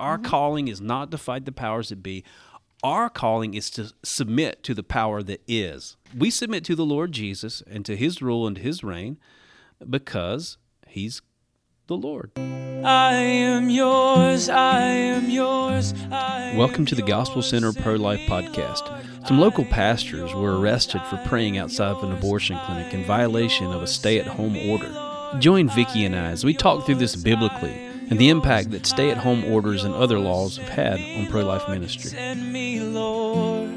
Our 0.00 0.16
calling 0.16 0.68
is 0.68 0.80
not 0.80 1.10
to 1.10 1.18
fight 1.18 1.44
the 1.44 1.52
powers 1.52 1.90
that 1.90 2.02
be. 2.02 2.24
Our 2.82 3.10
calling 3.10 3.52
is 3.52 3.68
to 3.72 3.92
submit 4.02 4.62
to 4.62 4.72
the 4.72 4.82
power 4.82 5.22
that 5.22 5.42
is. 5.46 5.98
We 6.16 6.30
submit 6.30 6.64
to 6.64 6.74
the 6.74 6.86
Lord 6.86 7.12
Jesus 7.12 7.62
and 7.66 7.84
to 7.84 7.94
his 7.98 8.22
rule 8.22 8.46
and 8.46 8.56
his 8.56 8.82
reign 8.82 9.18
because 9.88 10.56
he's 10.88 11.20
the 11.86 11.98
Lord. 11.98 12.30
I 12.38 13.12
am 13.12 13.68
yours, 13.68 14.48
I 14.48 14.80
am 14.80 15.28
yours. 15.28 15.92
I 16.10 16.54
Welcome 16.56 16.86
to 16.86 16.94
the 16.94 17.02
Gospel 17.02 17.42
Center 17.42 17.74
Pro 17.74 17.96
Life 17.96 18.20
Podcast. 18.20 19.28
Some 19.28 19.38
local 19.38 19.66
pastors 19.66 20.32
were 20.32 20.58
arrested 20.58 21.02
for 21.10 21.18
praying 21.26 21.58
outside 21.58 21.90
of 21.90 22.02
an 22.04 22.12
abortion 22.12 22.58
clinic 22.64 22.94
in 22.94 23.04
violation 23.04 23.66
of 23.66 23.82
a 23.82 23.86
stay 23.86 24.18
at 24.18 24.26
home 24.26 24.56
order. 24.70 25.38
Join 25.40 25.68
Vicky 25.68 26.06
and 26.06 26.16
I 26.16 26.30
as 26.30 26.42
we 26.42 26.54
talk 26.54 26.86
through 26.86 26.94
this 26.94 27.16
biblically 27.16 27.89
and 28.10 28.18
the 28.18 28.28
impact 28.28 28.72
that 28.72 28.84
stay 28.86 29.10
at 29.10 29.16
home 29.18 29.44
orders 29.44 29.84
and 29.84 29.94
other 29.94 30.18
laws 30.18 30.56
have 30.56 30.68
had 30.68 31.00
on 31.00 31.26
pro 31.28 31.44
life 31.44 31.68
ministry. 31.68 32.10
Send 32.10 32.52
me, 32.52 32.80
Lord. 32.80 33.70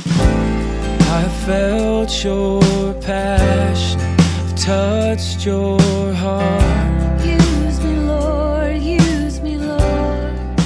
I 0.00 1.26
felt 1.46 2.22
your 2.22 2.60
passion, 3.00 3.98
I've 3.98 4.54
touched 4.56 5.46
your 5.46 5.80
heart. 6.12 7.24
Use 7.24 7.82
me, 7.82 7.96
Lord, 8.00 8.76
use 8.76 9.40
me, 9.40 9.56
Lord. 9.56 10.60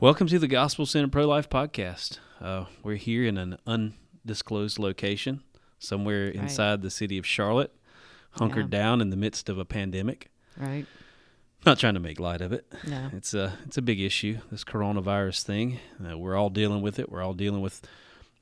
Welcome 0.00 0.26
to 0.26 0.38
the 0.38 0.48
Gospel 0.48 0.84
Center 0.84 1.08
Pro 1.08 1.26
Life 1.26 1.48
Podcast. 1.48 2.18
Uh, 2.42 2.66
we're 2.82 2.96
here 2.96 3.24
in 3.24 3.38
an 3.38 3.56
undisclosed 3.66 4.78
location 4.78 5.42
somewhere 5.78 6.28
inside 6.28 6.82
the 6.82 6.90
city 6.90 7.16
of 7.16 7.24
Charlotte, 7.26 7.72
hunkered 8.32 8.70
down 8.70 9.00
in 9.00 9.10
the 9.10 9.16
midst 9.16 9.48
of 9.48 9.58
a 9.58 9.64
pandemic. 9.64 10.30
Right. 10.56 10.86
Not 11.66 11.78
trying 11.78 11.94
to 11.94 12.00
make 12.00 12.20
light 12.20 12.40
of 12.40 12.52
it. 12.52 12.66
No. 12.86 13.10
It's 13.12 13.34
a 13.34 13.58
it's 13.66 13.76
a 13.76 13.82
big 13.82 14.00
issue. 14.00 14.38
This 14.50 14.64
coronavirus 14.64 15.42
thing. 15.42 15.80
Uh, 16.02 16.16
we're 16.16 16.36
all 16.36 16.50
dealing 16.50 16.82
with 16.82 16.98
it. 16.98 17.10
We're 17.10 17.22
all 17.22 17.34
dealing 17.34 17.60
with 17.60 17.82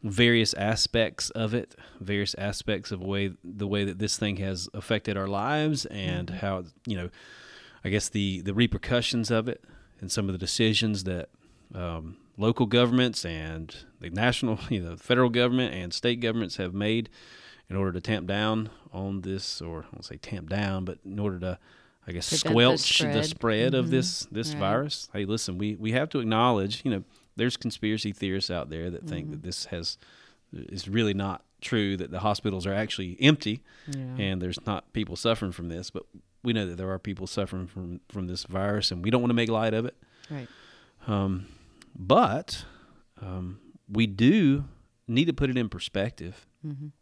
various 0.03 0.53
aspects 0.55 1.31
of 1.31 1.55
it, 1.55 1.75
various 2.01 2.35
aspects 2.35 2.91
of 2.93 3.03
way 3.03 3.33
the 3.43 3.67
way 3.67 3.85
that 3.85 3.99
this 3.99 4.19
thing 4.19 4.37
has 4.37 4.69
affected 4.75 5.17
our 5.17 5.27
lives, 5.27 5.87
and 5.87 6.29
how 6.29 6.65
you 6.87 6.97
know, 6.97 7.11
I 7.85 7.89
guess 7.89 8.09
the 8.09 8.43
the 8.43 8.55
repercussions 8.55 9.31
of 9.31 9.49
it, 9.49 9.65
and 10.01 10.13
some 10.13 10.29
of 10.29 10.33
the 10.33 10.39
decisions 10.39 11.05
that 11.05 11.31
um, 11.75 12.19
local 12.37 12.67
governments 12.67 13.25
and 13.25 13.75
the 14.01 14.11
national, 14.11 14.59
you 14.69 14.81
know, 14.81 14.97
federal 14.97 15.31
government 15.31 15.75
and 15.75 15.93
state 15.93 16.21
governments 16.21 16.57
have 16.57 16.75
made 16.75 17.09
in 17.69 17.77
order 17.77 17.93
to 17.93 18.01
tamp 18.01 18.27
down 18.27 18.71
on 18.93 19.23
this, 19.23 19.61
or 19.61 19.81
I 19.85 19.87
won't 19.93 20.05
say 20.05 20.17
tamp 20.17 20.49
down, 20.49 20.85
but 20.85 20.99
in 21.05 21.19
order 21.19 21.39
to, 21.41 21.59
I 22.07 22.13
guess, 22.13 22.29
Prevent 22.29 22.51
squelch 22.81 22.99
the 23.01 23.23
spread, 23.23 23.25
spread. 23.27 23.75
of 23.75 23.87
Mhm. 23.87 23.91
this 23.91 24.27
this 24.31 24.51
Right. 24.53 24.59
virus. 24.61 25.09
Hey, 25.13 25.25
listen, 25.25 25.59
we 25.59 25.75
we 25.77 25.93
have 25.93 26.09
to 26.11 26.21
acknowledge, 26.21 26.83
you 26.85 26.91
know, 26.91 27.05
there's 27.37 27.57
conspiracy 27.57 28.13
theorists 28.13 28.51
out 28.51 28.71
there 28.71 28.91
that 28.91 29.01
Mm-hmm. 29.03 29.09
think 29.09 29.31
that 29.31 29.43
this 29.43 29.67
has 29.67 29.99
is 30.53 30.89
really 30.89 31.13
not 31.15 31.45
true 31.61 31.97
that 31.97 32.11
the 32.11 32.21
hospitals 32.21 32.67
are 32.67 32.73
actually 32.73 33.17
empty 33.21 33.63
Yeah. 33.89 34.01
and 34.19 34.41
there's 34.43 34.65
not 34.67 34.93
people 34.93 35.17
suffering 35.17 35.53
from 35.53 35.69
this, 35.69 35.91
but 35.91 36.05
we 36.45 36.53
know 36.53 36.67
that 36.67 36.77
there 36.77 36.91
are 36.91 36.99
people 37.01 37.27
suffering 37.27 37.67
from 37.67 38.01
from 38.09 38.29
this 38.29 38.45
virus, 38.45 38.93
and 38.93 39.03
we 39.05 39.11
don't 39.11 39.21
want 39.21 39.31
to 39.31 39.35
make 39.35 39.49
light 39.51 39.75
of 39.75 39.85
it. 39.85 39.97
Right. 40.31 40.49
Um, 41.09 41.47
but 41.99 42.65
um, 43.21 43.59
we 43.89 44.07
do 44.07 44.65
need 45.09 45.25
to 45.27 45.33
put 45.33 45.51
it 45.51 45.57
in 45.57 45.69
perspective. 45.69 46.47
Mhm. 46.65 46.93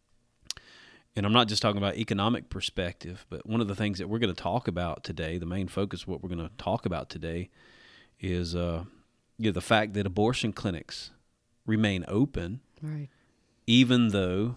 And 1.17 1.25
I'm 1.25 1.33
not 1.33 1.47
just 1.49 1.63
talking 1.63 1.79
about 1.79 1.97
economic 1.97 2.51
perspective, 2.51 3.25
but 3.31 3.47
one 3.47 3.61
of 3.61 3.69
the 3.69 3.77
things 3.77 3.99
that 3.99 4.09
we're 4.09 4.19
going 4.19 4.35
to 4.35 4.43
talk 4.43 4.67
about 4.67 5.05
today, 5.05 5.39
the 5.39 5.47
main 5.47 5.69
focus 5.69 6.03
of 6.03 6.09
what 6.09 6.23
we're 6.23 6.29
going 6.29 6.47
to 6.49 6.55
talk 6.59 6.87
about 6.87 7.09
today, 7.09 7.51
is 8.21 8.55
uh, 8.57 8.85
you 9.39 9.47
know, 9.51 9.53
the 9.53 9.61
fact 9.61 9.95
that 9.95 10.07
abortion 10.07 10.53
clinics 10.53 11.11
remain 11.67 12.05
open, 12.09 12.61
Right. 12.83 13.09
even 13.67 14.09
though 14.09 14.57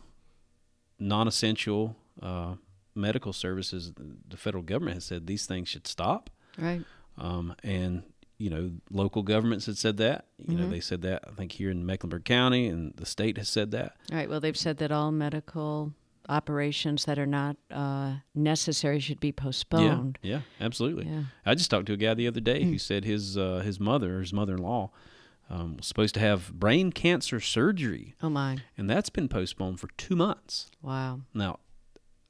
non-essential 0.99 1.95
uh, 2.21 2.55
medical 2.95 3.33
services, 3.33 3.93
the 4.27 4.37
federal 4.37 4.63
government 4.63 4.95
has 4.95 5.05
said 5.05 5.27
these 5.27 5.45
things 5.45 5.69
should 5.69 5.85
stop 5.87 6.29
Right. 6.57 6.83
um, 7.17 7.53
and 7.63 8.01
you 8.39 8.49
know 8.49 8.71
local 8.91 9.21
governments 9.23 9.65
had 9.67 9.77
said 9.77 9.97
that 9.97 10.25
you 10.47 10.55
know 10.57 10.65
Mhm. 10.65 10.69
they 10.69 10.79
said 10.79 11.01
that 11.03 11.23
i 11.27 11.31
think 11.31 11.51
here 11.53 11.71
in 11.71 11.83
mecklenburg 11.85 12.23
county 12.23 12.67
and 12.67 12.93
the 12.95 13.05
state 13.05 13.35
has 13.37 13.49
said 13.49 13.71
that 13.71 13.95
Right. 14.11 14.29
Well, 14.29 14.39
they've 14.39 14.57
said 14.57 14.77
that 14.77 14.91
all 14.91 15.11
medical 15.11 15.93
operations 16.29 17.05
that 17.05 17.17
are 17.17 17.25
not 17.25 17.57
uh, 17.71 18.15
necessary 18.35 18.99
should 18.99 19.19
be 19.19 19.31
postponed. 19.31 20.17
yeah 20.21 20.31
yeah 20.35 20.41
absolutely 20.65 21.05
Yeah. 21.05 21.23
i 21.45 21.55
just 21.55 21.69
talked 21.71 21.85
to 21.87 21.93
a 21.93 21.97
guy 21.97 22.13
the 22.13 22.27
other 22.27 22.39
day 22.41 22.63
who 22.63 22.77
said 22.77 23.05
his 23.05 23.37
uh, 23.37 23.59
his 23.63 23.79
mother 23.79 24.19
his 24.19 24.33
mother-in-law 24.33 24.89
um, 25.49 25.77
was 25.77 25.87
supposed 25.87 26.13
to 26.15 26.19
have 26.19 26.51
brain 26.53 26.91
cancer 26.91 27.39
surgery 27.39 28.15
Oh 28.21 28.29
my. 28.29 28.57
and 28.77 28.89
that's 28.89 29.09
been 29.09 29.29
postponed 29.29 29.79
for 29.79 29.87
two 29.97 30.15
months 30.15 30.69
Wow. 30.81 31.21
now 31.33 31.59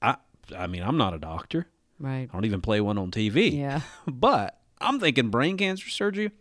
i 0.02 0.16
i 0.56 0.68
mean 0.68 0.84
i'm 0.84 0.98
not 0.98 1.14
a 1.14 1.20
doctor 1.20 1.68
Right. 2.00 2.30
i 2.32 2.34
don't 2.34 2.46
even 2.46 2.62
play 2.62 2.80
one 2.82 2.98
on 3.00 3.10
tv 3.12 3.52
Yeah. 3.58 3.82
but 4.08 4.60
i'm 4.80 5.00
thinking 5.00 5.30
brain 5.30 5.58
cancer 5.58 5.90
surgery 5.90 6.32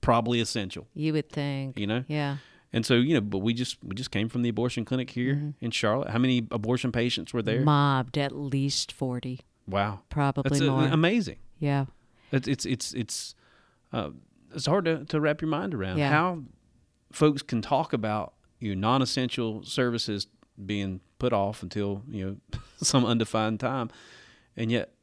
probably 0.00 0.40
essential 0.40 0.88
You 0.94 1.12
would 1.12 1.28
think. 1.30 1.78
you 1.78 1.86
know 1.86 2.04
Yeah. 2.08 2.38
And 2.72 2.86
so, 2.86 2.94
you 2.94 3.14
know, 3.14 3.20
but 3.20 3.38
we 3.38 3.52
just 3.54 3.76
we 3.84 3.94
just 3.94 4.10
came 4.10 4.28
from 4.28 4.42
the 4.42 4.48
abortion 4.48 4.84
clinic 4.84 5.10
here 5.10 5.34
Mm-hmm. 5.34 5.50
in 5.64 5.70
Charlotte. 5.70 6.10
How 6.10 6.18
many 6.18 6.46
abortion 6.50 6.90
patients 6.92 7.32
were 7.34 7.42
there? 7.42 7.60
Mobbed 7.60 8.16
at 8.18 8.32
least 8.32 8.92
forty, 8.92 9.40
wow, 9.68 10.00
probably 10.08 10.48
that's 10.48 10.60
uh, 10.62 10.70
more. 10.70 10.84
amazing. 10.86 11.36
yeah. 11.58 11.86
It's 12.30 12.48
it's 12.48 12.64
it's 12.64 12.94
it's 12.94 13.34
uh, 13.92 14.10
it's 14.54 14.64
hard 14.66 14.86
to, 14.86 15.04
to 15.04 15.20
wrap 15.20 15.42
your 15.42 15.50
mind 15.50 15.74
around 15.74 15.98
Yeah. 15.98 16.08
how 16.10 16.42
folks 17.12 17.42
can 17.42 17.60
talk 17.60 17.92
about 17.92 18.32
you 18.58 18.74
know, 18.74 18.80
non-essential 18.88 19.64
services 19.64 20.26
being 20.64 21.00
put 21.18 21.32
off 21.34 21.62
until 21.62 22.02
you 22.08 22.24
know 22.52 22.60
some 22.82 23.04
undefined 23.04 23.60
time, 23.60 23.90
and 24.56 24.70
yet 24.72 24.94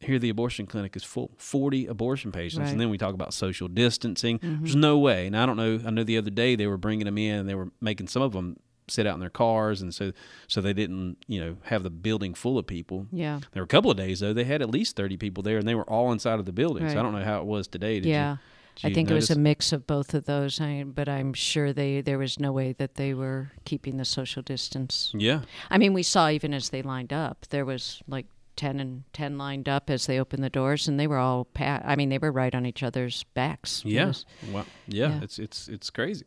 here 0.00 0.18
the 0.18 0.28
abortion 0.28 0.66
clinic 0.66 0.94
is 0.96 1.02
full 1.04 1.30
40 1.38 1.86
abortion 1.86 2.30
patients 2.32 2.60
Right. 2.60 2.70
and 2.70 2.80
then 2.80 2.88
we 2.90 2.98
talk 2.98 3.14
about 3.14 3.34
social 3.34 3.68
distancing. 3.68 4.38
Mm-hmm. 4.38 4.62
There's 4.64 4.76
no 4.76 4.98
way. 4.98 5.26
And 5.26 5.36
i 5.36 5.44
don't 5.46 5.56
know 5.56 5.80
i 5.86 5.90
know 5.90 6.04
the 6.04 6.18
other 6.18 6.30
day 6.30 6.54
they 6.56 6.66
were 6.66 6.76
bringing 6.78 7.04
them 7.06 7.18
in 7.18 7.40
and 7.40 7.48
they 7.48 7.54
were 7.54 7.70
making 7.80 8.08
some 8.08 8.22
of 8.22 8.32
them 8.32 8.56
sit 8.90 9.06
out 9.06 9.14
in 9.14 9.20
their 9.20 9.28
cars 9.28 9.82
and 9.82 9.94
so 9.94 10.12
so 10.46 10.60
they 10.62 10.72
didn't 10.72 11.18
you 11.26 11.38
know 11.40 11.56
have 11.64 11.82
the 11.82 11.90
building 11.90 12.32
full 12.34 12.56
of 12.58 12.66
people. 12.66 13.06
Yeah. 13.12 13.40
there 13.52 13.62
were 13.62 13.64
a 13.64 13.68
couple 13.68 13.90
of 13.90 13.96
days 13.96 14.20
though 14.20 14.32
they 14.32 14.44
had 14.44 14.62
at 14.62 14.70
least 14.70 14.96
30 14.96 15.16
people 15.18 15.42
there 15.42 15.58
and 15.58 15.68
they 15.68 15.74
were 15.74 15.88
all 15.90 16.10
inside 16.12 16.38
of 16.38 16.46
the 16.46 16.52
building. 16.52 16.88
So 16.88 16.98
i 16.98 17.02
don't 17.02 17.12
know 17.12 17.24
how 17.24 17.40
it 17.40 17.44
was 17.46 17.66
today. 17.68 17.94
Did 18.00 18.06
you- 18.06 18.12
yeah. 18.12 18.36
did 18.76 18.86
I 18.86 18.88
you 18.90 18.94
think 18.94 19.10
it 19.10 19.14
was 19.14 19.30
a 19.30 19.38
mix 19.38 19.72
of 19.72 19.86
both 19.88 20.14
of 20.14 20.24
those, 20.26 20.60
I, 20.60 20.84
but 20.86 21.08
I'm 21.08 21.34
sure 21.34 21.72
they 21.72 22.00
there 22.00 22.16
was 22.18 22.38
no 22.38 22.52
way 22.52 22.72
that 22.74 22.94
they 22.94 23.12
were 23.12 23.50
keeping 23.64 23.96
the 23.98 24.04
social 24.04 24.40
distance. 24.42 25.12
yeah. 25.18 25.40
I 25.68 25.78
mean, 25.78 25.92
we 25.94 26.04
saw 26.04 26.30
even 26.30 26.54
as 26.54 26.70
they 26.70 26.80
lined 26.82 27.12
up, 27.12 27.46
there 27.50 27.64
was 27.66 28.00
like 28.06 28.26
10 28.58 28.78
and 28.80 29.04
10 29.14 29.38
lined 29.38 29.68
up 29.68 29.88
as 29.88 30.04
they 30.06 30.20
opened 30.20 30.44
the 30.44 30.50
doors 30.50 30.86
and 30.86 31.00
they 31.00 31.06
were 31.06 31.16
all 31.16 31.46
pa- 31.46 31.80
I 31.82 31.96
mean, 31.96 32.10
they 32.10 32.18
were 32.18 32.30
right 32.30 32.54
on 32.54 32.66
each 32.66 32.82
other's 32.82 33.24
backs. 33.34 33.82
Yeah. 33.86 34.08
was- 34.08 34.26
Well, 34.52 34.66
yeah, 34.86 35.08
Yeah. 35.08 35.20
it's 35.22 35.38
it's 35.38 35.68
it's 35.68 35.88
crazy. 35.88 36.26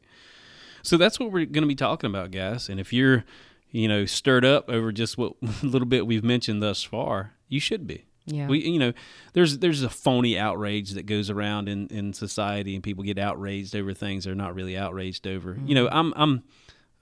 So 0.82 0.98
that's 0.98 1.20
what 1.20 1.32
we're 1.32 1.46
going 1.46 1.62
to 1.62 1.68
be 1.68 1.76
talking 1.76 2.10
about, 2.10 2.32
guys. 2.32 2.68
And 2.68 2.80
if 2.80 2.92
you're, 2.92 3.24
you 3.70 3.88
know, 3.88 4.06
stirred 4.06 4.44
up 4.46 4.68
over 4.70 4.92
just 4.92 5.16
what 5.18 5.34
little 5.64 5.88
bit 5.88 6.08
we've 6.08 6.24
mentioned 6.24 6.64
thus 6.64 6.82
far, 6.82 7.34
you 7.48 7.60
should 7.60 7.86
be. 7.86 8.06
yeah. 8.26 8.48
We, 8.48 8.60
you 8.68 8.80
know, 8.80 8.94
there's 9.34 9.60
there's 9.60 9.84
a 9.84 9.90
phony 9.90 10.40
outrage 10.40 10.92
that 10.92 11.06
goes 11.06 11.30
around 11.30 11.70
in, 11.70 11.88
in 11.88 12.14
society, 12.14 12.74
and 12.76 12.84
people 12.84 13.04
get 13.04 13.20
outraged 13.20 13.76
over 13.76 13.94
things 13.94 14.24
they're 14.24 14.34
not 14.36 14.56
really 14.56 14.76
outraged 14.78 15.28
over. 15.28 15.58
You 15.66 15.76
know, 15.76 15.88
I'm 15.92 16.14
I'm 16.16 16.44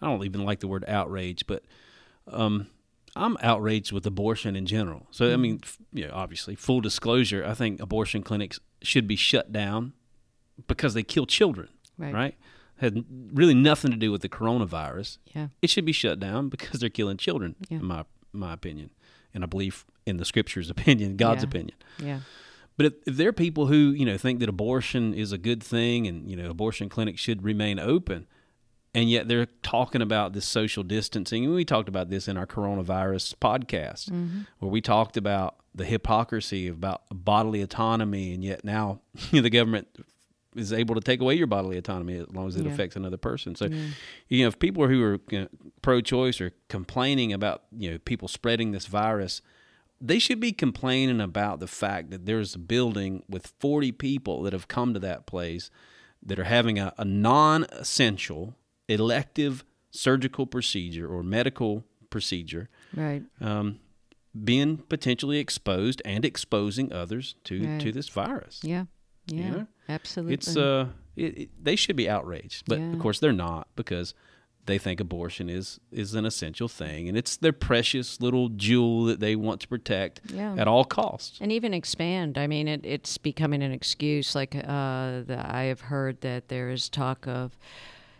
I 0.01 0.07
don't 0.07 0.25
even 0.25 0.43
like 0.43 0.59
the 0.59 0.67
word 0.67 0.83
outrage, 0.87 1.45
but 1.47 1.63
um, 2.27 2.67
I'm 3.15 3.37
outraged 3.41 3.91
with 3.91 4.05
abortion 4.05 4.55
in 4.55 4.65
general. 4.65 5.07
So 5.11 5.33
I 5.33 5.37
mean, 5.37 5.59
f- 5.63 5.77
you 5.93 6.07
know, 6.07 6.13
obviously, 6.13 6.55
full 6.55 6.81
disclosure, 6.81 7.43
I 7.45 7.53
think 7.53 7.79
abortion 7.81 8.23
clinics 8.23 8.59
should 8.81 9.07
be 9.07 9.15
shut 9.15 9.51
down 9.51 9.93
because 10.67 10.93
they 10.93 11.03
kill 11.03 11.25
children. 11.25 11.69
Right. 11.97 12.13
Right. 12.13 12.35
Had 12.77 13.03
really 13.33 13.53
nothing 13.55 13.91
to 13.91 13.97
do 13.97 14.11
with 14.11 14.21
the 14.21 14.29
coronavirus. 14.29 15.17
yeah. 15.35 15.47
It 15.61 15.69
should 15.69 15.85
be 15.85 15.91
shut 15.91 16.19
down 16.19 16.47
because 16.49 16.79
they're 16.79 16.89
killing 16.89 17.17
children, 17.17 17.55
Yeah. 17.69 17.79
in 17.79 17.85
my 17.85 18.05
my 18.31 18.53
opinion, 18.53 18.91
and 19.33 19.43
I 19.43 19.47
believe 19.47 19.85
in 20.05 20.17
the 20.17 20.25
Scripture's 20.25 20.69
opinion, 20.75 21.17
God's 21.17 21.43
Yeah. 21.43 21.49
opinion. 21.49 21.77
Yeah. 22.01 22.19
But 22.77 22.85
if, 22.85 22.93
if 23.07 23.17
there 23.17 23.27
are 23.29 23.33
people 23.33 23.67
who 23.67 23.91
you 23.91 24.05
know 24.05 24.17
think 24.17 24.39
that 24.39 24.47
abortion 24.47 25.13
is 25.13 25.31
a 25.33 25.37
good 25.37 25.61
thing 25.61 26.07
and 26.07 26.29
you 26.29 26.37
know 26.37 26.49
abortion 26.49 26.87
clinics 26.87 27.19
should 27.19 27.43
remain 27.43 27.79
open, 27.79 28.27
and 28.93 29.09
yet 29.09 29.27
they're 29.27 29.47
talking 29.63 30.01
about 30.01 30.33
this 30.33 30.45
social 30.45 30.83
distancing, 30.83 31.45
and 31.45 31.53
we 31.53 31.65
talked 31.65 31.89
about 31.89 32.09
this 32.09 32.27
in 32.27 32.37
our 32.37 32.47
coronavirus 32.47 33.35
podcast, 33.35 34.09
mm-hmm. 34.09 34.41
where 34.59 34.71
we 34.71 34.81
talked 34.81 35.17
about 35.17 35.57
the 35.75 35.85
hypocrisy 35.85 36.67
about 36.67 37.03
bodily 37.11 37.61
autonomy, 37.61 38.33
and 38.33 38.43
yet 38.43 38.63
now 38.63 39.01
the 39.31 39.49
government 39.49 39.87
is 40.55 40.73
able 40.73 40.95
to 40.95 41.01
take 41.01 41.21
away 41.21 41.35
your 41.35 41.45
bodily 41.47 41.77
autonomy 41.77 42.17
as 42.17 42.27
long 42.31 42.47
as 42.47 42.55
it 42.55 42.65
Yeah. 42.65 42.71
affects 42.71 42.95
another 42.95 43.17
person. 43.17 43.55
So, 43.55 43.69
you 44.27 44.41
know, 44.43 44.47
if 44.47 44.57
people 44.57 44.87
who 44.87 45.03
are 45.03 45.19
you 45.29 45.41
know, 45.41 45.47
pro-choice 45.83 46.41
are 46.41 46.51
complaining 46.69 47.31
about 47.31 47.63
you 47.71 47.91
know 47.91 47.97
people 47.99 48.27
spreading 48.27 48.71
this 48.71 48.87
virus 48.87 49.41
they 50.01 50.17
should 50.17 50.39
be 50.39 50.53
complaining 50.53 51.19
about 51.19 51.59
the 51.59 51.67
fact 51.67 52.09
that 52.09 52.25
there's 52.25 52.55
a 52.55 52.59
building 52.59 53.21
with 53.27 53.51
40 53.59 53.91
people 53.91 54.43
that 54.43 54.53
have 54.53 54.69
come 54.69 54.93
to 54.93 54.99
that 55.01 55.25
place 55.25 55.69
that 56.25 56.39
are 56.39 56.45
having 56.45 56.79
a, 56.79 56.93
a 56.97 57.03
non-essential 57.03 58.55
elective 58.89 59.63
surgical 59.91 60.45
procedure 60.45 61.07
or 61.07 61.23
medical 61.23 61.85
procedure 62.09 62.69
Right. 62.95 63.23
um, 63.41 63.79
being 64.43 64.77
potentially 64.77 65.39
exposed 65.39 66.01
and 66.05 66.23
exposing 66.25 66.91
others 66.93 67.35
to 67.45 67.65
Right. 67.65 67.81
to 67.81 67.91
this 67.91 68.09
virus. 68.09 68.59
Yeah. 68.63 68.85
Yeah. 69.27 69.49
know? 69.51 69.67
Absolutely. 69.87 70.33
It's 70.35 70.55
uh, 70.57 70.89
it, 71.15 71.37
it, 71.37 71.49
they 71.63 71.75
should 71.75 71.95
be 71.95 72.09
outraged, 72.09 72.63
but 72.67 72.79
Yeah. 72.79 72.93
of 72.93 72.99
course 72.99 73.19
they're 73.19 73.33
not 73.33 73.67
because 73.75 74.13
they 74.65 74.77
think 74.77 74.99
abortion 74.99 75.49
is 75.49 75.79
is 75.91 76.13
an 76.13 76.25
essential 76.25 76.67
thing, 76.67 77.07
and 77.09 77.17
it's 77.17 77.35
their 77.37 77.53
precious 77.53 78.21
little 78.21 78.49
jewel 78.49 79.05
that 79.05 79.19
they 79.19 79.35
want 79.35 79.61
to 79.61 79.67
protect 79.67 80.21
Yeah. 80.31 80.53
at 80.57 80.67
all 80.67 80.85
costs. 80.85 81.39
and 81.41 81.51
even 81.51 81.73
expand. 81.73 82.37
I 82.37 82.45
mean, 82.47 82.67
it, 82.67 82.81
it's 82.85 83.17
becoming 83.17 83.63
an 83.63 83.71
excuse. 83.71 84.35
Like 84.35 84.55
uh, 84.55 85.21
the, 85.29 85.41
I 85.43 85.63
have 85.63 85.81
heard 85.81 86.21
that 86.21 86.49
there 86.49 86.69
is 86.69 86.87
talk 86.89 87.27
of 87.27 87.57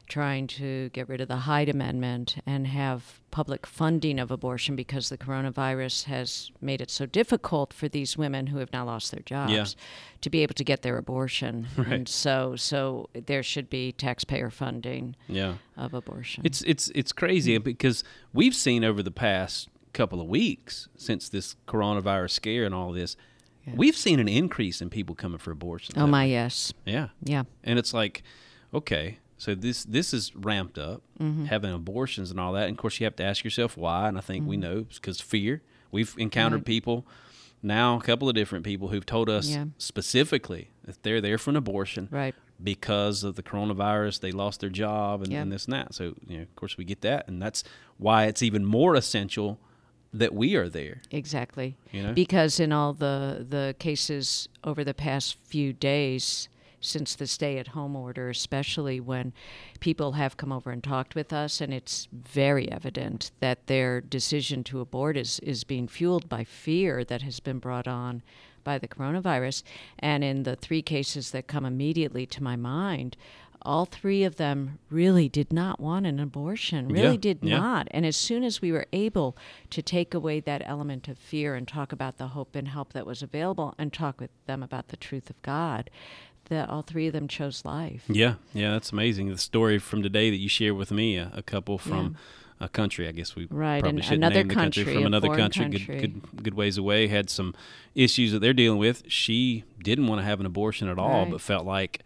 trying 0.10 0.48
to 0.48 0.90
get 0.90 1.08
rid 1.08 1.22
of 1.22 1.28
the 1.28 1.36
Hyde 1.38 1.70
Amendment 1.70 2.38
and 2.46 2.68
have 2.68 3.22
public 3.32 3.66
funding 3.66 4.20
of 4.20 4.32
abortion 4.32 4.76
because 4.76 5.10
the 5.10 5.18
coronavirus 5.18 6.06
has 6.06 6.52
made 6.60 6.82
it 6.82 6.90
so 6.90 7.06
difficult 7.06 7.72
for 7.72 7.88
these 7.88 8.18
women 8.18 8.48
who 8.48 8.58
have 8.58 8.74
now 8.74 8.84
lost 8.86 9.12
their 9.12 9.22
jobs 9.22 9.54
Yeah. 9.54 9.66
to 10.22 10.30
be 10.30 10.42
able 10.44 10.56
to 10.56 10.64
get 10.64 10.82
their 10.82 10.98
abortion. 10.98 11.68
Right. 11.78 11.88
And 11.94 12.10
so, 12.10 12.56
so 12.56 13.10
there 13.14 13.44
should 13.44 13.70
be 13.70 13.92
taxpayer 13.94 14.50
funding 14.50 15.16
Yeah, 15.28 15.54
of 15.78 15.94
abortion. 15.94 16.44
it's 16.46 16.62
it's 16.64 16.90
it's 16.96 17.12
crazy 17.14 17.58
because 17.60 18.04
we've 18.34 18.56
seen 18.56 18.84
over 18.84 19.02
the 19.04 19.12
past 19.12 19.70
couple 19.94 20.20
of 20.20 20.28
weeks 20.28 20.88
since 20.98 21.30
this 21.30 21.56
coronavirus 21.68 22.32
scare 22.32 22.66
and 22.66 22.76
all 22.76 22.92
this, 22.92 23.16
we've 23.76 23.96
seen 23.96 24.20
an 24.20 24.28
increase 24.28 24.82
in 24.82 24.90
people 24.90 25.16
coming 25.16 25.38
for 25.40 25.52
abortion. 25.52 25.94
oh 25.98 26.08
my, 26.08 26.26
yes, 26.26 26.74
Yeah, 26.86 27.10
yeah. 27.24 27.44
and 27.64 27.78
it's 27.80 27.94
like, 27.94 28.24
okay, 28.74 29.20
so 29.40 29.56
this 29.56 29.84
this 29.86 30.14
is 30.14 30.36
ramped 30.36 30.78
up, 30.78 31.02
Mm-hmm. 31.20 31.46
having 31.46 31.74
abortions 31.74 32.30
and 32.32 32.40
all 32.40 32.54
that. 32.54 32.68
And 32.68 32.74
of 32.74 32.78
course, 32.78 33.00
you 33.00 33.06
have 33.06 33.16
to 33.18 33.24
ask 33.24 33.44
yourself 33.44 33.76
why. 33.76 34.08
And 34.08 34.18
I 34.18 34.22
think 34.22 34.48
we 34.48 34.56
know 34.58 34.86
because 34.94 35.20
fear. 35.20 35.62
We've 35.92 36.14
encountered 36.20 36.58
Mm-hmm. 36.62 36.62
Right. 36.62 36.66
people 36.66 37.06
now, 37.64 37.98
a 37.98 38.02
couple 38.02 38.30
of 38.30 38.36
different 38.36 38.64
people 38.64 38.88
who've 38.90 39.06
told 39.06 39.28
us 39.30 39.50
Yeah. 39.50 39.66
specifically 39.78 40.70
that 40.86 41.04
they're 41.04 41.20
there 41.22 41.38
for 41.38 41.50
an 41.50 41.56
abortion, 41.58 42.08
Right. 42.12 42.36
Because 42.64 43.24
of 43.24 43.36
the 43.36 43.44
coronavirus, 43.44 44.20
they 44.22 44.32
lost 44.32 44.60
their 44.62 44.70
job 44.70 45.22
and, 45.24 45.32
and 45.34 45.52
this 45.52 45.66
and 45.66 45.74
that. 45.74 45.94
So, 45.94 46.14
you 46.28 46.38
know, 46.38 46.44
of 46.44 46.56
course, 46.56 46.78
we 46.78 46.84
get 46.86 47.02
that, 47.02 47.28
and 47.28 47.42
that's 47.42 47.64
why 47.98 48.26
it's 48.26 48.42
even 48.44 48.66
more 48.66 48.96
essential 48.96 49.60
that 50.14 50.34
we 50.34 50.56
are 50.56 50.68
there. 50.70 51.02
Exactly. 51.12 51.76
You 51.92 52.04
know? 52.04 52.14
Because 52.14 52.60
in 52.60 52.72
all 52.72 52.94
the 52.94 53.46
the 53.50 53.76
cases 53.80 54.50
over 54.64 54.84
the 54.84 54.94
past 54.94 55.36
few 55.44 55.72
days 55.74 56.50
since 56.82 57.16
the 57.16 57.28
stay-at-home 57.28 57.96
order, 57.96 58.30
especially 58.30 59.00
when 59.00 59.34
people 59.80 60.14
have 60.14 60.38
come 60.38 60.52
over 60.52 60.72
and 60.72 60.84
talked 60.84 61.16
with 61.16 61.34
us, 61.34 61.62
and 61.62 61.74
it's 61.74 62.08
very 62.12 62.72
evident 62.72 63.32
that 63.40 63.68
their 63.68 64.02
decision 64.02 64.64
to 64.66 64.80
abort 64.80 65.18
is 65.18 65.40
is 65.40 65.64
being 65.64 65.88
fueled 65.88 66.30
by 66.30 66.44
fear 66.44 67.04
that 67.04 67.22
has 67.22 67.40
been 67.40 67.60
brought 67.60 67.88
on 67.88 68.22
by 68.64 68.78
the 68.78 68.88
coronavirus. 68.88 69.64
And 69.98 70.24
in 70.24 70.44
the 70.44 70.56
three 70.56 70.82
cases 70.82 71.32
that 71.32 71.48
come 71.48 71.66
immediately 71.66 72.26
to 72.28 72.44
my 72.44 72.56
mind, 72.56 73.16
all 73.62 73.86
three 73.86 74.24
of 74.24 74.38
them 74.38 74.80
really 74.90 75.28
did 75.28 75.52
not 75.52 75.80
want 75.80 76.06
an 76.06 76.20
abortion. 76.20 76.88
Really 76.88 77.12
Yeah, 77.12 77.18
did 77.18 77.40
yeah. 77.42 77.58
not. 77.58 77.88
And 77.92 78.06
as 78.06 78.16
soon 78.16 78.44
as 78.44 78.62
we 78.62 78.72
were 78.72 78.88
able 78.94 79.36
to 79.72 79.82
take 79.82 80.14
away 80.14 80.40
that 80.40 80.62
element 80.66 81.08
of 81.08 81.18
fear 81.18 81.56
and 81.56 81.68
talk 81.68 81.92
about 81.92 82.18
the 82.18 82.28
hope 82.28 82.56
and 82.56 82.70
help 82.70 82.94
that 82.94 83.06
was 83.06 83.22
available 83.22 83.76
and 83.78 83.92
talk 83.92 84.22
with 84.22 84.32
them 84.46 84.64
about 84.64 84.88
the 84.90 84.98
truth 84.98 85.30
of 85.30 85.42
God, 85.42 85.90
that 86.50 86.70
all 86.70 86.82
three 86.82 87.08
of 87.08 87.14
them 87.14 87.28
chose 87.28 87.64
life. 87.66 88.04
Yeah, 88.08 88.36
yeah, 88.54 88.72
that's 88.72 88.92
amazing. 88.92 89.30
The 89.30 89.38
story 89.38 89.80
from 89.80 90.04
today 90.04 90.30
that 90.30 90.38
you 90.38 90.50
shared 90.50 90.76
with 90.76 90.92
me, 90.92 91.18
a, 91.18 91.32
a 91.34 91.42
couple 91.42 91.78
from 91.78 92.16
a 92.60 92.68
country, 92.68 93.08
I 93.08 93.12
guess 93.12 93.36
we 93.36 93.48
Right, 93.50 93.82
probably 93.82 94.02
should 94.02 94.14
another 94.18 94.36
name 94.36 94.50
the 94.50 94.54
country, 94.54 94.84
country, 94.84 94.94
from 95.02 95.06
another 95.06 95.28
country, 95.36 95.64
country. 95.64 95.80
Good, 96.02 96.22
good, 96.32 96.44
good 96.44 96.54
ways 96.56 96.78
away, 96.78 97.08
had 97.08 97.30
some 97.30 97.56
issues 97.96 98.32
that 98.34 98.40
they're 98.40 98.54
dealing 98.54 98.80
with. 98.80 99.04
She 99.08 99.64
didn't 99.82 100.08
want 100.08 100.20
to 100.20 100.26
have 100.26 100.40
an 100.40 100.46
abortion 100.46 100.90
at 100.90 101.00
all, 101.00 101.24
Right. 101.24 101.32
but 101.32 101.42
felt 101.42 101.66
like 101.66 102.02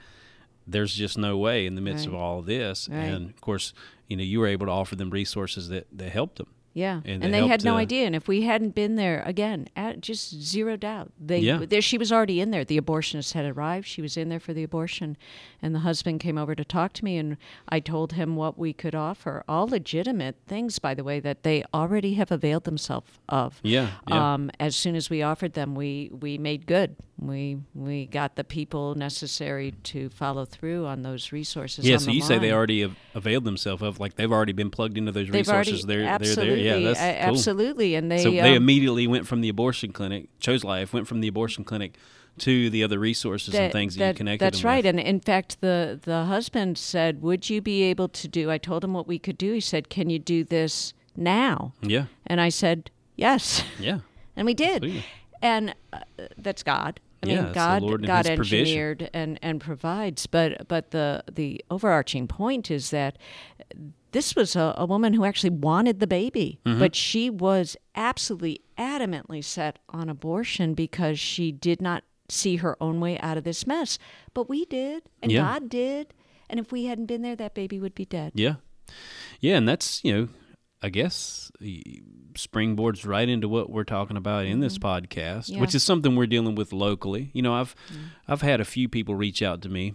there's 0.68 0.94
just 0.94 1.18
no 1.18 1.38
way 1.38 1.66
in 1.66 1.76
the 1.76 1.82
midst 1.82 2.06
of 2.06 2.14
all 2.14 2.40
of 2.40 2.46
this. 2.46 2.88
Right. 2.90 3.00
And 3.00 3.30
of 3.30 3.42
course, 3.42 3.74
you 4.08 4.16
know, 4.16 4.24
you 4.24 4.40
were 4.40 4.48
able 4.48 4.66
to 4.68 4.72
offer 4.72 4.96
them 4.96 5.10
resources 5.10 5.70
that, 5.70 5.88
that 5.92 6.12
helped 6.12 6.38
them. 6.38 6.48
Yeah, 6.74 7.02
And 7.06 7.24
and, 7.24 7.34
they 7.34 7.46
had 7.48 7.64
no 7.64 7.76
uh, 7.76 7.80
idea. 7.80 8.08
And 8.08 8.16
if 8.16 8.28
we 8.28 8.42
hadn't 8.42 8.74
been 8.74 8.96
there 8.96 9.22
again, 9.26 9.68
at 9.76 10.02
just 10.02 10.34
zero 10.42 10.76
doubt, 10.76 11.12
they 11.20 11.38
Yeah. 11.40 11.66
there 11.70 11.82
she 11.82 12.00
was 12.00 12.12
already 12.12 12.42
in 12.42 12.50
there. 12.50 12.66
The 12.66 12.82
abortionist 12.82 13.34
had 13.34 13.46
arrived. 13.46 13.86
She 13.88 14.02
was 14.02 14.18
in 14.18 14.30
there 14.30 14.40
for 14.40 14.54
the 14.54 14.64
abortion, 14.64 15.16
and 15.62 15.76
the 15.76 15.80
husband 15.80 16.20
came 16.20 16.38
over 16.38 16.56
to 16.56 16.66
talk 16.66 16.94
to 16.94 17.06
me, 17.06 17.18
and 17.18 17.38
I 17.70 17.80
told 17.80 18.14
him 18.14 18.36
what 18.36 18.58
we 18.58 18.74
could 18.74 18.96
offer. 18.96 19.44
All 19.48 19.68
legitimate 19.68 20.38
things, 20.48 20.80
by 20.80 20.96
the 20.96 21.04
way, 21.04 21.20
that 21.20 21.44
they 21.44 21.64
already 21.74 22.16
have 22.16 22.32
availed 22.32 22.64
themselves 22.64 23.12
of. 23.30 23.60
Yeah, 23.64 23.92
yeah. 24.08 24.34
Um, 24.34 24.50
as 24.60 24.76
soon 24.76 24.96
as 24.96 25.10
we 25.12 25.22
offered 25.22 25.54
them, 25.54 25.76
we 25.76 26.10
we 26.12 26.38
made 26.40 26.66
good. 26.66 26.96
We 27.20 27.58
we 27.76 28.08
got 28.08 28.36
the 28.36 28.44
people 28.44 28.96
necessary 28.96 29.74
to 29.84 30.10
follow 30.10 30.46
through 30.46 30.88
on 30.88 31.04
those 31.04 31.32
resources. 31.32 31.86
Yeah, 31.86 31.98
so 31.98 32.12
you 32.12 32.22
say 32.22 32.40
they 32.40 32.52
already 32.52 32.82
have 32.82 32.96
availed 33.14 33.44
themselves 33.44 33.84
of, 33.84 34.00
like 34.00 34.16
they've 34.16 34.32
already 34.32 34.54
been 34.54 34.72
plugged 34.72 34.98
into 34.98 35.12
those 35.12 35.28
They've 35.28 35.48
resources. 35.48 35.86
already 35.86 36.02
they're, 36.02 36.10
absolutely, 36.10 36.64
they're 36.64 36.72
there. 36.72 36.80
Yeah, 36.80 36.94
that's 36.94 37.00
cool. 37.00 37.30
absolutely, 37.30 37.96
and 37.96 38.12
they 38.12 38.24
so 38.24 38.32
they 38.32 38.40
um, 38.56 38.64
immediately 38.64 39.08
went 39.08 39.28
from 39.28 39.42
the 39.42 39.50
abortion 39.50 39.92
clinic, 39.94 40.28
chose 40.40 40.64
life, 40.64 40.92
went 40.92 41.08
from 41.08 41.22
the 41.22 41.28
abortion 41.28 41.64
clinic 41.64 41.98
to 42.40 42.70
the 42.72 42.84
other 42.84 42.98
resources 42.98 43.54
and 43.54 43.72
things 43.72 43.96
that, 43.96 44.08
you 44.08 44.14
connected 44.16 44.44
That's 44.44 44.64
right. 44.64 44.84
with. 44.84 44.90
And 44.90 45.00
in 45.00 45.20
fact, 45.20 45.62
the 45.62 46.00
the 46.02 46.26
husband 46.26 46.78
said, 46.78 47.22
"Would 47.22 47.50
you 47.50 47.62
be 47.62 47.84
able 47.84 48.10
to 48.10 48.28
do?" 48.28 48.50
I 48.50 48.58
told 48.58 48.84
him 48.84 48.94
what 48.94 49.08
we 49.08 49.20
could 49.20 49.38
do. 49.38 49.54
He 49.54 49.60
said, 49.60 49.90
"Can 49.90 50.10
you 50.10 50.20
do 50.20 50.44
this 50.44 50.94
now?" 51.16 51.74
yeah, 51.82 52.06
And 52.26 52.42
I 52.42 52.50
said, 52.50 52.90
"Yes," 53.16 53.64
yeah, 53.80 54.00
and 54.36 54.46
we 54.46 54.54
did. 54.56 54.84
Absolutely. 54.84 55.06
And 55.44 55.76
uh, 55.92 56.00
that's 56.38 56.64
God. 56.64 57.00
I 57.24 57.28
Yeah, 57.28 57.44
mean, 57.44 57.54
God, 57.54 57.82
God 58.06 58.26
provision. 58.26 58.60
engineered 58.60 59.10
and, 59.14 59.38
and 59.42 59.62
provides. 59.62 60.26
But 60.28 60.68
but 60.68 60.92
the 60.92 61.24
the 61.32 61.64
overarching 61.70 62.28
point 62.28 62.72
is 62.72 62.90
that 62.90 63.18
this 64.12 64.36
was 64.36 64.56
a, 64.56 64.74
a 64.78 64.86
woman 64.86 65.14
who 65.14 65.24
actually 65.26 65.50
wanted 65.52 66.00
the 66.00 66.08
baby, 66.08 66.60
Mm-hmm. 66.66 66.80
but 66.80 66.96
she 66.96 67.30
was 67.30 67.78
absolutely 67.96 68.62
adamantly 68.78 69.44
set 69.44 69.80
on 69.90 70.10
abortion 70.10 70.74
because 70.74 71.20
she 71.20 71.52
did 71.52 71.82
not 71.82 72.04
see 72.30 72.58
her 72.58 72.76
own 72.82 73.00
way 73.00 73.18
out 73.20 73.38
of 73.38 73.44
this 73.44 73.66
mess. 73.68 73.98
But 74.34 74.50
we 74.50 74.66
did, 74.66 75.04
and 75.22 75.32
Yeah. 75.32 75.42
God 75.42 75.70
did. 75.70 76.14
And 76.50 76.60
if 76.60 76.72
we 76.72 76.86
hadn't 76.86 77.06
been 77.08 77.22
there, 77.22 77.36
that 77.38 77.54
baby 77.54 77.80
would 77.80 77.96
be 77.96 78.06
dead. 78.06 78.34
yeah, 78.36 78.56
yeah, 79.40 79.56
and 79.58 79.68
that's 79.68 80.04
you 80.04 80.14
know, 80.14 80.28
I 80.84 80.90
guess 80.90 81.50
springboards 82.34 83.08
right 83.08 83.28
into 83.30 83.48
what 83.48 83.70
we're 83.70 83.84
talking 83.84 84.18
about 84.18 84.46
in 84.46 84.60
this 84.60 84.78
podcast, 84.78 85.44
Mm-hmm. 85.46 85.54
Yeah. 85.56 85.62
which 85.62 85.76
is 85.76 85.84
something 85.84 86.16
we're 86.16 86.28
dealing 86.28 86.56
with 86.56 86.74
locally. 86.74 87.30
You 87.34 87.42
know, 87.42 87.54
I've 87.54 87.76
I've 88.28 88.42
had 88.42 88.60
a 88.60 88.66
few 88.66 88.90
people 88.90 89.16
reach 89.16 89.42
out 89.42 89.62
to 89.64 89.70
me 89.70 89.94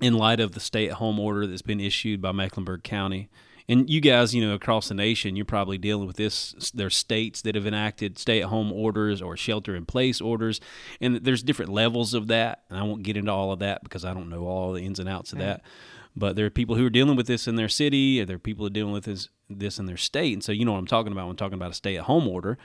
in 0.00 0.14
light 0.14 0.40
of 0.40 0.52
the 0.52 0.60
stay-at-home 0.60 1.20
order 1.20 1.46
that's 1.46 1.62
been 1.62 1.80
issued 1.80 2.20
by 2.20 2.32
Mecklenburg 2.32 2.82
County. 2.82 3.28
And 3.66 3.88
you 3.88 4.02
guys, 4.02 4.34
you 4.34 4.44
know, 4.46 4.54
across 4.54 4.88
the 4.88 4.94
nation, 4.94 5.36
you're 5.36 5.46
probably 5.46 5.78
dealing 5.78 6.06
with 6.06 6.16
this. 6.16 6.70
There's 6.74 6.94
states 6.96 7.40
that 7.42 7.54
have 7.54 7.66
enacted 7.66 8.18
stay-at-home 8.18 8.70
orders 8.72 9.22
or 9.22 9.36
shelter-in-place 9.38 10.20
orders, 10.20 10.60
and 11.00 11.16
there's 11.16 11.42
different 11.42 11.72
levels 11.72 12.12
of 12.12 12.26
that. 12.26 12.64
And 12.68 12.78
I 12.78 12.82
won't 12.82 13.02
get 13.04 13.16
into 13.16 13.32
all 13.32 13.52
of 13.52 13.60
that 13.60 13.82
because 13.82 14.04
I 14.04 14.12
don't 14.12 14.28
know 14.28 14.44
all 14.46 14.72
the 14.74 14.82
ins 14.84 14.98
and 14.98 15.08
outs 15.08 15.32
of 15.32 15.38
that. 15.38 15.62
But 16.16 16.36
there 16.36 16.46
are 16.46 16.50
people 16.50 16.76
who 16.76 16.86
are 16.86 16.90
dealing 16.90 17.16
with 17.16 17.26
this 17.26 17.48
in 17.48 17.56
their 17.56 17.68
city, 17.68 18.20
or 18.20 18.24
there 18.24 18.36
are 18.36 18.38
people 18.40 18.64
who 18.64 18.68
are 18.68 18.70
dealing 18.70 18.92
with 18.92 19.04
this 19.04 19.28
this 19.50 19.78
in 19.78 19.86
their 19.86 19.96
state. 19.96 20.32
And 20.32 20.42
so 20.44 20.52
you 20.52 20.64
know 20.64 20.72
what 20.72 20.78
I'm 20.78 20.86
talking 20.86 21.12
about 21.12 21.24
when 21.26 21.32
I'm 21.32 21.36
talking 21.36 21.54
about 21.54 21.70
a 21.70 21.74
stay-at-home 21.74 22.28
order. 22.28 22.56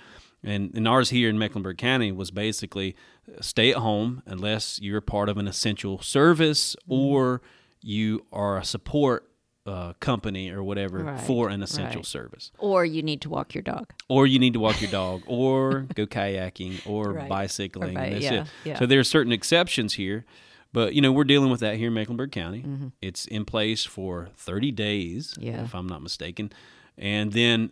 And, 0.41 0.73
and 0.73 0.87
ours 0.87 1.09
here 1.09 1.29
in 1.29 1.37
Mecklenburg 1.37 1.77
County 1.77 2.11
was 2.13 2.31
basically 2.31 2.95
stay 3.41 3.71
at 3.71 3.77
home 3.77 4.23
unless 4.25 4.79
you're 4.81 5.01
part 5.01 5.27
of 5.27 5.37
an 5.37 5.47
essential 5.49 5.99
service 6.01 6.77
or 6.87 7.41
you 7.81 8.25
are 8.31 8.57
a 8.57 8.63
support 8.63 9.25
uh, 9.65 9.91
company 9.99 10.49
or 10.49 10.63
whatever 10.63 10.99
Right, 11.03 11.19
for 11.19 11.49
an 11.49 11.61
essential 11.61 11.99
right. 11.99 12.05
service. 12.05 12.51
Or 12.57 12.85
you 12.85 13.03
need 13.03 13.19
to 13.21 13.29
walk 13.29 13.53
your 13.53 13.61
dog. 13.63 13.91
Or 14.07 14.25
you 14.25 14.39
need 14.39 14.53
to 14.53 14.59
walk 14.61 14.81
your 14.81 14.89
dog 14.91 15.23
or 15.27 15.81
go 15.93 16.05
kayaking 16.07 16.87
or 16.87 17.11
Right. 17.13 17.27
bicycling. 17.29 17.97
Or 17.97 17.99
bi- 17.99 18.07
yeah, 18.19 18.45
yeah. 18.63 18.79
So 18.79 18.85
there 18.85 18.99
are 18.99 19.03
certain 19.03 19.33
exceptions 19.33 19.95
here. 19.95 20.25
But 20.71 20.93
you 20.93 21.01
know 21.01 21.11
we're 21.11 21.23
dealing 21.23 21.49
with 21.49 21.59
that 21.61 21.77
here 21.77 21.87
in 21.87 21.93
Mecklenburg 21.93 22.31
County. 22.31 22.59
Mm-hmm. 22.61 22.87
It's 23.01 23.25
in 23.25 23.45
place 23.45 23.85
for 23.85 24.29
30 24.35 24.71
days, 24.71 25.35
Yeah. 25.39 25.63
if 25.63 25.73
I'm 25.73 25.87
not 25.87 26.01
mistaken, 26.03 26.51
and 26.97 27.31
then 27.33 27.71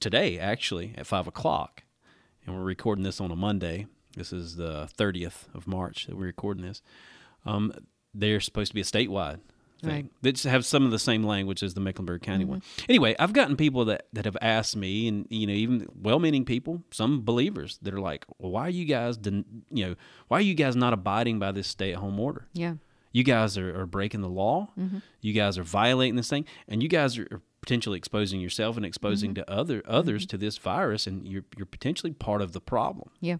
today 0.00 0.38
actually 0.38 0.94
at 0.96 1.06
five 1.06 1.26
o'clock, 1.26 1.82
and 2.46 2.54
we're 2.56 2.62
recording 2.62 3.04
this 3.04 3.20
on 3.20 3.30
a 3.30 3.36
Monday. 3.36 3.86
This 4.16 4.32
is 4.32 4.56
the 4.56 4.88
30th 4.96 5.54
of 5.54 5.66
March 5.66 6.06
that 6.06 6.16
we're 6.16 6.24
recording 6.26 6.64
this. 6.64 6.80
Um, 7.44 7.72
there's 8.14 8.46
supposed 8.46 8.70
to 8.70 8.74
be 8.74 8.80
a 8.80 8.84
statewide 8.84 9.40
thing 9.82 9.90
Right. 9.90 10.22
that 10.22 10.42
have 10.42 10.64
some 10.64 10.84
of 10.84 10.90
the 10.90 10.98
same 10.98 11.22
language 11.22 11.62
as 11.62 11.74
the 11.74 11.80
Mecklenburg 11.80 12.22
County 12.22 12.44
one. 12.44 12.60
Mm-hmm. 12.60 12.84
Anyway, 12.88 13.16
I've 13.18 13.32
gotten 13.32 13.56
people 13.56 13.84
that, 13.86 14.06
that 14.12 14.24
have 14.24 14.36
asked 14.40 14.76
me, 14.76 15.08
and 15.08 15.26
you 15.30 15.46
know, 15.46 15.52
even 15.52 15.88
well-meaning 16.00 16.44
people, 16.44 16.82
some 16.90 17.24
believers 17.24 17.78
that 17.82 17.92
are 17.94 18.00
like, 18.00 18.24
well, 18.38 18.52
"Why 18.52 18.62
are 18.66 18.70
you 18.70 18.84
guys, 18.84 19.16
den- 19.16 19.64
you 19.70 19.86
know, 19.86 19.94
why 20.28 20.38
are 20.38 20.42
you 20.42 20.54
guys 20.54 20.76
not 20.76 20.92
abiding 20.92 21.38
by 21.38 21.52
this 21.52 21.68
stay-at-home 21.68 22.18
order? 22.18 22.46
Yeah. 22.52 22.74
You 23.12 23.24
guys 23.24 23.56
are, 23.56 23.80
are 23.80 23.86
breaking 23.86 24.20
the 24.20 24.28
law. 24.28 24.68
Mm-hmm. 24.78 24.98
You 25.22 25.32
guys 25.32 25.56
are 25.56 25.62
violating 25.62 26.16
this 26.16 26.28
thing, 26.28 26.44
and 26.68 26.82
you 26.82 26.88
guys 26.88 27.18
are, 27.18 27.42
potentially 27.62 27.98
exposing 27.98 28.40
yourself 28.40 28.76
and 28.76 28.86
exposing 28.86 29.30
mm-hmm. 29.34 29.42
to 29.42 29.50
other 29.52 29.82
others 29.88 30.24
to 30.26 30.38
this 30.38 30.56
virus, 30.56 31.06
and 31.06 31.26
you're 31.26 31.44
you're 31.56 31.66
potentially 31.66 32.12
part 32.12 32.40
of 32.42 32.52
the 32.52 32.60
problem." 32.60 33.10
Yeah. 33.20 33.38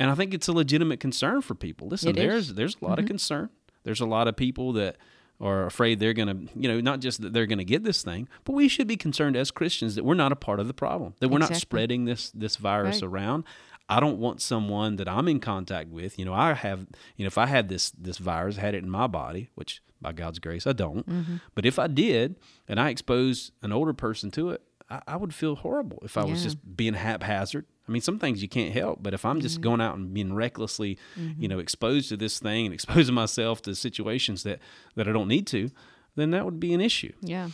And 0.00 0.10
I 0.10 0.14
think 0.14 0.32
it's 0.32 0.46
a 0.48 0.52
legitimate 0.52 1.00
concern 1.00 1.42
for 1.42 1.54
people. 1.54 1.88
Listen, 1.88 2.10
It 2.10 2.16
is. 2.18 2.22
Mm-hmm. 2.22 2.28
there's 2.28 2.54
there's 2.54 2.76
a 2.80 2.84
lot 2.84 2.98
of 2.98 3.06
concern. 3.06 3.50
There's 3.84 4.00
a 4.00 4.06
lot 4.06 4.28
of 4.28 4.36
people 4.36 4.72
that 4.74 4.96
are 5.40 5.66
afraid 5.66 6.00
they're 6.00 6.14
going 6.14 6.28
to, 6.46 6.52
you 6.58 6.68
know, 6.68 6.80
not 6.80 7.00
just 7.00 7.22
that 7.22 7.32
they're 7.32 7.46
going 7.46 7.58
to 7.58 7.64
get 7.64 7.84
this 7.84 8.02
thing, 8.02 8.28
but 8.44 8.52
we 8.54 8.66
should 8.68 8.86
be 8.88 8.96
concerned 8.96 9.36
as 9.36 9.50
Christians 9.50 9.94
that 9.94 10.04
we're 10.04 10.14
not 10.14 10.32
a 10.32 10.36
part 10.36 10.58
of 10.60 10.66
the 10.66 10.74
problem. 10.74 11.14
That 11.20 11.28
we're 11.28 11.38
not 11.38 11.54
spreading 11.56 12.04
this 12.06 12.30
this 12.32 12.56
virus 12.56 12.96
Right. 13.02 13.08
around. 13.08 13.44
I 13.90 14.00
don't 14.00 14.18
want 14.18 14.42
someone 14.42 14.96
that 14.96 15.08
I'm 15.08 15.28
in 15.28 15.40
contact 15.40 15.88
with, 15.90 16.18
you 16.18 16.24
know, 16.26 16.34
I 16.34 16.52
have, 16.52 16.80
you 17.16 17.24
know, 17.24 17.28
if 17.28 17.38
I 17.38 17.46
had 17.46 17.68
this 17.68 17.90
this 17.92 18.18
virus, 18.18 18.56
had 18.56 18.74
it 18.74 18.82
in 18.82 18.90
my 18.90 19.06
body, 19.06 19.48
which 19.54 19.80
by 20.00 20.12
God's 20.12 20.38
grace 20.38 20.66
I 20.66 20.72
don't, 20.72 21.06
Mm-hmm. 21.08 21.36
but 21.54 21.64
if 21.64 21.78
I 21.78 21.86
did 21.86 22.36
and 22.68 22.78
I 22.80 22.90
exposed 22.90 23.52
an 23.62 23.72
older 23.72 23.92
person 23.92 24.30
to 24.32 24.50
it, 24.50 24.62
I, 24.90 25.02
I 25.06 25.16
would 25.16 25.34
feel 25.34 25.56
horrible 25.56 25.98
if 26.02 26.16
I 26.18 26.24
was 26.24 26.42
just 26.42 26.76
being 26.76 26.94
haphazard. 26.94 27.64
I 27.88 27.92
mean, 27.92 28.02
some 28.02 28.18
things 28.18 28.42
you 28.42 28.48
can't 28.48 28.74
help, 28.74 29.02
but 29.02 29.14
if 29.14 29.24
I'm 29.24 29.40
just 29.40 29.60
going 29.60 29.80
out 29.80 29.96
and 29.96 30.12
being 30.12 30.34
recklessly, 30.34 30.98
you 31.38 31.48
know, 31.48 31.58
exposed 31.58 32.08
to 32.10 32.16
this 32.16 32.38
thing 32.38 32.66
and 32.66 32.74
exposing 32.78 33.14
myself 33.14 33.62
to 33.62 33.74
situations 33.74 34.42
that 34.42 34.60
that 34.94 35.08
I 35.08 35.12
don't 35.12 35.28
need 35.28 35.46
to, 35.48 35.70
then 36.16 36.30
that 36.32 36.44
would 36.44 36.60
be 36.60 36.74
an 36.74 36.80
issue. 36.80 37.12
Yeah. 37.22 37.48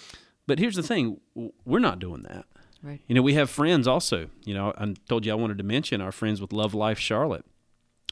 But 0.47 0.59
here's 0.59 0.76
the 0.76 0.83
thing: 0.83 1.21
we're 1.64 1.79
not 1.79 1.99
doing 1.99 2.23
that. 2.23 2.47
Right. 2.83 3.00
You 3.07 3.14
know, 3.14 3.23
we 3.23 3.35
have 3.35 3.49
friends 3.49 3.87
also. 3.88 4.29
You 4.45 4.55
know, 4.55 4.75
I 4.76 4.95
told 5.09 5.25
you 5.25 5.33
I 5.33 5.37
wanted 5.37 5.59
to 5.59 5.64
mention 5.64 6.00
our 6.00 6.12
friends 6.12 6.41
with 6.41 6.53
Love 6.53 6.75
Life 6.75 6.99
Charlotte. 6.99 7.47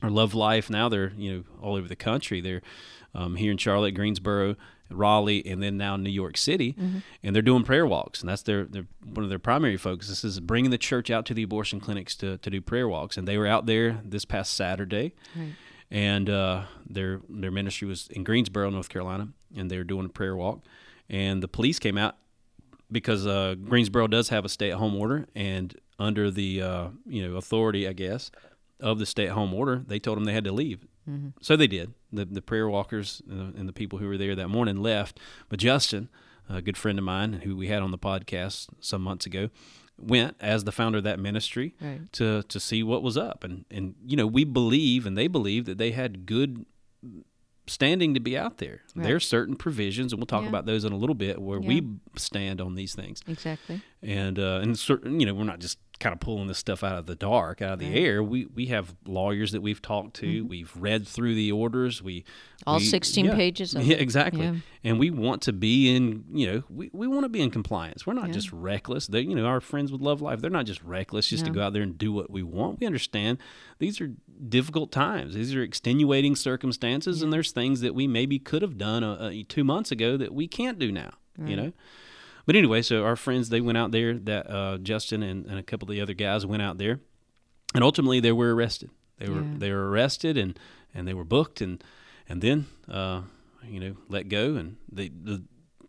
Or 0.03 0.11
Love 0.11 0.35
Life 0.35 0.69
now 0.69 0.89
they're 0.89 1.13
you 1.17 1.33
know 1.33 1.45
all 1.61 1.77
over 1.77 1.89
the 1.89 1.97
country. 1.97 2.41
They're 2.41 2.63
um, 3.15 3.37
here 3.37 3.51
in 3.51 3.59
Charlotte, 3.59 3.93
Greensboro, 3.93 4.57
Raleigh, 4.91 5.47
and 5.47 5.63
then 5.63 5.77
now 5.79 5.97
New 5.97 6.11
York 6.11 6.37
City, 6.37 6.77
and 7.23 7.35
they're 7.35 7.43
doing 7.43 7.63
prayer 7.65 7.87
walks, 7.87 8.21
and 8.21 8.29
that's 8.29 8.43
their, 8.43 8.65
their 8.65 8.87
one 9.05 9.25
of 9.25 9.31
their 9.31 9.39
primary 9.39 9.77
focuses 9.79 10.23
is 10.25 10.39
bringing 10.41 10.71
the 10.71 10.79
church 10.79 11.11
out 11.11 11.25
to 11.27 11.35
the 11.35 11.43
abortion 11.45 11.81
clinics 11.81 12.15
to, 12.17 12.37
to 12.39 12.51
do 12.51 12.61
prayer 12.61 12.89
walks. 12.89 13.17
And 13.17 13.27
they 13.27 13.39
were 13.39 13.47
out 13.47 13.67
there 13.67 14.01
this 14.05 14.25
past 14.25 14.55
Saturday, 14.55 15.15
Right. 15.35 15.53
and 15.91 16.29
uh, 16.29 16.65
their 16.89 17.21
their 17.29 17.51
ministry 17.51 17.89
was 17.89 18.09
in 18.09 18.23
Greensboro, 18.25 18.69
North 18.71 18.89
Carolina, 18.91 19.29
and 19.57 19.71
they 19.71 19.79
were 19.79 19.85
doing 19.85 20.07
a 20.07 20.11
prayer 20.11 20.37
walk, 20.37 20.61
and 21.09 21.43
the 21.43 21.49
police 21.49 21.79
came 21.79 21.97
out 21.97 22.17
because 22.91 23.27
uh, 23.27 23.55
Greensboro 23.55 24.07
does 24.09 24.29
have 24.29 24.45
a 24.45 24.49
stay-at-home 24.51 24.95
order, 24.95 25.27
and 25.35 25.75
under 25.99 26.31
the 26.31 26.61
uh, 26.61 26.89
you 27.07 27.27
know 27.27 27.37
authority, 27.37 27.89
I 27.89 27.95
guess, 27.95 28.31
of 28.81 28.99
the 28.99 29.07
stay-at-home 29.07 29.55
order, 29.55 29.83
they 29.87 29.99
told 29.99 30.19
them 30.19 30.25
they 30.25 30.35
had 30.35 30.45
to 30.45 30.53
leave. 30.53 30.87
So 31.41 31.57
they 31.57 31.67
did. 31.67 31.93
The 32.13 32.25
the 32.25 32.43
prayer 32.43 32.69
walkers 32.69 33.23
uh, 33.31 33.35
and 33.59 33.69
the 33.69 33.73
people 33.73 33.99
who 33.99 34.07
were 34.07 34.19
there 34.19 34.35
that 34.37 34.49
morning 34.49 34.77
left, 34.83 35.19
but 35.49 35.59
Justin, 35.59 36.09
a 36.49 36.63
good 36.63 36.77
friend 36.77 36.99
of 36.99 37.05
mine 37.05 37.33
who 37.45 37.57
we 37.57 37.69
had 37.69 37.83
on 37.83 37.91
the 37.91 37.99
podcast 37.99 38.69
some 38.81 39.03
months 39.03 39.27
ago, 39.27 39.49
went 39.99 40.37
as 40.41 40.65
the 40.65 40.73
founder 40.73 40.99
of 40.99 41.05
that 41.05 41.19
ministry 41.19 41.75
Right. 41.81 42.01
to 42.13 42.43
to 42.45 42.61
see 42.61 42.83
what 42.83 43.03
was 43.03 43.17
up, 43.17 43.43
and 43.45 43.65
and 43.71 43.95
you 44.07 44.17
know 44.17 44.27
we 44.27 44.45
believe 44.45 45.07
and 45.07 45.17
they 45.17 45.27
believe 45.29 45.65
that 45.65 45.79
they 45.79 45.91
had 45.93 46.25
good 46.27 46.65
standing 47.69 48.13
to 48.15 48.21
be 48.21 48.37
out 48.37 48.59
there. 48.59 48.83
Right. 48.95 49.11
are 49.13 49.21
certain 49.21 49.55
provisions, 49.57 50.13
and 50.13 50.19
we'll 50.21 50.27
talk 50.27 50.43
Yeah. 50.43 50.49
about 50.49 50.67
those 50.67 50.85
in 50.85 50.93
a 50.93 50.97
little 50.97 51.15
bit, 51.15 51.41
where 51.41 51.61
Yeah. 51.61 51.69
we 51.69 51.89
stand 52.17 52.61
on 52.61 52.75
these 52.75 52.95
things. 52.95 53.23
Exactly. 53.29 53.81
And 54.03 54.39
uh, 54.39 54.61
and 54.63 54.79
certain, 54.79 55.21
you 55.21 55.27
know, 55.27 55.35
we're 55.35 55.45
not 55.45 55.61
just 55.61 55.79
kind 56.03 56.13
of 56.13 56.19
pulling 56.21 56.49
this 56.49 56.59
stuff 56.59 56.83
out 56.83 56.99
of 56.99 57.07
the 57.07 57.15
dark, 57.15 57.63
out 57.63 57.75
of 57.75 57.79
the 57.79 57.87
Right. 57.87 57.95
Mm-hmm. 57.95 58.05
air. 58.05 58.23
We 58.23 58.47
we 58.47 58.67
have 58.67 58.95
lawyers 59.07 59.53
that 59.53 59.61
we've 59.63 59.81
talked 59.81 60.15
to. 60.17 60.45
We've 60.45 60.73
read 60.77 61.07
through 61.07 61.35
the 61.37 61.53
orders. 61.53 62.03
We 62.03 62.25
All 62.67 62.79
we- 62.79 62.85
16 62.85 63.25
yeah. 63.27 63.35
pages 63.35 63.75
of 63.75 63.85
yeah, 63.87 63.97
exactly. 63.97 64.43
Yeah. 64.45 64.55
And 64.85 64.99
we 64.99 65.11
want 65.11 65.43
to 65.43 65.53
be 65.53 65.95
in, 65.95 66.25
you 66.33 66.47
know, 66.47 66.63
we, 66.69 66.91
we 66.93 67.07
want 67.07 67.25
to 67.25 67.29
be 67.29 67.41
in 67.41 67.51
compliance. 67.51 68.05
We're 68.05 68.15
not 68.15 68.27
Yeah. 68.29 68.35
just 68.35 68.53
reckless. 68.53 69.07
They, 69.07 69.21
you 69.21 69.35
know, 69.37 69.47
our 69.47 69.61
friends 69.61 69.93
with 69.93 70.01
Love 70.01 70.21
Life, 70.21 70.41
they're 70.41 70.51
not 70.51 70.67
just 70.67 70.83
reckless 70.83 71.29
just 71.29 71.45
to 71.47 71.53
go 71.53 71.63
out 71.63 71.73
there 71.73 71.83
and 71.83 71.97
do 71.97 72.13
what 72.13 72.31
we 72.31 72.43
want. 72.43 72.81
We 72.81 72.87
understand 72.87 73.39
these 73.79 74.01
are 74.01 74.11
difficult 74.49 74.91
times. 74.91 75.35
These 75.35 75.55
are 75.55 75.63
extenuating 75.63 76.35
circumstances, 76.37 77.23
and 77.23 77.33
there's 77.33 77.53
things 77.53 77.81
that 77.81 77.95
we 77.95 78.07
maybe 78.09 78.39
could 78.41 78.63
have 78.63 78.77
done 78.77 79.05
uh, 79.05 79.13
uh, 79.15 79.33
two 79.49 79.63
months 79.65 79.93
ago 79.93 80.17
that 80.17 80.35
we 80.35 80.49
can't 80.49 80.79
do 80.81 80.91
now. 80.91 81.13
You 81.47 81.57
know. 81.57 81.73
But 82.47 82.57
anyway, 82.57 82.83
so 82.83 83.05
our 83.05 83.17
friends 83.17 83.49
they 83.49 83.61
went 83.61 83.79
out 83.79 83.91
there. 83.93 84.15
That 84.19 84.51
uh, 84.51 84.79
Justin 84.79 85.23
and, 85.23 85.47
and 85.47 85.59
a 85.59 85.63
couple 85.63 85.87
of 85.89 85.95
the 85.95 86.01
other 86.01 86.15
guys 86.15 86.45
went 86.45 86.63
out 86.63 86.79
there, 86.79 87.01
and 87.75 87.85
ultimately 87.85 88.21
they 88.21 88.33
were 88.33 88.55
arrested. 88.55 88.91
They 89.19 89.29
were 89.29 89.41
Yeah. 89.43 89.55
they 89.59 89.71
were 89.73 89.89
arrested 89.91 90.37
and 90.37 90.59
and 90.95 91.07
they 91.07 91.15
were 91.15 91.25
booked 91.25 91.61
and 91.61 91.83
and 92.29 92.41
then 92.43 92.67
uh, 92.91 93.23
you 93.67 93.79
know 93.81 93.97
let 94.09 94.29
go 94.29 94.57
and 94.57 94.77
the 94.91 95.11
the 95.23 95.43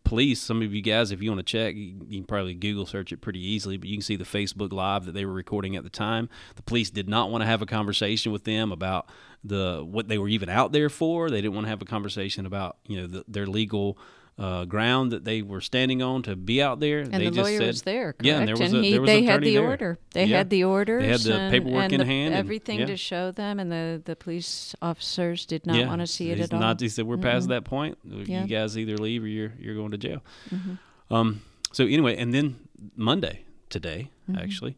police. 0.03 0.41
Some 0.41 0.61
of 0.61 0.73
you 0.73 0.81
guys, 0.81 1.11
if 1.11 1.23
you 1.23 1.31
want 1.31 1.39
to 1.39 1.43
check, 1.51 1.75
you, 1.75 1.95
you 2.07 2.19
can 2.19 2.25
probably 2.25 2.53
Google 2.53 2.85
search 2.85 3.11
it 3.11 3.21
pretty 3.21 3.39
easily. 3.43 3.77
But 3.77 3.87
you 3.89 3.95
can 3.95 4.01
see 4.03 4.17
the 4.17 4.23
Facebook 4.25 4.71
live 4.73 5.05
that 5.05 5.13
they 5.13 5.25
were 5.25 5.33
recording 5.33 5.75
at 5.75 5.83
the 5.83 5.89
time. 5.89 6.29
The 6.55 6.61
police 6.63 6.89
did 6.91 7.07
not 7.09 7.31
want 7.31 7.41
to 7.41 7.45
have 7.47 7.61
a 7.61 7.65
conversation 7.65 8.31
with 8.31 8.43
them 8.43 8.71
about 8.71 9.09
the 9.43 9.81
what 9.83 10.07
they 10.09 10.17
were 10.19 10.27
even 10.29 10.49
out 10.49 10.71
there 10.71 10.89
for. 10.89 11.29
They 11.31 11.41
didn't 11.41 11.55
want 11.55 11.65
to 11.65 11.69
have 11.69 11.81
a 11.81 11.85
conversation 11.85 12.45
about 12.45 12.77
you 12.85 13.01
know 13.01 13.07
the, 13.07 13.25
their 13.27 13.47
legal. 13.47 13.97
Uh, 14.35 14.65
ground 14.65 15.11
that 15.11 15.23
they 15.23 15.43
were 15.43 15.61
standing 15.61 16.01
on 16.01 16.23
to 16.23 16.35
be 16.35 16.59
out 16.59 16.79
there. 16.79 17.01
And 17.01 17.13
they 17.13 17.25
the 17.25 17.31
just 17.35 17.37
lawyer 17.37 17.57
said, 17.59 17.67
was 17.67 17.81
there, 17.83 18.13
correct? 18.13 18.25
Yeah, 18.25 18.39
and 18.39 18.47
there 18.47 18.55
was 18.57 18.73
a, 18.73 18.81
he, 18.81 18.91
there 18.93 19.01
was 19.01 19.07
they 19.07 19.23
had 19.23 19.41
the 19.43 19.53
there. 19.57 19.63
order. 19.63 19.99
They 20.13 20.25
Yeah. 20.25 20.37
had 20.37 20.49
the 20.49 20.63
orders. 20.63 21.03
They 21.03 21.07
had 21.09 21.19
the 21.19 21.35
and, 21.39 21.51
paperwork 21.51 21.83
and 21.83 21.93
in 21.93 21.99
the- 21.99 22.05
hand 22.07 22.33
and- 22.33 22.39
Everything 22.39 22.79
yeah. 22.79 22.85
to 22.87 22.97
show 22.97 23.29
them, 23.29 23.59
and 23.59 23.71
the, 23.71 24.01
the 24.03 24.15
police 24.15 24.73
officers 24.81 25.45
did 25.45 25.67
not 25.67 25.85
want 25.85 26.01
to 26.01 26.07
see 26.07 26.31
it 26.31 26.37
He's 26.39 26.45
at 26.47 26.53
all. 26.55 26.59
Not, 26.59 26.79
he 26.81 26.89
said, 26.89 27.05
"We're 27.05 27.17
past 27.19 27.47
that 27.49 27.63
point. 27.63 27.99
Yeah. 28.03 28.41
You 28.41 28.47
guys 28.47 28.75
either 28.75 28.97
leave 28.97 29.23
or 29.23 29.27
you're 29.27 29.53
you're 29.59 29.75
going 29.75 29.91
to 29.91 29.99
jail." 29.99 30.23
Mm-hmm. 30.49 31.13
Um. 31.13 31.41
So 31.71 31.85
anyway, 31.85 32.17
and 32.17 32.33
then 32.33 32.55
Monday 32.95 33.43
today, 33.69 34.09
Mm-hmm. 34.27 34.39
actually, 34.39 34.77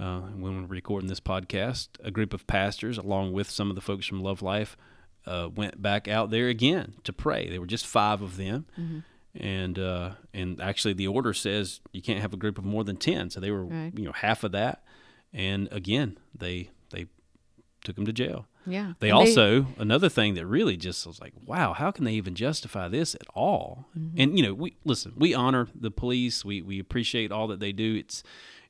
uh, 0.00 0.20
when 0.20 0.62
we're 0.62 0.66
recording 0.66 1.08
this 1.10 1.20
podcast, 1.20 1.88
a 2.02 2.10
group 2.10 2.32
of 2.32 2.46
pastors, 2.46 2.96
along 2.96 3.34
with 3.34 3.50
some 3.50 3.68
of 3.68 3.74
the 3.74 3.82
folks 3.82 4.06
from 4.06 4.22
Love 4.22 4.40
Life, 4.40 4.78
uh, 5.26 5.48
went 5.54 5.80
back 5.80 6.08
out 6.08 6.30
there 6.30 6.48
again 6.48 6.94
to 7.04 7.12
pray. 7.12 7.48
There 7.48 7.60
were 7.60 7.66
just 7.66 7.86
five 7.86 8.22
of 8.22 8.36
them. 8.36 8.66
Mm-hmm. 8.78 8.98
And 9.36 9.78
uh, 9.78 10.10
and 10.32 10.60
actually, 10.60 10.94
the 10.94 11.08
order 11.08 11.32
says 11.34 11.80
you 11.92 12.02
can't 12.02 12.20
have 12.20 12.32
a 12.32 12.36
group 12.36 12.56
of 12.56 12.64
more 12.64 12.84
than 12.84 12.96
ten. 12.96 13.30
So 13.30 13.40
they 13.40 13.50
were, 13.50 13.64
Right. 13.64 13.92
you 13.96 14.04
know, 14.04 14.12
half 14.12 14.44
of 14.44 14.52
that. 14.52 14.84
And 15.32 15.68
again, 15.72 16.18
they 16.32 16.70
they 16.90 17.06
took 17.84 17.96
them 17.96 18.06
to 18.06 18.12
jail. 18.12 18.46
yeah. 18.64 18.92
They 19.00 19.10
And 19.10 19.18
also 19.18 19.66
another 19.76 20.08
thing 20.08 20.34
that 20.34 20.46
really 20.46 20.76
just 20.76 21.04
was 21.06 21.20
like, 21.20 21.32
wow, 21.44 21.72
how 21.72 21.90
can 21.90 22.04
they 22.04 22.12
even 22.14 22.34
justify 22.36 22.86
this 22.88 23.14
at 23.16 23.26
all? 23.34 23.86
Mm-hmm. 23.98 24.20
And 24.20 24.38
you 24.38 24.44
know, 24.44 24.54
we 24.54 24.76
listen, 24.84 25.14
we 25.16 25.34
honor 25.34 25.66
the 25.74 25.90
police, 25.90 26.44
we 26.44 26.62
we 26.62 26.78
appreciate 26.78 27.32
all 27.32 27.48
that 27.48 27.58
they 27.58 27.72
do. 27.72 27.96
It's 27.96 28.22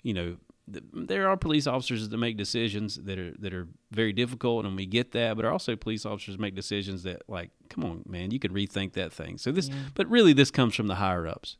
you 0.03 0.15
know, 0.15 0.37
there 0.67 1.29
are 1.29 1.37
police 1.37 1.67
officers 1.67 2.09
that 2.09 2.17
make 2.17 2.37
decisions 2.37 2.97
that 2.97 3.19
are 3.19 3.33
that 3.39 3.53
are 3.53 3.69
very 3.91 4.13
difficult, 4.13 4.65
and 4.65 4.75
we 4.77 4.87
get 4.87 5.13
that. 5.13 5.35
But 5.37 5.43
there 5.43 5.51
are 5.51 5.53
also 5.53 5.77
police 5.77 6.07
officers 6.07 6.39
make 6.39 6.55
decisions 6.55 7.03
that, 7.03 7.23
like, 7.29 7.51
come 7.69 7.85
on, 7.85 8.03
man, 8.09 8.31
you 8.31 8.39
could 8.39 8.53
rethink 8.53 8.93
that 8.95 9.13
thing. 9.13 9.37
So 9.39 9.53
this, 9.53 9.71
but 9.95 10.09
really, 10.09 10.33
this 10.33 10.51
comes 10.51 10.75
from 10.75 10.87
the 10.87 10.95
higher 10.97 11.27
ups. 11.27 11.57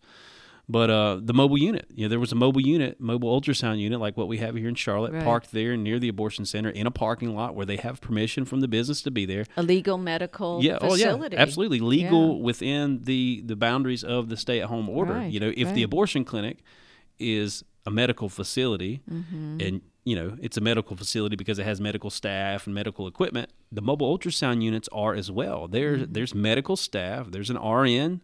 But 0.67 0.89
uh, 0.89 1.21
the 1.23 1.35
mobile 1.35 1.59
unit, 1.59 1.85
you 1.95 2.07
know, 2.07 2.09
there 2.09 2.19
was 2.19 2.33
a 2.33 2.35
mobile 2.35 2.63
unit, 2.63 2.99
mobile 2.99 3.39
ultrasound 3.39 3.81
unit, 3.81 4.01
like 4.01 4.17
what 4.17 4.29
we 4.29 4.39
have 4.39 4.55
here 4.55 4.67
in 4.67 4.75
Charlotte, 4.75 5.13
Right. 5.13 5.23
parked 5.23 5.53
there 5.53 5.77
near 5.77 5.99
the 5.99 6.09
abortion 6.09 6.47
center 6.47 6.71
in 6.71 6.87
a 6.87 6.91
parking 6.91 7.35
lot 7.35 7.55
where 7.55 7.67
they 7.67 7.77
have 7.77 8.01
permission 8.01 8.47
from 8.47 8.61
the 8.61 8.69
business 8.69 9.03
to 9.03 9.11
be 9.11 9.27
there. 9.27 9.45
a 9.59 9.63
legal 9.63 9.99
medical 9.99 10.61
Yeah, 10.65 10.79
facility. 10.79 11.05
oh 11.05 11.37
yeah, 11.37 11.43
absolutely 11.43 11.81
legal 11.81 12.37
Yeah. 12.39 12.43
within 12.43 13.01
the 13.03 13.43
the 13.45 13.57
boundaries 13.57 14.03
of 14.03 14.31
the 14.31 14.39
stay-at-home 14.39 14.89
order. 14.89 15.13
Right, 15.13 15.31
you 15.31 15.39
know, 15.39 15.53
if 15.55 15.75
the 15.75 15.83
abortion 15.83 16.25
clinic 16.25 16.63
is 17.19 17.63
a 17.87 17.91
medical 17.91 18.29
facility, 18.29 19.01
Mm-hmm. 19.11 19.59
and 19.61 19.81
you 20.05 20.15
know 20.17 20.37
it's 20.41 20.57
a 20.57 20.61
medical 20.61 20.97
facility 20.97 21.35
because 21.37 21.59
it 21.59 21.65
has 21.65 21.81
medical 21.81 22.11
staff 22.11 22.67
and 22.67 22.75
medical 22.75 23.07
equipment, 23.07 23.51
the 23.73 23.81
mobile 23.83 24.17
ultrasound 24.19 24.63
units 24.63 24.89
are 24.93 25.15
as 25.15 25.31
well. 25.31 25.69
There's 25.69 26.03
Mm-hmm. 26.03 26.13
there's 26.13 26.35
medical 26.35 26.77
staff. 26.77 27.31
There's 27.31 27.51
an 27.51 27.57
RN 27.57 28.21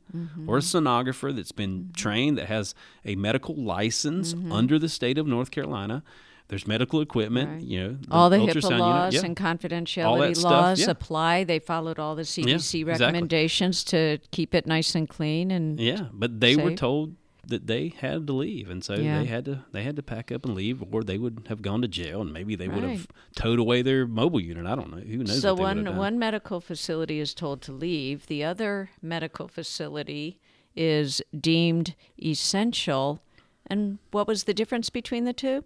or 0.47 0.59
a 0.59 0.61
sonographer 0.61 1.35
that's 1.35 1.53
been 1.53 1.71
Mm-hmm. 1.85 1.93
trained 1.93 2.39
that 2.39 2.47
has 2.47 2.75
a 3.05 3.15
medical 3.17 3.55
license 3.55 4.35
under 4.51 4.79
the 4.79 4.89
state 4.89 5.19
of 5.19 5.27
North 5.27 5.51
Carolina. 5.51 6.03
There's 6.49 6.67
medical 6.67 7.01
equipment. 7.01 7.49
Right. 7.49 7.63
You 7.63 7.81
know, 7.83 7.97
all 8.11 8.29
the 8.29 8.39
HIPAA 8.39 8.65
unit, 8.65 8.79
laws 8.81 9.15
yeah. 9.15 9.21
and 9.25 9.37
confidentiality 9.37 10.43
laws 10.43 10.81
yeah. 10.81 10.91
apply. 10.91 11.45
They 11.45 11.61
followed 11.61 12.01
all 12.01 12.17
the 12.17 12.23
CDC 12.23 12.81
exactly. 12.81 12.85
recommendations 12.85 13.85
to 13.85 14.19
keep 14.33 14.53
it 14.55 14.67
nice 14.67 14.97
and 14.97 15.09
clean. 15.09 15.53
And 15.53 15.79
Yeah, 15.79 16.09
but 16.13 16.41
they 16.41 16.57
were 16.57 16.75
told 16.75 17.15
that 17.51 17.67
they 17.67 17.89
had 18.01 18.27
to 18.27 18.33
leave, 18.33 18.71
and 18.71 18.83
so 18.83 18.95
Yeah. 18.95 19.19
they 19.21 19.27
had 19.27 19.45
to 19.45 19.65
they 19.73 19.83
had 19.83 19.97
to 19.97 20.03
pack 20.03 20.33
up 20.33 20.45
and 20.45 20.55
leave, 20.55 20.83
or 20.93 21.03
they 21.03 21.19
would 21.19 21.47
have 21.49 21.63
gone 21.63 21.83
to 21.83 21.89
jail, 21.89 22.21
and 22.23 22.33
maybe 22.33 22.57
they 22.57 22.69
would 22.69 22.83
have 22.83 23.07
towed 23.37 23.59
away 23.59 23.83
their 23.83 24.07
mobile 24.07 24.41
unit. 24.41 24.67
I 24.67 24.75
don't 24.75 24.91
know. 24.91 24.99
Who 25.03 25.19
knows? 25.19 25.41
So 25.41 25.53
what 25.55 25.59
they 25.59 25.75
would 25.81 25.87
have 25.87 25.97
one 25.97 26.15
one 26.15 26.19
medical 26.19 26.61
facility 26.61 27.21
is 27.21 27.35
told 27.35 27.63
to 27.63 27.73
leave. 27.73 28.27
The 28.27 28.43
other 28.43 28.91
medical 29.03 29.47
facility 29.49 30.41
is 30.75 31.21
deemed 31.39 31.95
essential. 32.23 33.21
And 33.67 33.99
what 34.11 34.27
was 34.27 34.45
the 34.45 34.55
difference 34.55 34.91
between 34.91 35.25
the 35.25 35.33
two? 35.33 35.65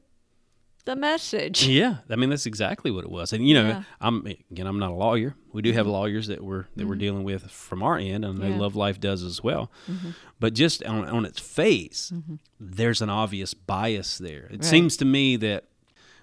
The 0.86 0.96
message. 0.96 1.66
Yeah, 1.66 1.96
I 2.10 2.16
mean 2.16 2.28
that's 2.30 2.44
exactly 2.46 2.90
what 2.90 3.04
it 3.04 3.10
was. 3.10 3.32
And 3.32 3.48
you 3.48 3.54
know, 3.54 3.66
Yeah. 3.68 3.82
I'm 4.00 4.26
again, 4.50 4.66
I'm 4.66 4.78
not 4.78 4.90
a 4.90 4.94
lawyer. 4.94 5.34
We 5.52 5.62
do 5.62 5.72
have 5.72 5.86
lawyers 5.86 6.26
that 6.26 6.42
we're 6.44 6.66
that 6.76 6.86
we're 6.86 6.94
dealing 6.96 7.24
with 7.24 7.50
from 7.50 7.82
our 7.82 7.96
end, 7.96 8.24
and 8.24 8.26
I 8.26 8.28
know 8.32 8.44
Mm-hmm. 8.44 8.52
Yeah. 8.54 8.60
Love 8.60 8.76
Life 8.76 9.00
does 9.00 9.22
as 9.22 9.42
well. 9.42 9.70
But 10.40 10.52
just 10.54 10.84
on 10.84 11.06
on 11.08 11.24
its 11.24 11.40
face, 11.40 12.12
there's 12.60 13.00
an 13.00 13.08
obvious 13.10 13.54
bias 13.54 14.18
there. 14.18 14.40
It 14.40 14.44
Mm-hmm. 14.44 14.54
Right. 14.56 14.64
seems 14.64 14.96
to 14.98 15.04
me 15.06 15.36
that 15.36 15.64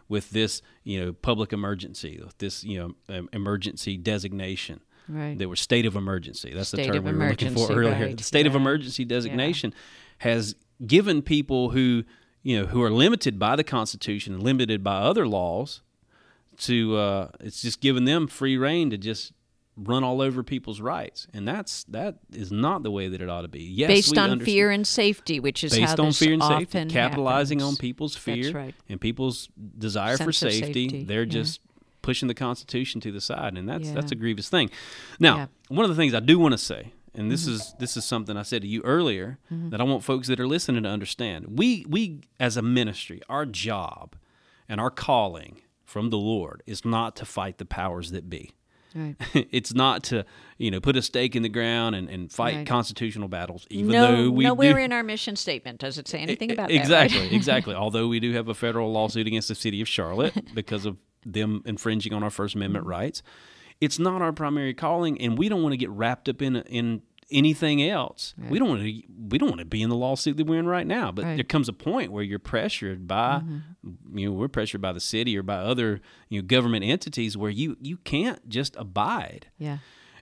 with 0.08 0.30
this, 0.32 0.62
you 0.84 1.00
know, 1.04 1.14
public 1.14 1.54
emergency, 1.54 2.22
with 2.24 2.38
this, 2.38 2.64
you 2.64 2.78
know, 2.78 3.18
um, 3.18 3.30
emergency 3.34 3.96
designation, 3.98 4.82
Right. 5.08 5.38
there 5.40 5.50
was 5.50 5.60
state 5.62 5.86
of 5.88 5.96
emergency. 5.96 6.52
That's 6.54 6.68
State 6.70 6.88
the 6.88 6.94
term 7.00 7.06
we 7.06 7.14
were 7.14 7.30
looking 7.30 7.56
for 7.56 7.72
earlier. 7.72 7.94
right. 8.08 8.18
The 8.18 8.24
state 8.24 8.46
of 8.46 8.54
emergency 8.56 9.06
designation 9.06 9.74
has 10.20 10.54
given 10.86 11.22
people 11.22 11.70
who 11.72 12.04
you 12.44 12.60
know 12.60 12.66
who 12.68 12.82
are 12.82 12.92
limited 12.92 13.38
by 13.40 13.56
the 13.56 13.64
Constitution 13.64 14.34
and 14.34 14.44
limited 14.44 14.84
by 14.84 14.98
other 14.98 15.28
laws 15.28 15.82
to 16.60 16.98
uh, 16.98 17.28
it's 17.40 17.62
just 17.62 17.82
given 17.82 18.06
them 18.06 18.28
free 18.28 18.58
reign 18.58 18.90
to 18.90 18.98
just 18.98 19.34
run 19.78 20.04
all 20.04 20.22
over 20.22 20.44
people's 20.44 20.82
rights, 20.82 21.28
and 21.34 21.48
that's 21.48 21.84
that 21.86 22.18
is 22.34 22.52
not 22.52 22.84
the 22.84 22.92
way 22.92 23.08
that 23.08 23.22
it 23.22 23.30
ought 23.30 23.42
to 23.42 23.48
be. 23.48 23.64
Yes, 23.64 23.88
Based 23.88 24.18
on 24.18 24.32
understand- 24.32 24.46
fear 24.46 24.70
and 24.72 24.86
safety, 24.86 25.40
which 25.40 25.64
is 25.64 25.72
based 25.76 25.98
how 25.98 26.06
on 26.06 26.12
fear 26.12 26.34
and 26.34 26.44
safety, 26.44 26.86
capitalizing 26.86 27.62
on 27.62 27.76
people's 27.78 28.16
fear 28.16 28.52
right. 28.52 28.76
and 28.90 29.00
people's 29.00 29.50
desire 29.78 30.18
for 30.18 30.32
Sense 30.32 30.44
of 30.44 30.52
safety. 30.66 30.90
safety, 30.90 31.04
They're 31.06 31.24
yeah. 31.24 31.30
just 31.30 31.62
pushing 32.02 32.28
the 32.28 32.34
Constitution 32.34 33.00
to 33.02 33.12
the 33.12 33.22
side, 33.22 33.58
and 33.58 33.68
that's 33.68 33.90
that's 33.92 34.12
a 34.12 34.16
grievous 34.16 34.50
thing. 34.50 34.70
Now, 35.20 35.36
Yeah. 35.38 35.46
one 35.70 35.84
of 35.86 35.90
the 35.90 35.96
things 35.96 36.14
I 36.14 36.20
do 36.20 36.38
want 36.38 36.52
to 36.52 36.58
say, 36.58 36.92
and 37.14 37.32
this 37.32 37.44
Mm-hmm. 37.46 37.54
is 37.56 37.76
this 37.80 37.98
is 37.98 38.06
something 38.06 38.38
I 38.38 38.44
said 38.44 38.62
to 38.62 38.68
you 38.68 38.82
earlier 38.84 39.38
that 39.50 39.82
I 39.82 39.84
want 39.84 40.04
folks 40.04 40.28
that 40.28 40.40
are 40.40 40.48
listening 40.48 40.84
to 40.84 40.90
understand. 40.90 41.58
We 41.60 41.86
we 41.90 42.22
as 42.40 42.58
a 42.58 42.62
ministry, 42.62 43.22
our 43.30 43.46
job 43.46 44.16
and 44.70 44.80
our 44.80 44.90
calling 44.92 45.62
from 45.86 46.10
the 46.10 46.18
Lord 46.18 46.64
is 46.66 46.86
not 46.86 47.16
to 47.18 47.26
fight 47.26 47.58
the 47.58 47.66
powers 47.66 48.12
that 48.12 48.30
be. 48.30 48.52
Right. 48.94 49.16
it's 49.52 49.74
not 49.74 50.04
to 50.06 50.26
you 50.58 50.70
know 50.72 50.82
put 50.82 50.96
a 50.98 51.02
stake 51.02 51.36
in 51.36 51.44
the 51.44 51.50
ground 51.50 51.96
and, 51.96 52.10
and 52.10 52.32
fight 52.32 52.56
Right. 52.56 52.68
constitutional 52.68 53.30
battles, 53.30 53.66
even 53.70 53.92
no, 53.94 54.02
though 54.26 54.30
we 54.32 54.44
nowhere 54.44 54.74
do, 54.74 54.80
in 54.80 54.92
our 54.92 55.04
mission 55.04 55.36
statement 55.38 55.80
does 55.80 55.98
it 55.98 56.08
say 56.10 56.20
anything 56.20 56.52
about 56.52 56.70
exactly, 56.72 57.20
that. 57.20 57.24
right? 57.26 57.32
exactly. 57.42 57.74
Although 57.76 58.08
we 58.10 58.20
do 58.20 58.34
have 58.34 58.50
a 58.50 58.54
federal 58.54 58.92
lawsuit 58.92 59.28
against 59.28 59.48
the 59.48 59.56
city 59.56 59.80
of 59.82 59.88
Charlotte 59.88 60.54
because 60.54 60.86
of 60.86 60.98
them 61.26 61.62
infringing 61.66 62.14
on 62.14 62.22
our 62.24 62.30
First 62.30 62.56
Amendment 62.56 62.84
Mm-hmm. 62.84 62.92
rights, 62.92 63.24
it's 63.82 64.00
not 64.00 64.22
our 64.22 64.32
primary 64.32 64.74
calling, 64.74 65.20
and 65.20 65.38
we 65.38 65.50
don't 65.50 65.62
want 65.64 65.74
to 65.74 65.78
get 65.78 65.90
wrapped 65.90 66.30
up 66.30 66.42
in 66.42 66.56
in 66.58 67.02
anything 67.32 67.82
else. 67.82 68.34
We 68.50 68.60
don't 68.60 68.68
want 68.70 68.82
to. 68.82 69.02
We 69.30 69.38
don't 69.38 69.50
want 69.50 69.60
to 69.60 69.66
be 69.66 69.82
in 69.82 69.90
the 69.90 69.96
lawsuit 69.96 70.38
that 70.38 70.46
we're 70.48 70.60
in 70.60 70.68
right 70.68 70.86
now. 70.88 71.12
But 71.12 71.26
Right. 71.26 71.36
there 71.36 71.44
comes 71.46 71.68
a 71.70 71.74
point 71.74 72.12
where 72.12 72.24
you're 72.24 72.40
pressured 72.40 73.08
by, 73.08 73.42
you 74.14 74.26
know, 74.30 74.32
we're 74.34 74.50
pressured 74.50 74.82
by 74.82 74.92
the 74.92 75.00
city 75.00 75.38
or 75.38 75.44
by 75.44 75.56
other 75.56 76.02
you 76.30 76.42
know 76.42 76.46
government 76.48 76.84
entities 76.86 77.36
where 77.38 77.50
you 77.52 77.78
you 77.82 77.98
can't 77.98 78.48
just 78.50 78.76
abide. 78.78 79.48
Yeah. 79.58 79.78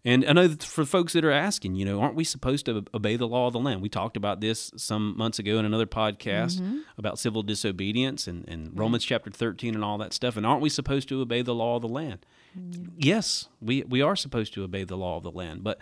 And 0.06 0.24
I 0.24 0.32
know 0.32 0.48
for 0.62 0.86
folks 0.86 1.12
that 1.12 1.26
are 1.26 1.32
asking, 1.32 1.76
you 1.76 1.84
know, 1.84 2.00
aren't 2.00 2.16
we 2.16 2.24
supposed 2.24 2.66
to 2.68 2.86
obey 2.94 3.18
the 3.18 3.28
law 3.28 3.48
of 3.48 3.54
the 3.54 3.60
land? 3.60 3.82
We 3.82 3.90
talked 3.90 4.16
about 4.16 4.40
this 4.40 4.72
some 4.78 5.18
months 5.18 5.40
ago 5.40 5.60
in 5.60 5.66
another 5.66 5.86
podcast 5.86 6.62
Mm-hmm. 6.62 6.78
about 6.98 7.20
civil 7.20 7.44
disobedience 7.44 8.26
and, 8.26 8.48
and 8.48 8.78
Romans 8.80 9.04
chapter 9.04 9.30
13 9.30 9.76
and 9.76 9.84
all 9.84 9.98
that 9.98 10.14
stuff. 10.14 10.38
And 10.38 10.46
aren't 10.46 10.62
we 10.62 10.70
supposed 10.70 11.10
to 11.10 11.20
obey 11.20 11.42
the 11.42 11.54
law 11.54 11.76
of 11.76 11.82
the 11.82 11.90
land? 11.90 12.26
Mm-hmm. 12.58 12.94
Yes, 12.98 13.48
we, 13.62 13.84
we 13.84 14.02
are 14.02 14.16
supposed 14.16 14.54
to 14.54 14.64
obey 14.64 14.84
the 14.84 14.98
law 14.98 15.18
of 15.18 15.24
the 15.24 15.32
land. 15.32 15.64
But 15.64 15.80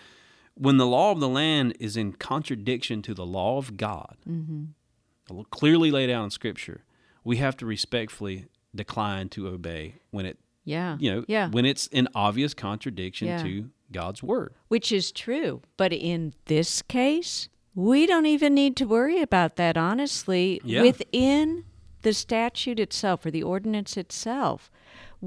when 0.55 0.77
the 0.77 0.87
law 0.87 1.11
of 1.11 1.19
the 1.19 1.29
land 1.29 1.75
is 1.79 1.95
in 1.97 2.13
contradiction 2.13 3.01
to 3.03 3.13
the 3.13 3.25
law 3.25 3.57
of 3.57 3.77
God, 3.77 4.17
Mm-hmm. 4.27 5.41
clearly 5.51 5.91
laid 5.91 6.09
out 6.09 6.23
in 6.23 6.29
Scripture, 6.29 6.83
we 7.23 7.37
have 7.37 7.57
to 7.57 7.65
respectfully 7.65 8.45
decline 8.75 9.29
to 9.29 9.47
obey 9.47 9.95
when 10.11 10.25
it, 10.25 10.37
Yeah. 10.65 10.97
you 10.99 11.11
know, 11.11 11.25
yeah. 11.27 11.49
when 11.49 11.65
it's 11.65 11.87
in 11.87 12.07
obvious 12.15 12.53
contradiction 12.53 13.27
Yeah. 13.27 13.43
to 13.43 13.69
God's 13.91 14.21
word. 14.23 14.53
Which 14.67 14.91
is 14.91 15.11
true. 15.11 15.61
But 15.77 15.93
in 15.93 16.33
this 16.45 16.81
case, 16.81 17.49
we 17.75 18.05
don't 18.05 18.25
even 18.25 18.53
need 18.53 18.75
to 18.77 18.85
worry 18.85 19.21
about 19.21 19.55
that, 19.57 19.77
honestly. 19.77 20.59
Yeah. 20.63 20.81
Within 20.81 21.65
the 22.01 22.13
statute 22.13 22.79
itself 22.79 23.25
or 23.25 23.31
the 23.31 23.43
ordinance 23.43 23.97
itself, 23.97 24.71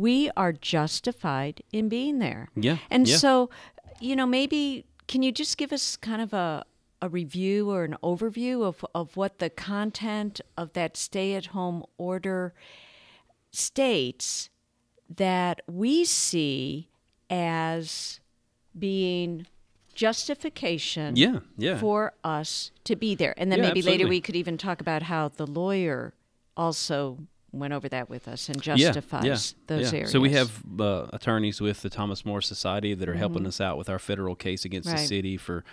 we 0.00 0.30
are 0.36 0.52
justified 0.52 1.62
in 1.72 1.88
being 1.88 2.18
there. 2.20 2.48
Yeah, 2.56 2.78
And 2.90 3.06
yeah. 3.06 3.16
so, 3.16 3.50
you 4.00 4.16
know, 4.16 4.26
maybe 4.26 4.86
can 5.08 5.22
you 5.22 5.32
just 5.32 5.58
give 5.58 5.72
us 5.72 5.96
kind 5.96 6.22
of 6.22 6.32
a, 6.32 6.64
a 7.02 7.08
review 7.08 7.70
or 7.70 7.84
an 7.84 7.96
overview 8.02 8.64
of, 8.64 8.84
of 8.94 9.16
what 9.16 9.38
the 9.38 9.50
content 9.50 10.40
of 10.56 10.72
that 10.72 10.96
stay 10.96 11.34
at 11.34 11.46
home 11.46 11.84
order 11.98 12.54
states 13.50 14.48
that 15.16 15.60
we 15.66 16.04
see 16.04 16.88
as 17.28 18.20
being 18.78 19.46
justification 19.94 21.16
Yeah, 21.16 21.40
yeah. 21.58 21.78
for 21.78 22.14
us 22.24 22.70
to 22.84 22.96
be 22.96 23.14
there. 23.14 23.34
And 23.36 23.50
then 23.50 23.58
Yeah, 23.58 23.66
maybe 23.68 23.82
later 23.82 24.08
we 24.08 24.20
could 24.20 24.36
even 24.36 24.56
talk 24.56 24.80
about 24.80 25.02
how 25.02 25.28
the 25.28 25.46
lawyer 25.46 26.14
also 26.56 27.18
went 27.52 27.72
over 27.72 27.88
that 27.88 28.08
with 28.08 28.28
us 28.28 28.48
and 28.48 28.60
justifies 28.62 29.24
yeah, 29.24 29.76
those 29.76 29.92
yeah. 29.92 29.98
areas. 29.98 30.12
So 30.12 30.20
we 30.20 30.30
have 30.30 30.62
uh, 30.78 31.06
attorneys 31.12 31.60
with 31.60 31.82
the 31.82 31.90
Thomas 31.90 32.24
More 32.24 32.40
Society 32.40 32.94
that 32.94 33.08
are 33.08 33.14
helping 33.14 33.46
us 33.46 33.60
out 33.60 33.76
with 33.76 33.88
our 33.90 33.98
federal 33.98 34.34
case 34.36 34.64
against 34.64 34.88
the 34.88 34.94
Mm-hmm. 34.96 35.04
City 35.06 35.36
for 35.36 35.64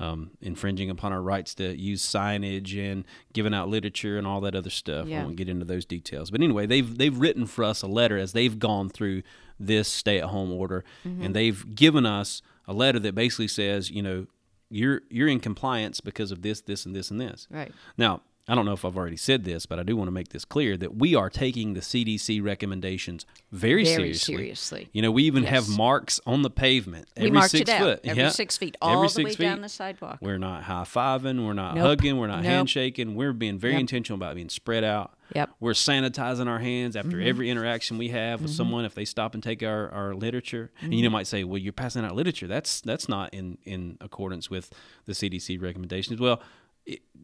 um, 0.00 0.30
infringing 0.40 0.90
upon 0.90 1.12
our 1.12 1.20
rights 1.20 1.54
to 1.56 1.76
use 1.76 2.02
signage 2.02 2.78
and 2.78 3.04
giving 3.32 3.52
out 3.52 3.68
literature 3.68 4.16
and 4.16 4.26
all 4.26 4.40
that 4.42 4.54
other 4.54 4.70
stuff. 4.70 5.08
Yeah. 5.08 5.20
I 5.20 5.24
won't 5.24 5.36
get 5.36 5.48
into 5.48 5.64
those 5.64 5.84
details. 5.84 6.30
But 6.30 6.40
anyway, 6.40 6.66
they've 6.66 6.96
they've 6.96 7.18
written 7.18 7.46
for 7.46 7.64
us 7.64 7.82
a 7.82 7.88
letter 7.88 8.16
as 8.16 8.32
they've 8.32 8.58
gone 8.58 8.88
through 8.90 9.22
this 9.58 9.88
stay-at-home 9.88 10.52
order, 10.52 10.84
Mm-hmm. 11.04 11.22
and 11.24 11.34
they've 11.34 11.74
given 11.74 12.06
us 12.06 12.42
a 12.68 12.72
letter 12.72 13.00
that 13.00 13.14
basically 13.16 13.48
says, 13.48 13.90
you 13.90 14.02
know, 14.02 14.26
you're 14.70 15.00
you're 15.10 15.26
in 15.28 15.40
compliance 15.40 16.00
because 16.00 16.30
of 16.30 16.42
this, 16.42 16.60
this, 16.60 16.86
and 16.86 16.94
this, 16.94 17.10
and 17.10 17.20
this. 17.20 17.48
Right. 17.50 17.72
Now, 17.96 18.20
I 18.48 18.54
don't 18.54 18.64
know 18.64 18.72
if 18.72 18.84
I've 18.84 18.96
already 18.96 19.16
said 19.18 19.44
this, 19.44 19.66
but 19.66 19.78
I 19.78 19.82
do 19.82 19.94
want 19.96 20.08
to 20.08 20.12
make 20.12 20.30
this 20.30 20.44
clear 20.44 20.76
that 20.78 20.96
we 20.96 21.14
are 21.14 21.28
taking 21.28 21.74
the 21.74 21.80
CDC 21.80 22.42
recommendations 22.42 23.26
very, 23.52 23.84
Very 23.84 24.14
seriously. 24.14 24.34
seriously. 24.36 24.88
You 24.92 25.02
know, 25.02 25.10
we 25.10 25.24
even 25.24 25.44
have 25.44 25.68
marks 25.68 26.20
on 26.26 26.42
the 26.42 26.50
pavement. 26.50 27.08
We 27.16 27.24
every 27.24 27.30
marked 27.32 27.50
six 27.50 27.68
it 27.68 27.74
out. 27.74 27.80
foot. 27.80 28.00
Every 28.04 28.22
Yeah. 28.22 28.28
six 28.30 28.56
feet, 28.56 28.76
Every 28.82 28.94
all 28.96 29.02
the 29.02 29.08
six 29.10 29.24
way 29.24 29.30
feet. 29.34 29.44
down 29.44 29.60
the 29.60 29.68
sidewalk. 29.68 30.18
We're 30.22 30.38
not 30.38 30.62
high 30.64 30.84
fiving. 30.84 31.44
We're 31.46 31.52
not 31.52 31.74
Nope. 31.74 31.84
hugging. 31.84 32.16
We're 32.16 32.26
not 32.26 32.38
Nope. 32.42 32.46
handshaking. 32.46 33.14
We're 33.14 33.32
being 33.32 33.58
very 33.58 33.74
Yep. 33.74 33.80
intentional 33.80 34.16
about 34.16 34.34
being 34.34 34.48
spread 34.48 34.82
out. 34.84 35.14
Yep. 35.34 35.50
We're 35.60 35.72
sanitizing 35.72 36.46
our 36.46 36.58
hands 36.58 36.96
after 36.96 37.18
Mm-hmm. 37.18 37.28
every 37.28 37.50
interaction 37.50 37.98
we 37.98 38.08
have 38.08 38.40
with 38.40 38.50
someone. 38.50 38.86
If 38.86 38.94
they 38.94 39.04
stop 39.04 39.34
and 39.34 39.42
take 39.42 39.62
our, 39.62 39.90
our 39.90 40.14
literature, 40.14 40.70
and 40.80 40.90
Mm-hmm. 40.92 41.02
you 41.04 41.10
might 41.10 41.26
say, 41.26 41.44
"Well, 41.44 41.58
you're 41.58 41.72
passing 41.74 42.02
out 42.02 42.14
literature. 42.16 42.46
That's 42.46 42.80
that's 42.80 43.10
not 43.10 43.34
in 43.34 43.58
in 43.64 43.98
accordance 44.00 44.48
with 44.48 44.70
the 45.04 45.12
CDC 45.12 45.58
recommendations." 45.60 46.18
Well, 46.18 46.40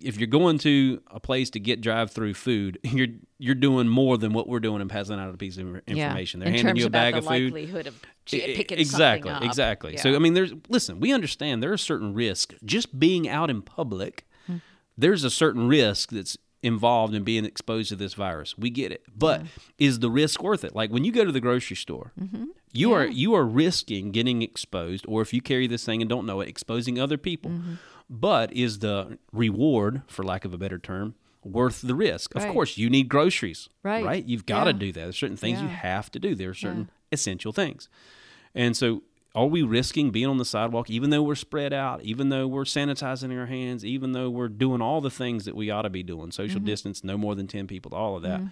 if 0.00 0.18
you're 0.18 0.26
going 0.26 0.58
to 0.58 1.00
a 1.10 1.20
place 1.20 1.50
to 1.50 1.60
get 1.60 1.80
drive-through 1.80 2.34
food, 2.34 2.78
you're 2.84 3.08
you're 3.38 3.54
doing 3.54 3.88
more 3.88 4.18
than 4.18 4.32
what 4.32 4.48
we're 4.48 4.60
doing 4.60 4.80
and 4.80 4.90
passing 4.90 5.18
out 5.18 5.32
a 5.32 5.36
piece 5.36 5.56
of 5.56 5.80
information. 5.86 6.40
Yeah. 6.40 6.44
They're 6.44 6.54
in 6.54 6.66
handing 6.66 6.76
you 6.82 6.86
a 6.86 6.90
bag 6.90 7.16
of 7.16 7.24
food. 7.24 7.52
likelihood 7.52 7.86
of 7.86 8.00
exactly, 8.32 9.32
exactly. 9.42 9.96
So 9.96 10.14
I 10.14 10.18
mean, 10.18 10.34
there's 10.34 10.52
listen. 10.68 11.00
We 11.00 11.12
understand 11.12 11.62
there 11.62 11.72
are 11.72 11.78
certain 11.78 12.14
risks 12.14 12.54
just 12.64 12.98
being 12.98 13.28
out 13.28 13.50
in 13.50 13.62
public. 13.62 14.26
Hmm. 14.46 14.56
There's 14.96 15.24
a 15.24 15.30
certain 15.30 15.68
risk 15.68 16.10
that's 16.10 16.36
involved 16.62 17.14
in 17.14 17.24
being 17.24 17.44
exposed 17.44 17.90
to 17.90 17.96
this 17.96 18.14
virus. 18.14 18.56
We 18.56 18.70
get 18.70 18.90
it, 18.90 19.02
but 19.14 19.42
is 19.78 19.98
the 19.98 20.10
risk 20.10 20.42
worth 20.42 20.64
it? 20.64 20.74
Like 20.74 20.90
when 20.90 21.04
you 21.04 21.12
go 21.12 21.24
to 21.24 21.32
the 21.32 21.40
grocery 21.40 21.76
store, 21.76 22.12
Mm-hmm. 22.18 22.44
you 22.72 22.92
are 22.92 23.06
you 23.06 23.34
are 23.34 23.44
risking 23.44 24.12
getting 24.12 24.40
exposed, 24.42 25.04
or 25.06 25.20
if 25.22 25.32
you 25.34 25.40
carry 25.42 25.66
this 25.66 25.84
thing 25.84 26.00
and 26.00 26.08
don't 26.08 26.24
know 26.26 26.40
it, 26.40 26.48
exposing 26.48 26.98
other 26.98 27.18
people. 27.18 27.50
Mm-hmm. 27.50 27.74
But 28.10 28.52
is 28.52 28.80
the 28.80 29.18
reward, 29.32 30.02
for 30.06 30.22
lack 30.24 30.44
of 30.44 30.52
a 30.52 30.58
better 30.58 30.78
term, 30.78 31.14
worth 31.42 31.80
the 31.82 31.94
risk? 31.94 32.34
Of 32.34 32.42
Right. 32.44 32.52
course, 32.52 32.76
you 32.78 32.90
need 32.90 33.08
groceries, 33.08 33.68
Right. 33.82 34.04
Right? 34.04 34.24
You've 34.24 34.46
got 34.46 34.64
to 34.64 34.70
Yeah. 34.72 34.78
do 34.78 34.92
that. 34.92 35.00
There's 35.00 35.16
certain 35.16 35.36
things 35.36 35.60
you 35.62 35.68
have 35.68 36.10
to 36.12 36.18
do. 36.18 36.34
There 36.34 36.50
are 36.50 36.54
certain 36.54 36.90
essential 37.12 37.52
things. 37.52 37.88
And 38.54 38.76
so, 38.76 39.02
are 39.34 39.46
we 39.46 39.62
risking 39.62 40.10
being 40.10 40.26
on 40.26 40.36
the 40.38 40.44
sidewalk, 40.44 40.88
even 40.90 41.10
though 41.10 41.22
we're 41.22 41.34
spread 41.34 41.72
out, 41.72 42.02
even 42.04 42.28
though 42.28 42.46
we're 42.46 42.62
sanitizing 42.64 43.36
our 43.36 43.46
hands, 43.46 43.84
even 43.84 44.12
though 44.12 44.30
we're 44.30 44.48
doing 44.48 44.80
all 44.80 45.00
the 45.00 45.10
things 45.10 45.44
that 45.44 45.56
we 45.56 45.70
ought 45.70 45.82
to 45.82 45.90
be 45.90 46.02
doing, 46.04 46.30
social 46.30 46.60
Mm-hmm. 46.60 46.66
distance, 46.66 47.02
no 47.02 47.18
more 47.18 47.34
than 47.34 47.46
10 47.48 47.66
people, 47.66 47.94
all 47.94 48.16
of 48.16 48.22
that? 48.22 48.42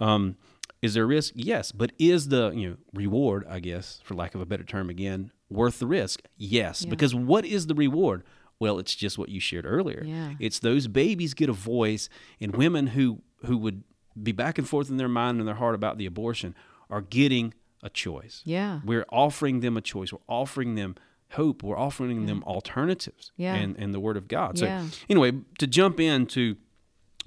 Um, 0.00 0.36
is 0.82 0.94
there 0.94 1.06
risk? 1.06 1.32
Yes. 1.34 1.72
But 1.72 1.92
is 1.98 2.28
the 2.28 2.50
you 2.54 2.68
know 2.70 2.76
reward, 2.92 3.46
I 3.48 3.58
guess, 3.60 4.00
for 4.04 4.14
lack 4.14 4.34
of 4.34 4.40
a 4.42 4.46
better 4.46 4.64
term 4.64 4.90
again, 4.90 5.32
worth 5.48 5.78
the 5.78 5.86
risk? 5.86 6.20
Yes. 6.36 6.84
Because 6.84 7.14
what 7.14 7.44
is 7.46 7.66
the 7.66 7.74
reward? 7.74 8.22
Well, 8.60 8.78
it's 8.78 8.94
just 8.94 9.18
what 9.18 9.28
you 9.28 9.40
shared 9.40 9.66
earlier. 9.66 10.02
Yeah. 10.04 10.34
It's 10.40 10.58
those 10.58 10.88
babies 10.88 11.34
get 11.34 11.48
a 11.48 11.52
voice, 11.52 12.08
and 12.40 12.54
women 12.56 12.88
who 12.88 13.22
who 13.44 13.56
would 13.58 13.84
be 14.20 14.32
back 14.32 14.58
and 14.58 14.68
forth 14.68 14.90
in 14.90 14.96
their 14.96 15.08
mind 15.08 15.38
and 15.38 15.46
their 15.46 15.54
heart 15.54 15.76
about 15.76 15.96
the 15.96 16.06
abortion 16.06 16.54
are 16.90 17.00
getting 17.00 17.54
a 17.84 17.88
choice. 17.90 18.42
Yeah. 18.44 18.80
We're 18.84 19.06
offering 19.12 19.60
them 19.60 19.76
a 19.76 19.80
choice. 19.80 20.12
We're 20.12 20.18
offering 20.28 20.74
them 20.74 20.96
hope. 21.32 21.62
We're 21.62 21.78
offering 21.78 22.26
them 22.26 22.42
alternatives 22.44 23.30
Yeah. 23.36 23.54
and, 23.54 23.76
and 23.76 23.94
the 23.94 24.00
Word 24.00 24.16
of 24.16 24.26
God. 24.26 24.58
So, 24.58 24.64
Yeah. 24.64 24.86
anyway, 25.08 25.32
to 25.58 25.66
jump 25.68 26.00
into 26.00 26.56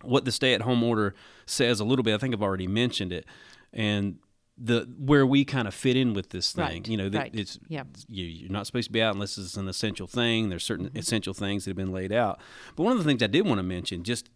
what 0.02 0.26
the 0.26 0.32
stay 0.34 0.54
at 0.54 0.62
home 0.64 0.84
order 0.84 1.16
says 1.46 1.80
a 1.80 1.86
little 1.86 2.04
bit, 2.04 2.14
I 2.14 2.18
think 2.18 2.34
I've 2.34 2.42
already 2.44 2.68
mentioned 2.68 3.14
it. 3.14 3.26
And 3.72 4.18
the 4.64 4.88
where 5.00 5.26
we 5.26 5.44
kind 5.44 5.68
of 5.68 5.74
fit 5.74 5.96
in 5.98 6.14
with 6.14 6.30
this 6.30 6.52
thing, 6.52 6.66
Right, 6.66 6.88
you 6.88 6.96
know, 6.98 7.10
right. 7.10 7.32
it's 7.34 7.58
Yeah. 7.68 7.84
you, 8.08 8.26
you're 8.26 8.52
not 8.52 8.68
supposed 8.68 8.88
to 8.90 8.92
be 8.92 9.02
out 9.02 9.14
unless 9.16 9.38
it's 9.38 9.58
an 9.58 9.68
essential 9.68 10.06
thing. 10.08 10.50
There's 10.50 10.64
certain 10.64 10.88
Mm-hmm. 10.88 10.98
essential 11.00 11.34
things 11.34 11.66
that 11.66 11.72
have 11.72 11.78
been 11.78 11.92
laid 11.92 12.12
out. 12.12 12.40
But 12.76 12.84
one 12.84 12.92
of 12.92 13.00
the 13.00 13.04
things 13.04 13.24
I 13.24 13.28
did 13.28 13.46
want 13.48 13.58
to 13.60 13.64
mention, 13.64 14.04
just 14.04 14.30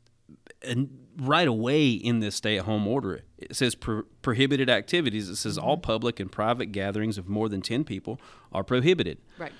and 0.63 0.89
right 1.17 1.47
away 1.47 1.89
in 1.91 2.19
this 2.19 2.35
stay-at-home 2.35 2.87
order, 2.87 3.21
it 3.37 3.55
says 3.55 3.75
pro- 3.75 4.03
prohibited 4.23 4.69
activities. 4.69 5.29
It 5.29 5.35
says 5.35 5.57
Mm-hmm. 5.57 5.67
all 5.67 5.77
public 5.77 6.19
and 6.19 6.31
private 6.31 6.71
gatherings 6.71 7.17
of 7.19 7.29
more 7.29 7.47
than 7.47 7.61
ten 7.61 7.83
people 7.83 8.19
are 8.51 8.63
prohibited. 8.63 9.19
Right. 9.37 9.53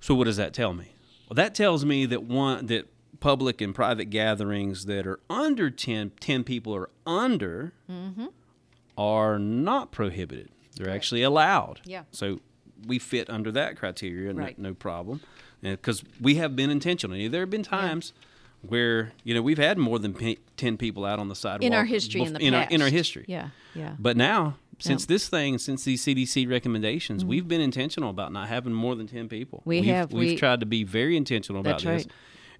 So 0.00 0.14
what 0.14 0.24
does 0.24 0.36
that 0.36 0.52
tell 0.52 0.74
me? 0.74 0.88
Well, 1.30 1.36
that 1.36 1.54
tells 1.54 1.86
me 1.86 2.04
that 2.06 2.24
one 2.24 2.66
that 2.66 2.90
public 3.20 3.62
and 3.62 3.74
private 3.74 4.10
gatherings 4.10 4.84
that 4.84 5.06
are 5.06 5.18
under 5.30 5.70
10, 5.70 6.12
10 6.20 6.44
people 6.44 6.74
or 6.74 6.90
under 7.06 7.72
Mm-hmm. 7.90 8.26
Are 8.96 9.38
not 9.38 9.90
prohibited. 9.92 10.50
They're 10.76 10.90
actually 10.90 11.22
allowed. 11.22 11.80
Yeah. 11.84 12.02
So 12.10 12.40
we 12.86 12.98
fit 12.98 13.30
under 13.30 13.50
that 13.52 13.76
criteria, 13.76 14.32
no, 14.32 14.42
Right. 14.42 14.58
no 14.58 14.74
problem. 14.74 15.20
Because 15.62 16.02
we 16.20 16.34
have 16.36 16.54
been 16.56 16.70
intentional. 16.70 17.16
There 17.30 17.40
have 17.40 17.50
been 17.50 17.62
times 17.62 18.12
where 18.60 19.12
you 19.24 19.34
know 19.34 19.42
we've 19.42 19.58
had 19.58 19.78
more 19.78 19.98
than 19.98 20.14
pe- 20.14 20.36
ten 20.56 20.76
people 20.76 21.04
out 21.04 21.18
on 21.18 21.28
the 21.28 21.34
sidewalk 21.34 21.62
In 21.64 21.72
our 21.74 21.84
history, 21.84 22.20
in 22.22 22.28
bef- 22.28 22.38
the 22.38 22.44
in 22.46 22.52
past. 22.54 22.70
our 22.70 22.74
in 22.74 22.82
our 22.82 22.88
history. 22.88 23.24
Yeah. 23.28 23.48
Yeah. 23.74 23.94
But 23.98 24.16
now, 24.16 24.56
since 24.78 25.02
Yeah. 25.04 25.06
this 25.14 25.28
thing, 25.28 25.58
since 25.58 25.84
these 25.84 26.02
CDC 26.02 26.46
recommendations, 26.46 27.24
we've 27.24 27.46
been 27.48 27.60
intentional 27.60 28.10
about 28.10 28.32
not 28.32 28.48
having 28.48 28.72
more 28.74 28.94
than 28.94 29.06
ten 29.06 29.28
people. 29.28 29.62
We 29.64 29.76
We've- 29.80 29.88
have. 29.88 30.12
We've 30.12 30.30
We- 30.32 30.36
tried 30.36 30.60
to 30.60 30.66
be 30.66 30.82
very 30.84 31.16
intentional 31.16 31.60
about 31.60 31.82
this, 31.82 32.04
right. 32.04 32.06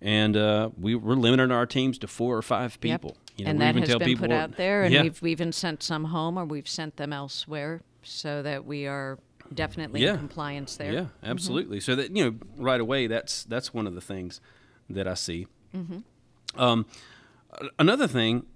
and 0.00 0.36
uh, 0.36 0.70
we, 0.78 0.94
we're 0.94 1.14
limiting 1.14 1.50
our 1.50 1.66
teams 1.66 1.98
to 1.98 2.06
four 2.06 2.36
or 2.36 2.42
five 2.42 2.78
Yep. 2.82 3.02
You 3.36 3.44
know, 3.44 3.50
and 3.50 3.60
that 3.60 3.74
has 3.74 3.88
tell 3.88 3.98
been 3.98 4.06
people 4.08 4.28
put 4.28 4.32
out 4.32 4.56
there, 4.56 4.84
and 4.84 4.92
yeah. 4.94 5.02
we've 5.02 5.22
even 5.24 5.50
sent 5.52 5.82
some 5.82 6.04
home, 6.04 6.38
or 6.38 6.44
we've 6.44 6.68
sent 6.68 6.96
them 6.96 7.12
elsewhere, 7.12 7.82
so 8.02 8.42
that 8.42 8.64
we 8.64 8.86
are 8.86 9.18
definitely 9.52 10.02
Yeah. 10.02 10.12
in 10.12 10.18
compliance 10.18 10.76
there. 10.76 10.92
Yeah, 10.92 11.06
absolutely. 11.22 11.80
So 11.80 11.96
that 11.96 12.16
you 12.16 12.24
know, 12.24 12.34
right 12.56 12.80
away, 12.80 13.06
that's 13.08 13.44
that's 13.44 13.74
one 13.74 13.86
of 13.86 13.94
the 13.94 14.00
things 14.00 14.40
that 14.88 15.08
I 15.08 15.14
see. 15.14 15.46
Um, 16.56 16.86
another 17.78 18.06
thing, 18.06 18.46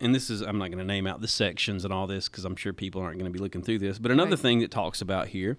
and 0.00 0.14
this 0.14 0.30
is 0.30 0.40
I'm 0.40 0.58
not 0.58 0.68
going 0.68 0.78
to 0.78 0.84
name 0.84 1.06
out 1.06 1.20
the 1.20 1.28
sections 1.28 1.84
and 1.84 1.92
all 1.92 2.06
this 2.06 2.28
because 2.28 2.44
I'm 2.44 2.56
sure 2.56 2.72
people 2.72 3.00
aren't 3.00 3.18
going 3.18 3.30
to 3.32 3.36
be 3.36 3.42
looking 3.42 3.62
through 3.62 3.78
this. 3.80 3.98
But 3.98 4.10
another 4.12 4.30
Right. 4.32 4.38
thing 4.38 4.58
that 4.60 4.70
talks 4.70 5.00
about 5.00 5.28
here, 5.28 5.58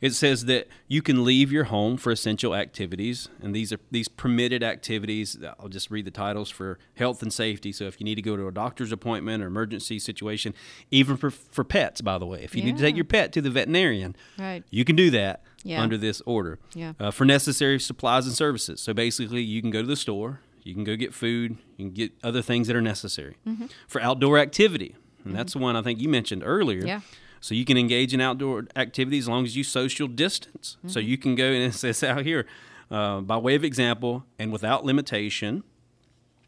it 0.00 0.10
says 0.12 0.44
that 0.46 0.68
you 0.88 1.02
can 1.02 1.24
leave 1.24 1.50
your 1.52 1.64
home 1.64 1.96
for 1.96 2.10
essential 2.12 2.54
activities, 2.54 3.28
and 3.42 3.54
these 3.54 3.72
are 3.72 3.78
these 3.90 4.08
permitted 4.08 4.62
activities. 4.62 5.38
I'll 5.58 5.68
just 5.68 5.90
read 5.90 6.04
the 6.04 6.10
titles 6.10 6.50
for 6.50 6.78
health 6.94 7.22
and 7.22 7.32
safety. 7.32 7.72
So 7.72 7.84
if 7.84 8.00
you 8.00 8.04
need 8.04 8.16
to 8.16 8.22
go 8.22 8.36
to 8.36 8.46
a 8.48 8.52
doctor's 8.52 8.92
appointment 8.92 9.42
or 9.42 9.46
emergency 9.46 9.98
situation, 9.98 10.54
even 10.90 11.16
for 11.16 11.30
for 11.30 11.64
pets, 11.64 12.00
by 12.00 12.18
the 12.18 12.26
way, 12.26 12.42
if 12.42 12.54
you 12.54 12.62
need 12.62 12.76
to 12.76 12.82
take 12.82 12.96
your 12.96 13.04
pet 13.04 13.32
to 13.32 13.40
the 13.40 13.50
veterinarian, 13.50 14.14
Right. 14.38 14.62
you 14.70 14.84
can 14.84 14.96
do 14.96 15.10
that 15.10 15.42
Yeah. 15.62 15.80
under 15.82 15.96
this 15.96 16.20
order. 16.26 16.58
Yeah. 16.74 16.92
Uh, 17.00 17.10
for 17.10 17.24
necessary 17.24 17.80
supplies 17.80 18.26
and 18.26 18.34
services. 18.34 18.80
So 18.80 18.92
basically, 18.92 19.42
you 19.42 19.60
can 19.62 19.70
go 19.70 19.80
to 19.80 19.86
the 19.88 19.96
store, 19.96 20.40
you 20.62 20.74
can 20.74 20.84
go 20.84 20.96
get 20.96 21.14
food, 21.14 21.56
you 21.76 21.86
can 21.86 21.94
get 21.94 22.12
other 22.22 22.42
things 22.42 22.66
that 22.68 22.76
are 22.76 22.82
necessary. 22.82 23.36
Mm-hmm. 23.46 23.66
For 23.88 24.00
outdoor 24.00 24.38
activity, 24.38 24.94
and 25.24 25.34
that's 25.34 25.54
the 25.54 25.58
one 25.58 25.74
I 25.76 25.82
think 25.82 26.00
you 26.00 26.08
mentioned 26.08 26.42
earlier. 26.44 26.84
Yeah. 26.86 27.00
So 27.44 27.54
you 27.54 27.66
can 27.66 27.76
engage 27.76 28.14
in 28.14 28.22
outdoor 28.22 28.64
activities 28.74 29.24
as 29.24 29.28
long 29.28 29.44
as 29.44 29.54
you 29.54 29.64
social 29.64 30.08
distance. 30.08 30.78
So 30.86 30.98
Mm-hmm. 30.98 31.08
you 31.10 31.18
can 31.18 31.34
go 31.34 31.44
and 31.44 31.62
it 31.70 31.74
says 31.74 32.02
out 32.02 32.24
here, 32.24 32.46
uh, 32.90 33.20
by 33.20 33.36
way 33.36 33.54
of 33.54 33.62
example, 33.62 34.24
and 34.38 34.50
without 34.50 34.86
limitation, 34.86 35.62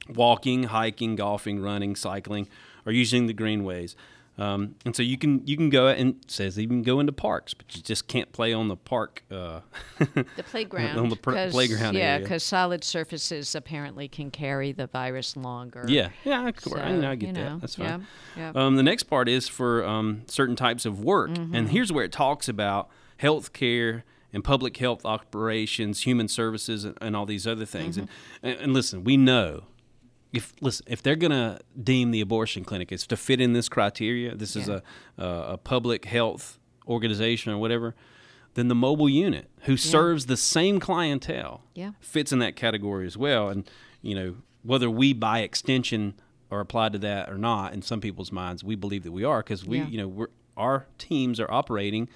walking, 0.08 0.62
hiking, 0.64 1.14
golfing, 1.14 1.60
running, 1.60 1.96
cycling, 1.96 2.48
or 2.86 2.92
using 2.92 3.26
the 3.26 3.34
greenways. 3.34 3.94
Um, 4.38 4.74
and 4.84 4.94
so 4.94 5.02
you 5.02 5.16
can 5.16 5.40
you 5.46 5.56
can 5.56 5.70
go 5.70 5.88
and 5.88 6.16
says 6.26 6.58
even 6.58 6.82
go 6.82 7.00
into 7.00 7.12
parks, 7.12 7.54
but 7.54 7.74
you 7.74 7.82
just 7.82 8.06
can't 8.06 8.30
play 8.32 8.52
on 8.52 8.68
the 8.68 8.76
park. 8.76 9.22
Uh, 9.30 9.60
The 9.98 10.42
playground. 10.44 10.98
On 10.98 11.08
the 11.08 11.16
pr- 11.16 11.48
playground 11.50 11.94
Yeah, 11.94 12.18
because 12.18 12.42
solid 12.42 12.84
surfaces 12.84 13.54
apparently 13.54 14.08
can 14.08 14.30
carry 14.30 14.72
the 14.72 14.86
virus 14.88 15.36
longer. 15.36 15.86
yeah, 15.88 16.10
yeah, 16.24 16.46
of 16.48 16.56
course. 16.56 16.80
I, 16.80 16.88
So, 16.90 17.00
know, 17.00 17.10
I 17.10 17.14
get 17.14 17.28
you 17.28 17.32
that. 17.34 17.60
That's 17.62 17.76
fine. 17.76 18.06
Yeah. 18.36 18.52
yeah. 18.54 18.66
Um, 18.66 18.76
the 18.76 18.82
next 18.82 19.04
part 19.04 19.28
is 19.28 19.48
for 19.48 19.84
um, 19.86 20.22
certain 20.26 20.56
types 20.56 20.84
of 20.84 21.00
work, 21.02 21.30
Mm-hmm. 21.30 21.54
and 21.54 21.70
here's 21.70 21.90
where 21.90 22.04
it 22.04 22.12
talks 22.12 22.46
about 22.48 22.88
health 23.16 23.54
care 23.54 24.04
and 24.34 24.44
public 24.44 24.76
health 24.76 25.06
operations, 25.06 26.02
human 26.02 26.28
services, 26.28 26.84
and, 26.84 26.96
and 27.00 27.16
all 27.16 27.24
these 27.26 27.46
other 27.46 27.64
things. 27.64 27.96
Mm-hmm. 27.96 28.06
And, 28.46 28.58
and 28.60 28.72
listen, 28.74 29.02
we 29.02 29.16
know 29.16 29.64
if 30.36 30.52
listen 30.60 30.86
if 30.88 31.02
they're 31.02 31.16
going 31.16 31.32
to 31.32 31.58
deem 31.82 32.10
the 32.10 32.20
abortion 32.20 32.64
clinic 32.64 32.92
is 32.92 33.06
to 33.08 33.16
fit 33.16 33.40
in 33.40 33.52
this 33.52 33.68
criteria, 33.68 34.34
this 34.34 34.54
is 34.56 34.68
a, 34.68 34.82
a 35.18 35.26
a 35.54 35.56
public 35.58 36.04
health 36.04 36.58
organization 36.86 37.52
or 37.52 37.58
whatever. 37.58 37.94
Then 38.54 38.68
the 38.68 38.74
mobile 38.74 39.08
unit, 39.08 39.50
who 39.62 39.76
serves 39.76 40.26
the 40.26 40.36
same 40.36 40.80
clientele, 40.80 41.62
Yeah. 41.74 41.90
fits 42.00 42.32
in 42.32 42.38
that 42.38 42.56
category 42.56 43.06
as 43.06 43.16
well. 43.16 43.48
And 43.50 43.68
you 44.02 44.14
know 44.14 44.36
whether 44.62 44.88
we 44.90 45.12
by 45.12 45.40
extension 45.40 46.14
are 46.50 46.60
applied 46.60 46.92
to 46.92 46.98
that 47.00 47.28
or 47.28 47.36
not, 47.38 47.72
in 47.74 47.82
some 47.82 48.00
people's 48.00 48.32
minds, 48.32 48.62
we 48.64 48.74
believe 48.76 49.02
that 49.04 49.12
we 49.12 49.24
are 49.24 49.40
because 49.40 49.64
we, 49.66 49.78
Yeah. 49.78 49.88
you 49.88 49.98
know, 49.98 50.08
we're 50.08 50.28
our 50.56 50.86
teams 50.96 51.38
are 51.38 51.50
operating 51.50 52.08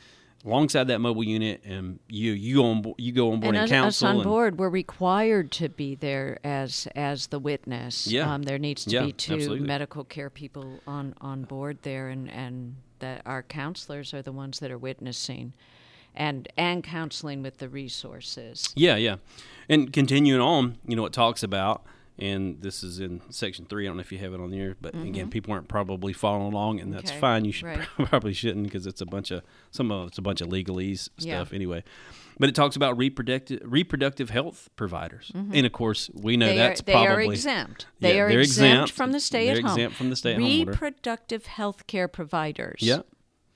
alongside 0.44 0.85
that 0.88 1.00
mobile 1.00 1.24
unit, 1.24 1.62
and 1.64 1.98
you 2.09 2.33
you 2.33 2.62
on 2.64 2.94
you 2.98 3.12
go 3.12 3.33
on 3.33 3.40
board 3.40 3.55
and 3.55 3.64
and, 3.64 3.64
us, 3.64 3.70
us 3.70 3.83
counsel. 4.00 4.09
on 4.09 4.14
and- 4.16 4.24
board, 4.24 4.59
we're 4.59 4.68
required 4.70 5.50
to 5.53 5.68
be 5.68 5.94
there 5.94 6.38
as 6.44 6.88
as 6.94 7.26
the 7.29 7.38
witness. 7.38 8.07
Yeah. 8.07 8.33
Um, 8.33 8.42
there 8.44 8.59
needs 8.59 8.85
to 8.85 8.90
Yeah, 8.90 9.05
be 9.07 9.12
two 9.12 9.35
absolutely. 9.35 9.66
medical 9.66 10.05
care 10.05 10.31
people 10.31 10.81
on 10.87 11.14
on 11.20 11.42
board 11.44 11.79
there, 11.83 12.09
and 12.09 12.31
and 12.31 12.76
that 13.00 13.22
our 13.26 13.42
counselors 13.42 14.12
are 14.14 14.22
the 14.22 14.33
ones 14.33 14.59
that 14.61 14.70
are 14.70 14.79
witnessing, 14.79 15.53
and 16.14 16.48
and 16.57 16.83
counseling 16.85 17.42
with 17.42 17.59
the 17.59 17.68
resources. 17.68 18.72
Yeah, 18.76 18.96
yeah. 18.96 19.16
And 19.68 19.92
continuing 19.92 20.40
on, 20.40 20.79
you 20.87 20.96
know, 20.96 21.07
it 21.07 21.12
talks 21.12 21.42
about, 21.42 21.85
and 22.21 22.61
this 22.61 22.83
is 22.83 23.01
in 23.01 23.21
section 23.31 23.65
three. 23.67 23.87
I 23.87 23.89
don't 23.89 23.97
know 23.97 24.03
if 24.03 24.13
you 24.13 24.19
have 24.19 24.33
it 24.35 24.41
on 24.41 24.51
there, 24.51 24.77
but 24.81 24.95
again, 24.95 25.31
people 25.31 25.53
aren't 25.53 25.69
probably 25.69 26.13
following 26.13 26.53
along, 26.53 26.81
and 26.81 26.93
that's 26.93 27.11
Mm-hmm. 27.11 27.17
Okay, 27.17 27.21
fine. 27.21 27.45
You 27.45 27.53
should 27.53 27.67
right. 27.67 27.89
probably 28.07 28.33
shouldn't 28.33 28.65
because 28.65 28.87
it's 28.87 29.01
a 29.01 29.07
bunch 29.07 29.31
of 29.31 29.43
some 29.71 29.91
of 29.91 30.09
it's 30.09 30.19
a 30.19 30.23
bunch 30.23 30.41
of 30.41 30.49
legalese 30.49 31.09
Yeah. 31.19 31.37
stuff 31.39 31.53
anyway. 31.53 31.83
But 32.39 32.49
it 32.49 32.55
talks 32.55 32.75
about 32.77 32.97
reproductive 32.97 33.61
reproductive 33.65 34.31
health 34.31 34.71
providers, 34.77 35.31
and 35.35 35.67
of 35.67 35.73
course, 35.73 36.09
we 36.15 36.37
know 36.37 36.47
Mm-hmm. 36.47 36.55
they 36.55 36.59
that's 36.59 36.81
are, 36.81 36.85
they 36.85 36.93
probably 36.93 37.27
are 37.29 37.33
exempt. 37.33 37.87
They 38.01 38.17
Yeah, 38.17 38.23
are 38.23 38.29
exempt, 38.31 38.73
exempt. 38.85 38.93
from 38.93 39.13
the 39.13 39.21
stay 39.21 39.47
They're 39.47 39.57
at 39.57 39.63
home. 39.63 39.73
exempt 39.73 39.97
from 39.97 40.11
the 40.11 40.17
stay-at-home. 40.17 40.65
Reproductive 40.69 41.47
health 41.47 41.87
care 41.87 42.09
providers. 42.09 42.81
Yeah, 42.81 43.01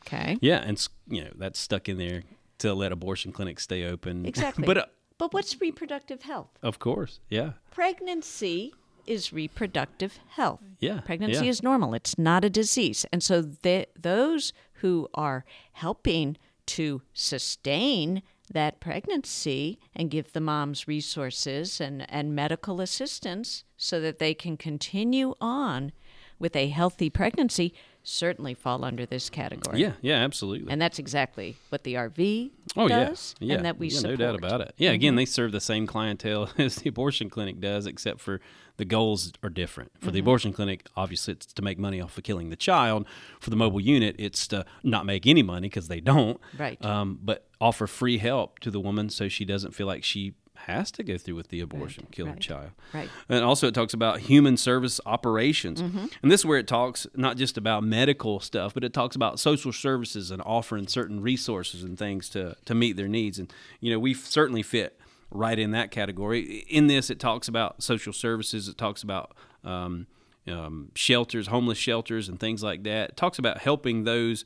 Okay. 0.07 0.37
yeah, 0.43 0.59
and 0.59 0.77
s- 0.77 0.91
you 1.09 1.23
know 1.25 1.31
that's 1.37 1.59
stuck 1.59 1.89
in 1.89 1.97
there 1.99 2.25
to 2.59 2.75
let 2.75 2.93
abortion 2.93 3.33
clinics 3.33 3.63
stay 3.63 3.85
open. 3.85 4.27
Exactly. 4.35 4.67
but 4.67 4.77
uh, 4.79 4.85
But 5.19 5.33
what's 5.33 5.61
reproductive 5.61 6.23
health? 6.23 6.51
of 6.63 6.79
course, 6.79 7.21
yeah, 7.29 7.53
Pregnancy 7.71 8.75
is 9.07 9.33
reproductive 9.33 10.19
health. 10.31 10.61
Yeah, 10.81 11.01
Pregnancy 11.01 11.45
yeah. 11.45 11.51
is 11.51 11.63
normal. 11.63 11.95
It's 11.95 12.19
not 12.19 12.45
a 12.45 12.51
disease. 12.51 13.05
And 13.13 13.23
so 13.23 13.43
the, 13.43 13.87
those 14.01 14.53
who 14.75 15.09
are 15.15 15.45
helping 15.73 16.37
to 16.67 17.03
sustain 17.13 18.23
that 18.53 18.81
pregnancy 18.81 19.79
and 19.95 20.11
give 20.11 20.33
the 20.33 20.41
moms 20.41 20.87
resources 20.87 21.81
and, 21.81 22.11
and 22.11 22.35
medical 22.35 22.81
assistance 22.81 23.65
so 23.77 24.01
that 24.01 24.19
they 24.19 24.35
can 24.35 24.57
continue 24.57 25.35
on 25.41 25.93
with 26.39 26.55
a 26.57 26.69
healthy 26.69 27.09
pregnancy 27.09 27.75
certainly 28.07 28.55
fall 28.55 28.85
under 28.85 29.07
this 29.07 29.31
category. 29.31 29.81
yeah, 29.81 29.93
yeah, 30.03 30.17
absolutely. 30.17 30.71
And 30.71 30.81
that's 30.81 30.99
exactly 30.99 31.57
what 31.71 31.83
the 31.85 31.95
RV 31.95 32.51
Oh 32.77 32.87
does 32.87 33.35
yeah, 33.41 33.49
yeah, 33.49 33.57
and 33.57 33.65
that 33.65 33.79
we 33.79 33.89
yeah, 33.89 33.97
support. 33.99 34.19
no 34.19 34.27
doubt 34.27 34.35
about 34.37 34.61
it. 34.61 34.75
Yeah, 34.77 34.91
again, 34.91 35.17
they 35.17 35.25
serve 35.25 35.53
the 35.53 35.61
same 35.61 35.87
clientele 35.87 36.51
as 36.59 36.77
the 36.77 36.89
abortion 36.91 37.31
clinic 37.31 37.61
does, 37.61 37.87
except 37.87 38.21
for 38.21 38.41
the 38.77 38.85
goals 38.85 39.33
are 39.43 39.49
different. 39.49 39.93
For 40.01 40.07
Mm-hmm. 40.07 40.13
the 40.15 40.19
abortion 40.21 40.53
clinic, 40.53 40.87
obviously, 40.97 41.33
it's 41.33 41.47
to 41.47 41.63
make 41.63 41.79
money 41.79 42.01
off 42.01 42.19
of 42.19 42.25
killing 42.25 42.51
the 42.51 42.57
child. 42.57 43.07
For 43.41 43.51
the 43.51 43.57
mobile 43.57 43.81
unit, 43.81 44.17
it's 44.19 44.47
to 44.49 44.67
not 44.83 45.07
make 45.07 45.27
any 45.27 45.43
money 45.43 45.69
because 45.69 45.89
they 45.89 46.01
don't. 46.01 46.39
Right. 46.59 46.85
Um, 46.85 47.19
but 47.23 47.47
offer 47.61 47.87
free 47.87 48.19
help 48.19 48.59
to 48.61 48.71
the 48.71 48.81
woman 48.81 49.09
so 49.11 49.29
she 49.29 49.45
doesn't 49.45 49.75
feel 49.75 49.87
like 49.87 50.05
she 50.05 50.35
has 50.67 50.91
to 50.93 51.03
go 51.03 51.17
through 51.17 51.37
with 51.37 51.49
the 51.49 51.61
abortion, 51.61 52.07
kill 52.11 52.27
her 52.27 52.33
right, 52.33 52.41
child. 52.41 52.71
right. 52.93 53.09
And 53.29 53.45
also, 53.45 53.67
it 53.69 53.75
talks 53.75 53.95
about 53.95 54.21
human 54.21 54.57
service 54.57 55.01
operations. 55.07 55.83
Mm-hmm. 55.83 56.07
And 56.23 56.31
this 56.31 56.43
is 56.43 56.47
where 56.47 56.59
it 56.59 56.67
talks 56.67 57.07
not 57.15 57.37
just 57.37 57.57
about 57.57 57.85
medical 57.85 58.41
stuff, 58.41 58.75
but 58.75 58.85
it 58.85 58.93
talks 58.93 59.17
about 59.17 59.41
social 59.41 59.73
services 59.73 60.31
and 60.31 60.43
offering 60.45 60.87
certain 60.87 61.21
resources 61.21 61.83
and 61.83 61.99
things 61.99 62.29
to, 62.31 62.57
to 62.65 62.75
meet 62.75 62.97
their 62.97 63.09
needs. 63.09 63.39
And, 63.39 63.53
you 63.81 63.93
know, 63.93 63.99
we 63.99 64.15
certainly 64.15 64.63
fit 64.63 64.99
right 65.31 65.59
in 65.59 65.73
that 65.73 65.91
category. 65.91 66.65
In 66.69 66.87
this, 66.87 67.11
it 67.11 67.19
talks 67.19 67.49
about 67.49 67.83
social 67.83 68.13
services. 68.13 68.69
It 68.69 68.79
talks 68.79 69.03
about 69.03 69.33
um, 69.65 70.07
um, 70.47 70.91
shelters, 70.95 71.49
homeless 71.49 71.79
shelters, 71.79 72.29
and 72.29 72.39
things 72.39 72.63
like 72.63 72.85
that. 72.85 73.11
It 73.11 73.17
talks 73.17 73.39
about 73.39 73.59
helping 73.59 74.05
those 74.05 74.45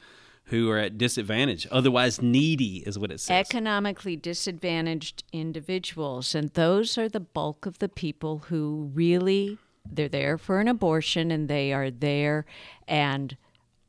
who 0.49 0.71
are 0.71 0.79
at 0.79 0.99
disadvantage, 0.99 1.67
otherwise 1.71 2.23
needy, 2.23 2.79
is 2.87 2.99
what 2.99 3.11
it 3.11 3.21
says. 3.21 3.47
Economically 3.47 4.17
disadvantaged 4.17 5.25
individuals, 5.33 6.35
and 6.35 6.51
those 6.51 6.97
are 6.99 7.09
the 7.09 7.21
bulk 7.21 7.67
of 7.67 7.79
the 7.79 7.89
people 7.89 8.39
who 8.49 8.91
really 8.95 9.59
they're 9.91 10.09
there 10.09 10.37
for 10.37 10.61
an 10.61 10.69
abortion 10.69 11.31
and 11.31 11.49
they 11.49 11.73
are 11.73 11.91
there 11.91 12.45
and 12.87 13.37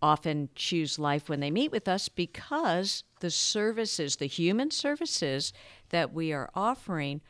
often 0.02 0.50
choose 0.56 0.98
life 0.98 1.28
when 1.28 1.42
they 1.42 1.52
meet 1.52 1.72
with 1.72 1.88
us 1.88 2.08
because 2.08 3.04
the 3.20 3.30
services, 3.30 4.16
the 4.16 4.28
human 4.28 4.72
services 4.72 5.52
that 5.90 6.14
we 6.14 6.32
are 6.32 6.50
offering 6.56 7.22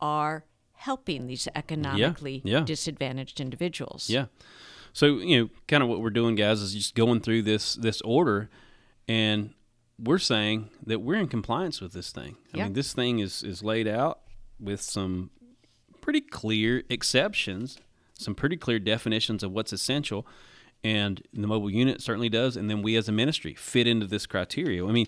are 0.00 0.44
helping 0.74 1.26
these 1.26 1.48
economically 1.54 2.42
yeah. 2.44 2.60
disadvantaged 2.60 3.40
individuals. 3.40 4.10
Yeah. 4.10 4.26
So 4.92 5.06
you 5.18 5.40
know, 5.40 5.50
kind 5.66 5.82
of 5.82 5.88
what 5.88 6.00
we're 6.00 6.10
doing, 6.10 6.34
guys, 6.34 6.60
is 6.60 6.74
just 6.74 6.94
going 6.94 7.20
through 7.20 7.42
this 7.42 7.74
this 7.76 8.00
order, 8.02 8.50
and 9.08 9.54
we're 9.98 10.18
saying 10.18 10.70
that 10.86 11.00
we're 11.00 11.16
in 11.18 11.26
compliance 11.28 11.80
with 11.80 11.92
this 11.92 12.12
thing. 12.12 12.36
I 12.54 12.58
Yeah. 12.58 12.64
mean, 12.64 12.74
this 12.74 12.92
thing 12.92 13.18
is 13.18 13.42
is 13.42 13.62
laid 13.62 13.88
out 13.88 14.20
with 14.60 14.80
some 14.80 15.30
pretty 16.00 16.20
clear 16.20 16.82
exceptions, 16.88 17.78
some 18.14 18.34
pretty 18.34 18.56
clear 18.56 18.78
definitions 18.78 19.42
of 19.42 19.50
what's 19.52 19.72
essential, 19.72 20.26
and 20.84 21.22
the 21.32 21.46
mobile 21.48 21.70
unit 21.70 22.00
certainly 22.00 22.28
does. 22.28 22.56
And 22.56 22.70
then 22.70 22.82
we 22.82 22.94
as 22.96 23.08
a 23.08 23.12
ministry 23.12 23.54
fit 23.54 23.86
into 23.86 24.06
this 24.06 24.26
criteria. 24.26 24.86
I 24.86 24.92
mean, 24.92 25.06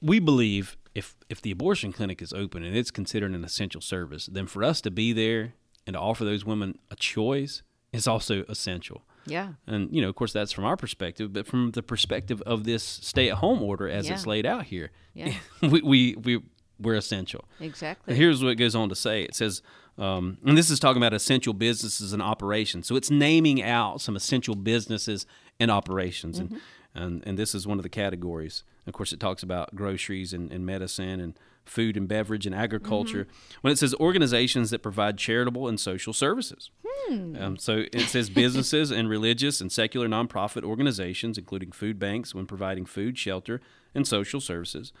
we 0.00 0.18
believe 0.18 0.76
if 0.94 1.16
if 1.28 1.40
the 1.42 1.50
abortion 1.50 1.92
clinic 1.92 2.20
is 2.22 2.32
open 2.32 2.64
and 2.64 2.76
it's 2.76 2.90
considered 2.90 3.32
an 3.32 3.44
essential 3.44 3.80
service, 3.80 4.26
then 4.26 4.46
for 4.46 4.64
us 4.64 4.80
to 4.80 4.90
be 4.90 5.12
there 5.12 5.54
and 5.86 5.94
to 5.94 6.00
offer 6.00 6.24
those 6.24 6.44
women 6.44 6.78
a 6.90 6.96
choice 6.96 7.62
is 7.92 8.06
also 8.08 8.42
essential. 8.48 9.04
Yeah. 9.26 9.54
And 9.66 9.94
you 9.94 10.00
know, 10.02 10.08
of 10.08 10.14
course, 10.14 10.32
that's 10.32 10.52
from 10.52 10.64
our 10.64 10.76
perspective, 10.76 11.32
but 11.32 11.46
from 11.46 11.72
the 11.72 11.82
perspective 11.82 12.42
of 12.42 12.64
this 12.64 12.82
stay-at-home 12.82 13.62
order 13.62 13.88
as 13.88 14.08
it's 14.08 14.26
laid 14.26 14.46
out 14.46 14.64
here, 14.64 14.90
Yeah. 15.14 15.34
we 15.62 15.82
we 15.82 16.14
we 16.16 16.42
we're 16.78 16.94
essential. 16.94 17.44
Exactly. 17.60 18.12
And 18.12 18.20
here's 18.20 18.42
what 18.42 18.50
it 18.50 18.56
goes 18.56 18.74
on 18.74 18.88
to 18.90 18.94
say. 18.94 19.22
It 19.22 19.34
says, 19.34 19.62
um, 19.98 20.36
and 20.44 20.58
this 20.58 20.68
is 20.68 20.78
talking 20.78 21.00
about 21.02 21.14
essential 21.14 21.54
businesses 21.54 22.12
and 22.12 22.20
operations. 22.22 22.86
So 22.86 22.96
it's 22.96 23.10
naming 23.10 23.62
out 23.62 24.00
some 24.02 24.14
essential 24.14 24.54
businesses 24.54 25.24
and 25.58 25.70
operations, 25.70 26.38
and 26.38 26.60
and 26.94 27.22
and 27.26 27.38
this 27.38 27.54
is 27.54 27.66
one 27.66 27.78
of 27.78 27.82
the 27.82 27.88
categories. 27.88 28.62
Of 28.86 28.92
course, 28.92 29.12
it 29.12 29.18
talks 29.20 29.42
about 29.42 29.74
groceries 29.74 30.32
and, 30.32 30.52
and 30.52 30.64
medicine 30.66 31.18
and 31.20 31.38
food 31.66 31.96
and 31.96 32.08
beverage 32.08 32.46
and 32.46 32.54
agriculture. 32.54 33.24
Mm-hmm. 33.24 33.58
When 33.60 33.72
it 33.72 33.78
says 33.78 33.94
organizations 33.94 34.70
that 34.70 34.82
provide 34.82 35.18
charitable 35.18 35.68
and 35.68 35.78
social 35.78 36.12
services. 36.12 36.70
Hmm. 36.84 37.36
Um, 37.36 37.56
so 37.58 37.84
it 37.92 38.08
says 38.08 38.30
businesses 38.30 38.90
and 38.90 39.08
religious 39.08 39.60
and 39.60 39.70
secular 39.70 40.08
nonprofit 40.08 40.64
organizations, 40.64 41.36
including 41.36 41.72
food 41.72 41.98
banks, 41.98 42.34
when 42.34 42.46
providing 42.46 42.86
food, 42.86 43.18
shelter, 43.18 43.60
and 43.94 44.06
social 44.06 44.40
services, 44.40 44.92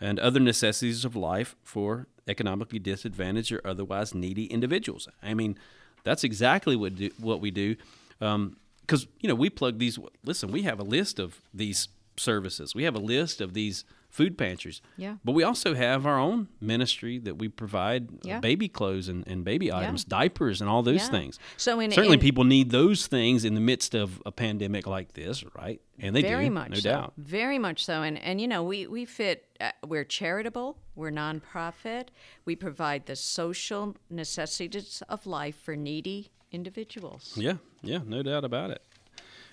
and 0.00 0.18
other 0.18 0.40
necessities 0.40 1.04
of 1.04 1.14
life 1.14 1.54
for 1.62 2.06
economically 2.26 2.78
disadvantaged 2.78 3.52
or 3.52 3.60
otherwise 3.64 4.14
needy 4.14 4.46
individuals. 4.46 5.08
I 5.22 5.34
mean, 5.34 5.58
that's 6.02 6.24
exactly 6.24 6.76
what 6.76 6.96
do, 6.96 7.10
what 7.18 7.40
we 7.40 7.50
do, 7.50 7.76
um, 8.20 8.56
because 8.80 9.06
you 9.20 9.28
know 9.28 9.34
we 9.34 9.50
plug 9.50 9.78
these. 9.78 9.98
Listen, 10.24 10.52
we 10.52 10.62
have 10.62 10.78
a 10.78 10.84
list 10.84 11.18
of 11.18 11.40
these 11.52 11.88
services. 12.16 12.74
We 12.74 12.84
have 12.84 12.94
a 12.94 13.00
list 13.00 13.40
of 13.40 13.54
these 13.54 13.84
food 14.14 14.38
pantries. 14.38 14.80
Yeah. 14.96 15.16
But 15.24 15.32
we 15.32 15.42
also 15.42 15.74
have 15.74 16.06
our 16.06 16.18
own 16.20 16.46
ministry 16.60 17.18
that 17.18 17.36
we 17.36 17.48
provide 17.48 18.02
uh, 18.10 18.16
Yeah. 18.22 18.40
baby 18.40 18.68
clothes 18.68 19.08
and, 19.08 19.26
and 19.26 19.44
baby 19.44 19.72
items, 19.72 20.04
diapers, 20.04 20.60
and 20.60 20.70
all 20.70 20.82
those 20.84 21.02
Yeah. 21.06 21.10
things. 21.16 21.38
So 21.56 21.80
in- 21.80 21.90
certainly 21.90 22.18
in- 22.18 22.20
people 22.28 22.44
need 22.44 22.70
those 22.70 23.08
things 23.08 23.44
in 23.44 23.54
the 23.54 23.60
midst 23.60 23.92
of 23.94 24.22
a 24.24 24.30
pandemic 24.30 24.86
like 24.86 25.14
this, 25.14 25.44
right? 25.58 25.80
And 25.98 26.14
they 26.14 26.22
very 26.22 26.44
do, 26.46 26.52
much 26.52 26.70
no 26.70 26.76
so. 26.76 26.90
doubt. 26.90 27.12
very 27.18 27.58
much 27.58 27.84
so 27.84 28.02
and 28.02 28.16
and 28.18 28.40
you 28.40 28.48
know 28.48 28.62
we 28.62 28.86
we 28.86 29.04
fit 29.04 29.38
uh, 29.60 29.70
we're 29.86 30.04
charitable 30.20 30.76
we're 30.96 31.12
nonprofit 31.12 32.06
we 32.44 32.54
provide 32.56 33.06
the 33.06 33.14
social 33.16 33.96
necessities 34.10 35.02
of 35.08 35.26
life 35.26 35.56
for 35.64 35.76
needy 35.76 36.30
individuals 36.52 37.34
Yeah, 37.36 37.56
yeah, 37.82 38.00
no 38.06 38.22
doubt 38.22 38.44
about 38.44 38.70
it. 38.70 38.82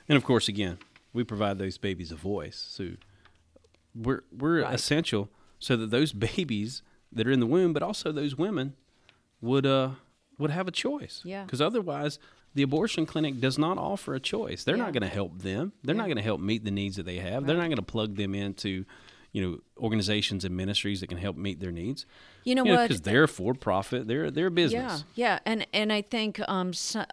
And 0.10 0.18
of 0.18 0.24
course, 0.24 0.48
again, 0.48 0.78
we 1.14 1.24
provide 1.24 1.58
those 1.58 1.78
babies 1.78 2.12
a 2.12 2.16
voice. 2.16 2.58
So 2.78 2.84
we're 3.96 4.24
we're 4.36 4.64
Right. 4.64 4.74
essential 4.74 5.30
so 5.60 5.76
that 5.78 5.90
those 5.92 6.14
babies 6.30 6.82
that 7.12 7.28
are 7.28 7.32
in 7.32 7.40
the 7.40 7.46
womb, 7.48 7.74
but 7.74 7.84
also 7.84 8.12
those 8.12 8.36
women, 8.38 8.76
would 9.42 9.66
uh 9.66 9.92
would 10.38 10.52
have 10.52 10.68
a 10.68 10.72
choice. 10.72 11.22
Yeah. 11.24 11.44
Because 11.44 11.62
otherwise, 11.62 12.18
the 12.54 12.64
abortion 12.64 13.06
clinic 13.06 13.40
does 13.40 13.58
not 13.60 13.78
offer 13.78 14.14
a 14.16 14.20
choice. 14.20 14.64
They're 14.64 14.76
Yeah. 14.78 14.84
not 14.86 14.94
going 14.94 15.04
to 15.04 15.08
help 15.16 15.40
them. 15.42 15.74
They're 15.84 15.96
not 15.96 16.06
going 16.08 16.18
to 16.18 16.24
help 16.24 16.42
meet 16.42 16.64
the 16.66 16.72
needs 16.72 16.96
that 16.96 17.06
they 17.06 17.18
have. 17.18 17.46
They're 17.46 17.58
not 17.58 17.68
going 17.68 17.76
to 17.76 17.82
plug 17.84 18.16
them 18.16 18.34
into, 18.34 18.86
you 19.34 19.42
know, 19.42 19.60
organizations 19.78 20.44
and 20.44 20.56
ministries 20.58 21.00
that 21.02 21.08
can 21.08 21.18
help 21.20 21.38
meet 21.38 21.60
their 21.60 21.72
needs. 21.72 22.06
you 22.44 22.56
know 22.56 22.64
what 22.64 22.88
Because 22.88 23.02
they're 23.02 23.28
for 23.28 23.54
profit. 23.54 24.08
They're 24.08 24.32
they're 24.32 24.48
a 24.48 24.52
business. 24.52 25.04
Yeah, 25.16 25.28
yeah, 25.34 25.40
and 25.46 25.68
and 25.74 25.94
I 25.94 26.02
think 26.02 26.40
um, 26.50 26.74
so, 26.74 27.06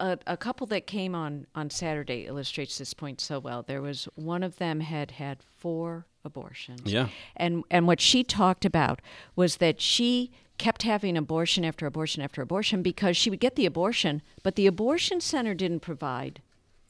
a, 0.00 0.16
a 0.26 0.36
couple 0.36 0.66
that 0.68 0.86
came 0.86 1.14
on 1.14 1.46
on 1.54 1.68
Saturday 1.70 2.24
illustrates 2.26 2.78
this 2.78 2.94
point 2.94 3.20
so 3.20 3.38
well. 3.38 3.62
There 3.62 3.82
was 3.82 4.08
one 4.14 4.42
of 4.42 4.56
them 4.56 4.80
had 4.80 5.10
had 5.12 5.42
four 5.42 6.06
abortions. 6.24 6.82
Yeah. 6.92 7.08
and 7.36 7.64
and 7.70 7.86
what 7.86 8.00
she 8.00 8.22
talked 8.24 8.64
about 8.64 9.00
was 9.36 9.56
that 9.56 9.80
she 9.80 10.30
kept 10.58 10.82
having 10.82 11.16
abortion 11.16 11.64
after 11.64 11.86
abortion 11.86 12.22
after 12.22 12.42
abortion 12.42 12.82
because 12.82 13.16
she 13.16 13.30
would 13.30 13.40
get 13.40 13.56
the 13.56 13.64
abortion, 13.66 14.20
but 14.42 14.56
the 14.56 14.66
abortion 14.66 15.20
center 15.20 15.54
didn't 15.54 15.80
provide 15.80 16.42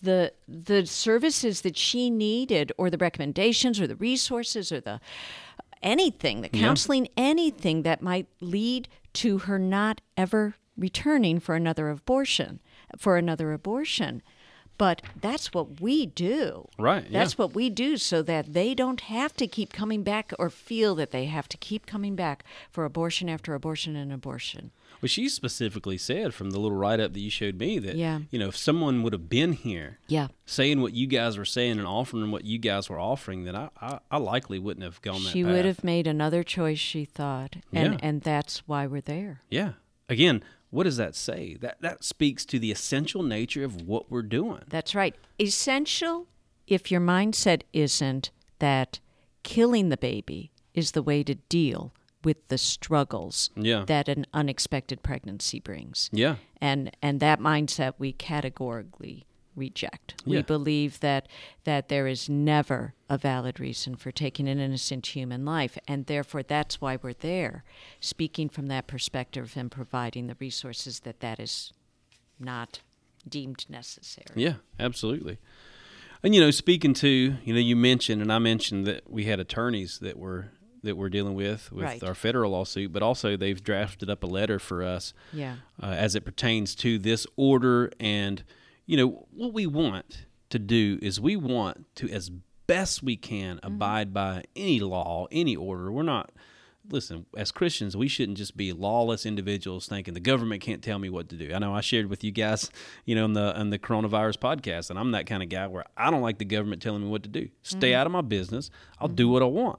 the 0.03 0.33
the 0.49 0.85
services 0.87 1.61
that 1.61 1.77
she 1.77 2.11
needed 2.11 2.73
or 2.79 2.91
the 2.91 2.99
recommendations 2.99 3.79
or 3.81 3.87
the 3.87 3.97
resources 3.97 4.73
or 4.73 4.81
the 4.81 5.01
anything, 5.83 6.41
the 6.43 6.51
Yeah. 6.53 6.61
counseling, 6.67 7.09
anything 7.17 7.83
that 7.83 8.03
might 8.03 8.27
lead 8.41 8.89
to 9.15 9.39
her 9.39 9.59
not 9.59 10.01
ever 10.17 10.55
returning 10.77 11.41
for 11.41 11.55
another 11.55 11.91
abortion, 11.91 12.61
for 12.99 13.17
another 13.17 13.53
abortion. 13.53 14.23
But 14.81 15.03
that's 15.21 15.53
what 15.53 15.79
we 15.83 16.07
do. 16.07 16.67
Right, 16.79 17.05
yeah. 17.11 17.19
That's 17.19 17.37
what 17.37 17.55
we 17.55 17.69
do 17.69 17.99
so 17.99 18.23
that 18.23 18.55
they 18.55 18.75
don't 18.75 19.03
have 19.03 19.35
to 19.35 19.47
keep 19.47 19.75
coming 19.75 20.03
back 20.03 20.33
or 20.39 20.49
feel 20.49 20.95
that 20.95 21.11
they 21.11 21.27
have 21.27 21.49
to 21.51 21.59
keep 21.59 21.85
coming 21.85 22.17
back 22.17 22.45
for 22.71 22.87
abortion 22.87 23.29
after 23.29 23.53
abortion 23.55 23.95
and 23.95 24.11
abortion. 24.11 24.71
Well, 25.03 25.09
she 25.09 25.29
specifically 25.29 25.99
said 25.99 26.33
from 26.33 26.51
the 26.51 26.59
little 26.59 26.79
write 26.79 26.99
up 26.99 27.13
that 27.13 27.21
you 27.21 27.29
showed 27.29 27.59
me 27.59 27.79
that, 27.79 27.97
Yeah. 27.97 28.21
you 28.31 28.39
know, 28.39 28.49
if 28.49 28.57
someone 28.57 29.03
would 29.03 29.13
have 29.13 29.29
been 29.29 29.53
here 29.53 29.99
Yeah. 30.09 30.29
saying 30.47 30.81
what 30.81 30.95
you 30.95 31.07
guys 31.07 31.37
were 31.37 31.45
saying 31.45 31.79
and 31.79 31.87
offering 31.87 32.31
what 32.31 32.47
you 32.47 32.59
guys 32.59 32.89
were 32.89 32.99
offering, 33.01 33.45
then 33.45 33.57
I, 33.57 33.69
I, 33.83 33.99
I 34.11 34.17
likely 34.17 34.59
wouldn't 34.59 34.85
have 34.85 35.03
gone 35.03 35.23
that 35.25 35.31
She 35.33 35.43
path. 35.45 35.53
would 35.53 35.65
have 35.67 35.85
made 35.85 36.07
another 36.07 36.43
choice, 36.43 36.79
she 36.79 37.05
thought. 37.05 37.57
And 37.73 37.93
Yeah. 37.95 37.99
and 38.03 38.23
that's 38.23 38.67
why 38.67 38.87
we're 38.87 39.01
there. 39.03 39.43
Yeah. 39.51 39.73
Again, 40.09 40.43
what 40.71 40.85
does 40.85 40.97
that 40.97 41.15
say? 41.15 41.57
That 41.61 41.81
that 41.83 42.05
speaks 42.05 42.45
to 42.47 42.59
the 42.59 42.71
essential 42.73 43.23
nature 43.23 43.65
of 43.65 43.83
what 43.83 44.11
we're 44.11 44.23
doing. 44.23 44.63
That's 44.69 44.95
right. 44.95 45.15
Essential 45.41 46.27
if 46.67 46.91
your 46.91 47.01
mindset 47.01 47.63
isn't 47.73 48.31
that 48.61 49.01
killing 49.43 49.89
the 49.89 49.97
baby 49.97 50.51
is 50.75 50.93
the 50.93 51.03
way 51.03 51.23
to 51.25 51.35
deal 51.35 51.93
with 52.23 52.47
the 52.49 52.59
struggles 52.59 53.51
Yeah. 53.57 53.85
that 53.87 54.09
an 54.09 54.27
unexpected 54.35 55.03
pregnancy 55.03 55.59
brings. 55.59 56.09
Yeah. 56.13 56.37
And 56.61 56.95
and 57.03 57.19
that 57.21 57.41
mindset 57.41 57.95
we 57.99 58.13
categorically 58.13 59.27
reject. 59.57 60.15
We 60.25 60.43
believe 60.43 61.01
that 61.01 61.27
that 61.65 61.89
there 61.89 62.07
is 62.07 62.29
never 62.29 62.95
a 63.09 63.19
valid 63.19 63.59
reason 63.61 63.97
for 63.97 64.11
taking 64.13 64.49
an 64.49 64.59
innocent 64.61 65.15
human 65.15 65.45
life 65.45 65.77
and 65.89 66.07
therefore 66.07 66.43
that's 66.43 66.81
why 66.81 66.99
we're 67.03 67.13
there 67.15 67.65
speaking 68.01 68.49
from 68.49 68.69
that 68.69 68.87
perspective 68.87 69.53
and 69.57 69.71
providing 69.71 70.29
the 70.29 70.37
resources 70.39 71.01
that 71.01 71.21
that 71.21 71.41
is 71.41 71.73
not 72.39 72.81
deemed 73.29 73.67
necessary. 73.69 74.27
Yeah, 74.35 74.55
absolutely. 74.79 75.39
And 76.23 76.35
you 76.35 76.41
know, 76.41 76.51
speaking 76.51 76.95
to, 76.95 77.09
you 77.09 77.53
know, 77.55 77.61
you 77.61 77.77
mentioned 77.77 78.23
and 78.23 78.33
I 78.33 78.39
mentioned 78.39 78.87
that 78.87 79.11
we 79.11 79.25
had 79.25 79.41
attorneys 79.41 79.99
that 79.99 80.19
were 80.19 80.51
that 80.83 80.97
we're 80.97 81.11
dealing 81.11 81.35
with 81.35 81.71
with 81.73 81.85
Right. 81.85 82.03
our 82.03 82.15
federal 82.15 82.53
lawsuit, 82.53 82.91
but 82.93 83.03
also 83.03 83.37
they've 83.37 83.63
drafted 83.63 84.09
up 84.09 84.23
a 84.23 84.27
letter 84.27 84.59
for 84.59 84.83
us 84.83 85.13
Yeah. 85.33 85.57
uh, 85.83 85.87
as 85.89 86.15
it 86.15 86.25
pertains 86.25 86.75
to 86.77 86.99
this 86.99 87.27
order. 87.37 87.93
And, 88.01 88.43
you 88.91 88.97
know, 88.97 89.27
what 89.31 89.53
we 89.53 89.67
want 89.69 90.27
to 90.49 90.59
do 90.59 90.99
is 91.01 91.21
we 91.21 91.37
want 91.37 91.87
to, 91.95 92.11
as 92.11 92.29
best 92.67 93.05
we 93.05 93.17
can, 93.17 93.57
Mm-hmm. 93.59 93.67
abide 93.75 94.13
by 94.13 94.43
any 94.57 94.81
law, 94.81 95.29
any 95.31 95.55
order. 95.55 95.93
We're 95.93 96.03
not, 96.03 96.33
listen, 96.91 97.27
as 97.37 97.53
Christians, 97.53 97.97
we 97.97 98.09
shouldn't 98.09 98.37
just 98.37 98.57
be 98.57 98.73
lawless 98.73 99.25
individuals 99.25 99.87
thinking 99.87 100.15
the 100.15 100.19
government 100.33 100.61
can't 100.61 100.83
tell 100.83 100.99
me 100.99 101.09
what 101.09 101.29
to 101.29 101.37
do. 101.37 101.55
I 101.55 101.61
know 101.61 101.73
I 101.73 101.83
shared 101.83 102.07
with 102.11 102.25
you 102.25 102.33
guys, 102.33 102.69
you 103.05 103.15
know, 103.15 103.25
in 103.27 103.35
the, 103.35 103.61
in 103.61 103.71
the 103.71 103.79
coronavirus 103.79 104.39
podcast, 104.39 104.91
and 104.91 104.99
I'm 104.99 105.13
that 105.13 105.27
kind 105.27 105.43
of 105.45 105.49
guy 105.49 105.69
where 105.69 105.85
I 105.97 106.11
don't 106.11 106.23
like 106.23 106.39
the 106.39 106.45
government 106.45 106.83
telling 106.83 107.03
me 107.03 107.09
what 107.09 107.23
to 107.23 107.29
do. 107.29 107.49
Stay 107.63 107.95
out 107.95 108.07
of 108.07 108.13
my 108.13 108.23
business. 108.23 108.71
I'll 108.99 109.07
do 109.07 109.29
what 109.29 109.43
I 109.43 109.47
want. 109.47 109.79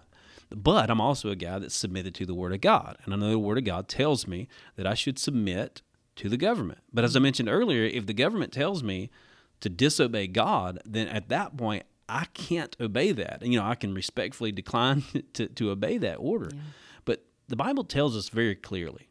But 0.56 0.89
I'm 0.89 1.02
also 1.02 1.30
a 1.32 1.36
guy 1.36 1.60
that's 1.60 1.76
submitted 1.76 2.15
to 2.15 2.26
the 2.26 2.34
Word 2.34 2.54
of 2.54 2.62
God. 2.62 2.97
And 3.04 3.13
I 3.13 3.17
know 3.17 3.30
the 3.30 3.39
Word 3.39 3.58
of 3.58 3.65
God 3.65 3.89
tells 3.89 4.26
me 4.26 4.47
that 4.78 4.88
I 4.88 4.93
should 4.93 5.19
submit 5.19 5.82
to 6.22 6.30
the 6.30 6.38
government. 6.38 6.80
But 6.94 7.04
as 7.04 7.16
I 7.16 7.20
mentioned 7.20 7.50
earlier, 7.50 7.84
if 7.84 8.06
the 8.06 8.14
government 8.14 8.54
tells 8.54 8.84
me 8.84 9.10
to 9.60 9.70
disobey 9.70 10.28
God, 10.28 10.80
then 10.86 11.08
at 11.08 11.30
that 11.30 11.58
point, 11.58 11.84
I 12.08 12.26
can't 12.36 12.76
obey 12.80 13.12
that. 13.12 13.42
And, 13.42 13.52
you 13.52 13.60
know, 13.60 13.66
I 13.66 13.74
can 13.74 13.96
respectfully 13.96 14.52
decline 14.62 15.04
to, 15.34 15.48
to 15.48 15.72
obey 15.72 15.98
that 15.98 16.18
order. 16.18 16.52
But 17.06 17.26
the 17.48 17.56
Bible 17.56 17.84
tells 17.84 18.16
us 18.16 18.30
very 18.30 18.56
clearly. 18.56 19.10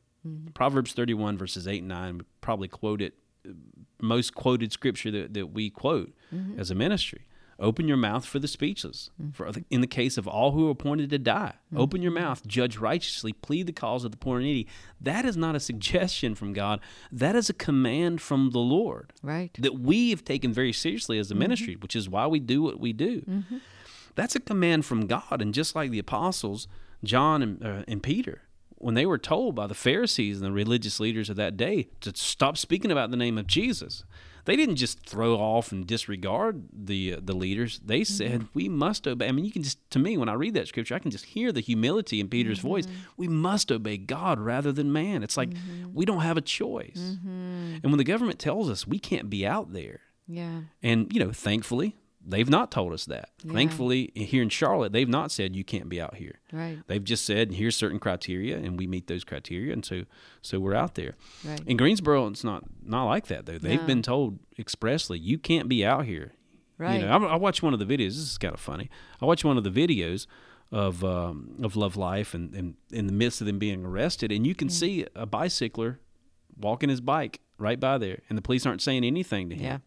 Proverbs 0.55 0.93
31, 0.93 1.37
verses 1.37 1.67
8 1.67 1.79
and 1.79 1.89
9, 1.89 2.19
we 2.19 2.25
probably 2.43 2.69
quote 2.69 3.03
it, 3.03 3.15
uh, 3.49 3.55
most 4.01 4.35
quoted 4.35 4.71
scripture 4.71 5.11
that, 5.11 5.35
that 5.35 5.49
we 5.49 5.69
quote 5.69 6.13
as 6.61 6.71
a 6.71 6.77
ministry. 6.77 7.27
Open 7.61 7.87
your 7.87 7.99
mouth 7.99 8.25
for 8.25 8.39
the 8.39 8.49
speechless. 8.49 9.11
Mm. 9.23 9.35
For 9.35 9.51
in 9.69 9.83
the 9.83 9.87
case 9.87 10.17
of 10.17 10.27
all 10.27 10.53
who 10.53 10.69
are 10.69 10.73
appointed 10.73 11.11
to 11.11 11.19
die, 11.19 11.55
mm. 11.73 11.79
open 11.79 12.01
your 12.01 12.11
mouth, 12.11 12.47
judge 12.47 12.79
righteously, 12.79 13.35
plead 13.35 13.67
the 13.67 13.73
cause 13.73 14.05
of 14.05 14.11
the 14.11 14.17
poor 14.17 14.39
and 14.39 14.47
needy. 14.47 14.67
That 15.01 15.27
is 15.27 15.37
not 15.37 15.55
a 15.55 15.61
suggestion 15.61 16.35
from 16.35 16.55
God. 16.55 16.81
That 17.13 17.37
is 17.37 17.51
a 17.51 17.55
command 17.55 18.23
from 18.23 18.51
the 18.51 18.59
Lord 18.59 19.13
Right. 19.23 19.53
that 19.61 19.79
we 19.79 20.11
have 20.11 20.25
taken 20.25 20.53
very 20.53 20.73
seriously 20.73 21.19
as 21.19 21.31
a 21.31 21.35
mm-hmm. 21.35 21.41
ministry, 21.41 21.77
which 21.77 21.95
is 21.95 22.09
why 22.09 22.27
we 22.27 22.41
do 22.41 22.63
what 22.63 22.81
we 22.81 22.93
do. 22.95 23.21
Mm-hmm. 23.21 23.59
That's 24.15 24.35
a 24.35 24.41
command 24.41 24.87
from 24.87 25.07
God. 25.07 25.43
And 25.43 25.53
just 25.53 25.75
like 25.75 25.91
the 25.91 25.99
apostles, 25.99 26.67
John 27.05 27.43
and, 27.43 27.65
uh, 27.65 27.85
and 27.87 28.03
Peter, 28.03 28.43
when 28.77 28.95
they 28.95 29.07
were 29.07 29.19
told 29.19 29.55
by 29.55 29.67
the 29.67 29.75
Pharisees 29.75 30.39
and 30.39 30.47
the 30.47 30.53
religious 30.53 30.99
leaders 30.99 31.29
of 31.29 31.37
that 31.37 31.57
day 31.57 31.89
to 32.01 32.13
stop 32.15 32.57
speaking 32.57 32.91
about 32.91 33.11
the 33.11 33.17
name 33.17 33.37
of 33.37 33.47
Jesus, 33.47 34.05
they 34.45 34.57
didn't 34.57 34.77
just 34.77 35.07
throw 35.07 35.35
off 35.35 35.73
and 35.73 35.87
disregard 35.87 36.65
the 36.73 37.15
uh, 37.15 37.21
the 37.23 37.35
leaders. 37.35 37.81
They 37.85 38.01
mm-hmm. 38.01 38.13
said, 38.13 38.49
"We 38.55 38.69
must 38.69 39.07
obey." 39.07 39.29
I 39.29 39.33
mean, 39.33 39.45
you 39.45 39.53
can 39.53 39.63
just 39.63 39.79
to 39.91 39.99
me 39.99 40.17
when 40.17 40.29
I 40.29 40.35
read 40.35 40.55
that 40.55 40.69
scripture, 40.69 40.95
I 40.95 40.99
can 40.99 41.11
just 41.11 41.25
hear 41.27 41.53
the 41.53 41.61
humility 41.61 42.21
in 42.21 42.29
Peter's 42.29 42.59
voice. 42.59 42.87
Mm-hmm. 42.87 42.97
We 43.17 43.29
must 43.29 43.71
obey 43.71 43.97
God 43.97 44.39
rather 44.41 44.73
than 44.73 44.93
man. 44.93 45.23
It's 45.23 45.37
like 45.37 45.51
mm-hmm. 45.51 45.95
we 45.95 46.05
don't 46.05 46.21
have 46.21 46.37
a 46.37 46.43
choice. 46.43 47.17
And 47.83 47.83
when 47.83 47.99
the 47.99 48.05
government 48.05 48.39
tells 48.39 48.69
us 48.69 48.87
we 48.87 48.99
can't 48.99 49.31
be 49.31 49.47
out 49.47 49.73
there, 49.73 50.01
Yeah. 50.27 50.63
and, 50.83 51.13
you 51.13 51.21
know, 51.21 51.33
thankfully, 51.33 51.97
they've 52.27 52.49
not 52.51 52.71
told 52.71 52.93
us 52.93 53.05
that. 53.07 53.31
Yeah. 53.45 53.53
Thankfully, 53.55 54.11
here 54.15 54.43
in 54.43 54.49
Charlotte, 54.49 54.93
they've 54.93 55.09
not 55.09 55.31
said 55.31 55.57
you 55.57 55.65
can't 55.65 55.89
be 55.89 56.01
out 56.01 56.17
here. 56.17 56.41
Right. 56.53 56.79
They've 56.87 57.03
just 57.03 57.25
said 57.25 57.53
here's 57.53 57.77
certain 57.77 57.99
criteria, 57.99 58.57
and 58.59 58.79
we 58.79 58.87
meet 58.87 59.07
those 59.07 59.25
criteria, 59.25 59.73
and 59.73 59.85
so 59.85 60.05
so 60.43 60.61
we're 60.61 60.75
out 60.75 60.95
there. 60.97 61.17
Right. 61.45 61.61
In 61.67 61.77
Greensboro, 61.77 62.27
it's 62.29 62.45
not 62.45 62.65
not 62.83 63.05
like 63.05 63.27
that 63.29 63.47
though. 63.47 63.59
They've 63.59 63.81
No. 63.81 63.87
been 63.87 64.03
told 64.03 64.39
expressly 64.59 65.19
you 65.19 65.39
can't 65.39 65.69
be 65.69 65.85
out 65.85 66.05
here. 66.07 66.33
Right. 66.79 67.01
You 67.01 67.07
know, 67.07 67.13
I, 67.29 67.33
I 67.33 67.37
watched 67.37 67.63
one 67.63 67.75
of 67.75 67.79
the 67.79 67.85
videos. 67.87 68.09
This 68.15 68.19
is 68.33 68.39
kind 68.39 68.55
of 68.55 68.61
funny. 68.61 68.89
I 69.21 69.27
watched 69.27 69.45
one 69.45 69.59
of 69.59 69.65
the 69.65 69.71
videos 69.71 70.27
of 70.73 71.05
um, 71.05 71.57
of 71.63 71.75
Love 71.77 71.97
Life, 71.97 72.33
and, 72.35 72.55
and 72.55 72.75
in 72.91 73.07
the 73.07 73.13
midst 73.13 73.41
of 73.41 73.47
them 73.47 73.59
being 73.59 73.85
arrested, 73.85 74.31
and 74.33 74.47
you 74.47 74.55
can 74.55 74.69
see 74.71 75.05
a 75.15 75.27
bicycler 75.27 76.01
walking 76.59 76.89
his 76.91 77.01
bike 77.01 77.41
right 77.59 77.81
by 77.81 77.99
there, 77.99 78.21
and 78.29 78.37
the 78.39 78.43
police 78.43 78.65
aren't 78.67 78.81
saying 78.83 79.05
anything 79.05 79.49
to 79.51 79.57
him 79.57 79.65
Yeah. 79.65 79.79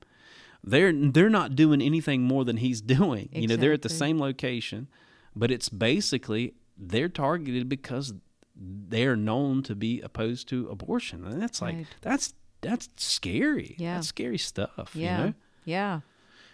They're 0.63 0.93
they're 0.93 1.30
not 1.30 1.56
doing 1.56 1.82
anything 1.82 2.21
more 2.23 2.45
than 2.45 2.58
he's 2.58 2.82
doing. 2.97 3.30
You 3.32 3.47
know, 3.47 3.56
they're 3.56 3.73
at 3.73 3.82
the 3.82 3.89
same 3.89 4.19
location, 4.19 4.88
but 5.36 5.52
it's 5.52 5.69
basically 5.69 6.54
they're 6.78 7.10
targeted 7.10 7.67
because 7.69 8.13
they're 8.56 9.15
known 9.15 9.63
to 9.63 9.76
be 9.76 9.99
opposed 10.02 10.47
to 10.49 10.67
abortion, 10.69 11.26
and 11.26 11.41
that's 11.41 11.62
like 11.62 11.76
Right. 11.76 11.88
that's 12.02 12.34
that's 12.62 12.88
scary. 12.97 13.76
Yeah. 13.78 13.95
that's 13.95 14.08
scary 14.08 14.38
stuff. 14.38 14.91
Yeah. 14.95 15.17
You 15.19 15.26
know? 15.26 15.34
Yeah. 15.65 15.99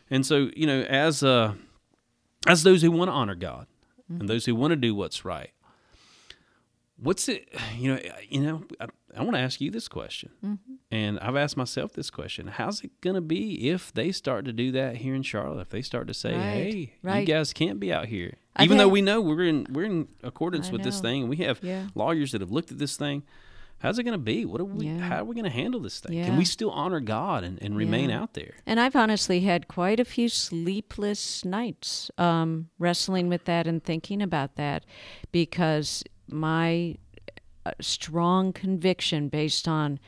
And 0.09 0.25
so 0.25 0.49
you 0.55 0.65
know, 0.65 0.81
as 0.81 1.21
uh, 1.23 1.53
as 2.47 2.63
those 2.63 2.81
who 2.81 2.91
want 2.91 3.09
to 3.09 3.13
honor 3.13 3.35
God 3.35 3.67
Mm-hmm. 4.11 4.21
and 4.21 4.29
those 4.29 4.45
who 4.45 4.55
want 4.55 4.71
to 4.71 4.75
do 4.75 4.95
what's 4.95 5.23
right, 5.23 5.51
what's 7.01 7.27
it? 7.29 7.49
You 7.77 7.93
know, 7.95 7.99
you 8.27 8.41
know, 8.41 8.63
I, 8.81 8.87
I 9.17 9.23
want 9.23 9.35
to 9.35 9.39
ask 9.41 9.61
you 9.61 9.71
this 9.71 9.87
question, 9.87 10.31
Mm-hmm. 10.45 10.73
and 10.91 11.19
I've 11.19 11.35
asked 11.37 11.55
myself 11.57 11.93
this 11.93 12.09
question: 12.09 12.47
How's 12.47 12.81
it 12.83 12.91
going 13.01 13.15
to 13.15 13.21
be 13.21 13.69
if 13.69 13.93
they 13.93 14.11
start 14.11 14.43
to 14.45 14.53
do 14.53 14.71
that 14.73 14.97
here 14.97 15.15
in 15.15 15.23
Charlotte? 15.23 15.61
If 15.61 15.69
they 15.69 15.81
start 15.81 16.07
to 16.09 16.13
say, 16.13 16.35
Right, 16.35 16.73
"Hey, 17.03 17.19
you 17.19 17.25
guys 17.25 17.53
can't 17.53 17.79
be 17.79 17.93
out 17.93 18.07
here," 18.07 18.33
I've 18.55 18.65
even 18.65 18.77
though 18.77 18.89
we 18.89 19.01
know 19.01 19.21
we're 19.21 19.43
in 19.45 19.65
we're 19.71 19.85
in 19.85 20.09
accordance 20.23 20.69
I 20.69 20.71
with 20.73 20.83
this 20.83 20.99
thing, 20.99 21.21
and 21.21 21.29
we 21.29 21.37
have 21.37 21.59
Yeah. 21.63 21.87
lawyers 21.95 22.33
that 22.33 22.41
have 22.41 22.51
looked 22.51 22.71
at 22.71 22.77
this 22.79 22.97
thing. 22.97 23.23
How's 23.81 23.97
it 23.97 24.03
going 24.03 24.11
to 24.11 24.17
be? 24.33 24.43
What 24.43 24.59
are 24.59 24.65
we? 24.65 24.87
Yeah. 24.87 24.99
How 24.99 25.21
are 25.21 25.23
we 25.23 25.33
going 25.35 25.45
to 25.45 25.49
handle 25.49 25.79
this 25.79 26.01
thing? 26.01 26.21
Can 26.25 26.35
we 26.35 26.43
still 26.43 26.69
honor 26.69 26.99
God 26.99 27.45
and, 27.45 27.57
and 27.63 27.77
remain 27.77 28.09
Yeah. 28.09 28.19
out 28.21 28.33
there? 28.33 28.55
And 28.65 28.77
I've 28.77 28.93
honestly 28.97 29.39
had 29.39 29.69
quite 29.69 30.01
a 30.01 30.05
few 30.05 30.27
sleepless 30.27 31.45
nights 31.45 32.11
um, 32.17 32.67
wrestling 32.77 33.29
with 33.29 33.45
that 33.45 33.67
and 33.67 33.81
thinking 33.81 34.21
about 34.21 34.55
that 34.57 34.83
because 35.31 36.03
my 36.31 36.95
uh, 37.65 37.71
strong 37.81 38.53
conviction 38.53 39.29
based 39.29 39.67
on 39.67 39.99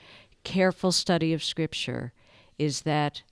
careful 0.43 0.91
study 0.91 1.33
of 1.33 1.43
Scripture 1.43 2.13
is 2.57 2.81
that 2.81 3.23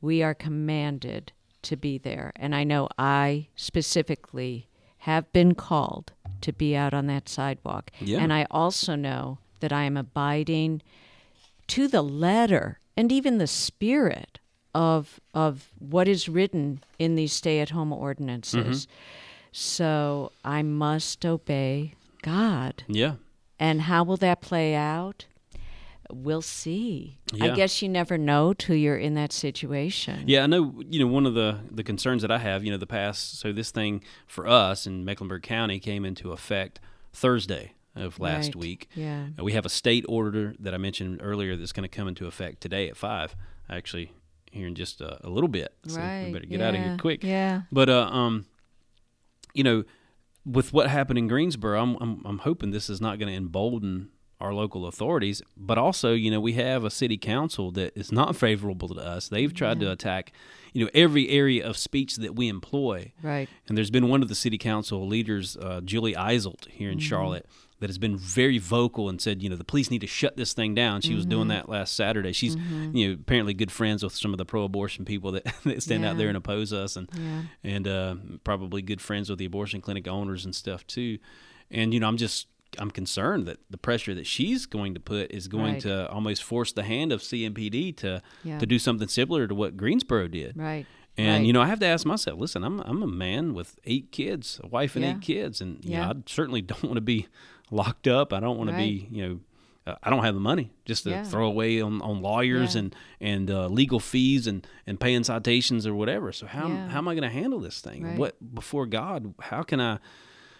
we 0.00 0.22
are 0.22 0.34
commanded 0.34 1.32
to 1.62 1.76
be 1.76 1.98
there. 1.98 2.32
And 2.36 2.54
I 2.54 2.64
know 2.64 2.88
I 2.98 3.48
specifically 3.56 4.68
have 4.98 5.32
been 5.32 5.54
called 5.54 6.12
to 6.40 6.52
be 6.52 6.76
out 6.76 6.94
on 6.94 7.06
that 7.06 7.28
sidewalk. 7.28 7.90
Yeah. 8.00 8.18
And 8.18 8.32
I 8.32 8.46
also 8.50 8.94
know 8.94 9.38
that 9.60 9.72
I 9.72 9.84
am 9.84 9.96
abiding 9.96 10.82
to 11.68 11.88
the 11.88 12.02
letter 12.02 12.78
and 12.96 13.10
even 13.10 13.38
the 13.38 13.46
spirit 13.46 14.38
of 14.74 15.20
of 15.32 15.70
what 15.78 16.06
is 16.06 16.28
written 16.28 16.82
in 16.98 17.14
these 17.14 17.32
stay-at-home 17.32 17.92
ordinances. 17.92 18.86
So 19.50 20.32
I 20.44 20.62
must 20.62 21.24
obey 21.24 21.94
God. 22.22 22.84
Yeah. 22.88 23.14
And 23.58 23.82
how 23.82 24.04
will 24.04 24.16
that 24.18 24.40
play 24.40 24.74
out? 24.74 25.26
We'll 26.10 26.42
see. 26.42 27.18
I 27.40 27.48
guess 27.50 27.82
you 27.82 27.88
never 27.88 28.16
know 28.16 28.52
till 28.54 28.76
you're 28.76 28.96
in 28.96 29.14
that 29.14 29.32
situation. 29.32 30.22
Yeah, 30.26 30.44
I 30.44 30.46
know. 30.46 30.80
You 30.88 31.00
know, 31.00 31.06
one 31.08 31.26
of 31.26 31.34
the 31.34 31.58
the 31.70 31.82
concerns 31.82 32.22
that 32.22 32.30
I 32.30 32.38
have, 32.38 32.62
you 32.64 32.70
know, 32.70 32.76
the 32.76 32.86
past. 32.86 33.40
So 33.40 33.52
this 33.52 33.72
thing 33.72 34.02
for 34.26 34.46
us 34.46 34.86
in 34.86 35.04
Mecklenburg 35.04 35.42
County 35.42 35.80
came 35.80 36.04
into 36.04 36.30
effect 36.30 36.78
Thursday 37.12 37.72
of 37.96 38.20
last 38.20 38.48
Right. 38.48 38.56
week. 38.56 38.88
Yeah. 38.94 39.28
Uh, 39.38 39.42
We 39.42 39.54
have 39.54 39.66
a 39.66 39.70
state 39.70 40.04
order 40.08 40.54
that 40.60 40.74
I 40.74 40.76
mentioned 40.76 41.18
earlier 41.22 41.56
that's 41.56 41.72
going 41.72 41.88
to 41.88 41.96
come 41.96 42.06
into 42.06 42.26
effect 42.28 42.60
today 42.60 42.88
at 42.88 42.96
five. 42.96 43.34
Actually, 43.68 44.12
here 44.52 44.68
in 44.68 44.76
just 44.76 45.00
a, 45.00 45.26
a 45.26 45.30
little 45.30 45.48
bit. 45.48 45.74
So 45.88 45.98
Right. 45.98 46.26
we 46.26 46.32
better 46.34 46.46
get 46.46 46.60
out 46.60 46.74
of 46.76 46.80
here 46.82 46.96
quick. 47.00 47.24
Yeah. 47.24 47.62
But 47.72 47.88
uh, 47.88 48.06
um, 48.12 48.44
you 49.54 49.64
know, 49.64 49.82
with 50.46 50.72
what 50.72 50.88
happened 50.88 51.18
in 51.18 51.26
Greensboro, 51.26 51.80
I'm 51.82 51.96
I'm, 52.00 52.22
I'm 52.24 52.38
hoping 52.38 52.70
this 52.70 52.88
is 52.88 53.00
not 53.00 53.18
going 53.18 53.28
to 53.28 53.36
embolden 53.36 54.10
our 54.40 54.52
local 54.52 54.86
authorities. 54.86 55.42
But 55.56 55.78
also, 55.78 56.12
you 56.12 56.30
know, 56.30 56.40
we 56.40 56.54
have 56.54 56.84
a 56.84 56.90
city 56.90 57.16
council 57.16 57.70
that 57.72 57.96
is 57.96 58.12
not 58.12 58.36
favorable 58.44 58.88
to 58.88 59.00
us. 59.00 59.28
They've 59.28 59.52
tried 59.52 59.80
to 59.80 59.90
attack, 59.90 60.32
you 60.72 60.84
know, 60.84 60.90
every 60.94 61.28
area 61.28 61.66
of 61.66 61.76
speech 61.76 62.16
that 62.16 62.36
we 62.36 62.48
employ. 62.48 63.12
Right. 63.22 63.48
And 63.68 63.76
there's 63.76 63.90
been 63.90 64.08
one 64.08 64.22
of 64.22 64.28
the 64.28 64.34
city 64.34 64.58
council 64.58 65.06
leaders, 65.06 65.56
uh, 65.56 65.80
Julie 65.82 66.14
Eiselt, 66.14 66.68
here 66.68 66.90
in 66.90 66.98
Charlotte, 66.98 67.46
that 67.80 67.90
has 67.90 67.98
been 67.98 68.16
very 68.16 68.58
vocal 68.58 69.08
and 69.08 69.20
said, 69.20 69.42
you 69.42 69.48
know, 69.50 69.56
the 69.56 69.64
police 69.64 69.90
need 69.90 70.00
to 70.00 70.06
shut 70.06 70.36
this 70.36 70.54
thing 70.54 70.74
down. 70.74 71.00
She 71.02 71.14
was 71.14 71.26
doing 71.26 71.48
that 71.48 71.68
last 71.68 71.94
Saturday. 71.94 72.32
She's, 72.32 72.56
you 72.92 73.08
know, 73.08 73.12
apparently 73.14 73.52
good 73.54 73.70
friends 73.70 74.02
with 74.02 74.14
some 74.14 74.32
of 74.32 74.38
the 74.38 74.46
pro-abortion 74.46 75.04
people 75.04 75.32
that, 75.32 75.44
that 75.64 75.82
stand 75.82 76.04
out 76.04 76.16
there 76.16 76.28
and 76.28 76.36
oppose 76.36 76.72
us, 76.72 76.96
and 76.96 77.08
Yeah. 77.14 77.42
and 77.62 77.86
uh, 77.88 78.14
probably 78.44 78.80
good 78.82 79.00
friends 79.02 79.28
with 79.28 79.38
the 79.38 79.44
abortion 79.44 79.80
clinic 79.80 80.08
owners 80.08 80.44
and 80.44 80.54
stuff 80.54 80.86
too. 80.86 81.18
And 81.70 81.92
you 81.92 82.00
know, 82.00 82.08
I'm 82.08 82.16
just 82.16 82.48
I'm 82.78 82.90
concerned 82.90 83.46
that 83.46 83.58
the 83.70 83.78
pressure 83.78 84.14
that 84.14 84.26
she's 84.26 84.66
going 84.66 84.92
to 84.94 85.00
put 85.00 85.30
is 85.30 85.46
going 85.48 85.74
Right. 85.74 85.82
to 85.82 86.10
almost 86.10 86.42
force 86.42 86.72
the 86.72 86.82
hand 86.82 87.12
of 87.12 87.20
CMPD 87.22 87.92
to 87.98 88.22
Yeah. 88.44 88.58
to 88.58 88.66
do 88.66 88.78
something 88.78 89.08
similar 89.08 89.46
to 89.46 89.54
what 89.54 89.76
Greensboro 89.76 90.28
did. 90.28 90.56
Right. 90.56 90.84
And 91.18 91.38
Right. 91.40 91.46
you 91.46 91.52
know, 91.54 91.62
I 91.62 91.66
have 91.66 91.80
to 91.80 91.86
ask 91.86 92.04
myself, 92.04 92.38
listen, 92.38 92.64
I'm 92.64 92.80
I'm 92.80 93.02
a 93.02 93.06
man 93.06 93.54
with 93.54 93.78
eight 93.84 94.12
kids, 94.12 94.60
a 94.62 94.66
wife 94.66 94.96
and 94.96 95.04
Yeah. 95.04 95.12
eight 95.12 95.22
kids, 95.22 95.60
and 95.62 95.82
you 95.84 95.92
know, 95.92 95.96
Yeah. 95.98 96.10
I 96.10 96.14
certainly 96.26 96.60
don't 96.70 96.82
want 96.82 96.96
to 96.96 97.00
be 97.00 97.26
locked 97.70 98.06
up. 98.08 98.32
I 98.32 98.40
don't 98.40 98.56
want 98.58 98.70
to 98.70 98.76
be, 98.76 99.08
you 99.10 99.28
know, 99.28 99.40
uh, 99.86 99.94
I 100.02 100.10
don't 100.10 100.24
have 100.24 100.34
the 100.34 100.40
money 100.40 100.72
just 100.84 101.04
to 101.04 101.10
Yeah. 101.10 101.22
throw 101.24 101.46
away 101.46 101.80
on, 101.80 102.02
on 102.02 102.20
lawyers 102.20 102.74
Yeah. 102.74 102.80
and 102.80 102.96
and 103.20 103.50
uh, 103.50 103.66
legal 103.68 104.00
fees 104.00 104.46
and 104.46 104.66
and 104.86 104.98
paying 104.98 105.22
citations 105.24 105.86
or 105.86 105.94
whatever. 105.94 106.32
So 106.32 106.46
how 106.46 106.68
Yeah. 106.68 106.88
how 106.88 106.98
am 106.98 107.08
I 107.08 107.14
going 107.14 107.22
to 107.22 107.28
handle 107.40 107.60
this 107.60 107.80
thing? 107.80 108.02
Right. 108.04 108.18
What 108.18 108.54
before 108.54 108.86
God? 108.86 109.34
How 109.40 109.62
can 109.62 109.80
I 109.80 109.98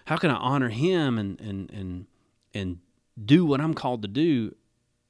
how 0.07 0.17
can 0.17 0.31
I 0.31 0.37
honor 0.37 0.69
Him 0.69 1.19
and 1.19 1.41
and 1.41 1.71
and 1.71 2.07
and 2.55 2.79
do 3.25 3.45
what 3.45 3.61
I'm 3.61 3.75
called 3.75 4.03
to 4.03 4.09
do 4.09 4.55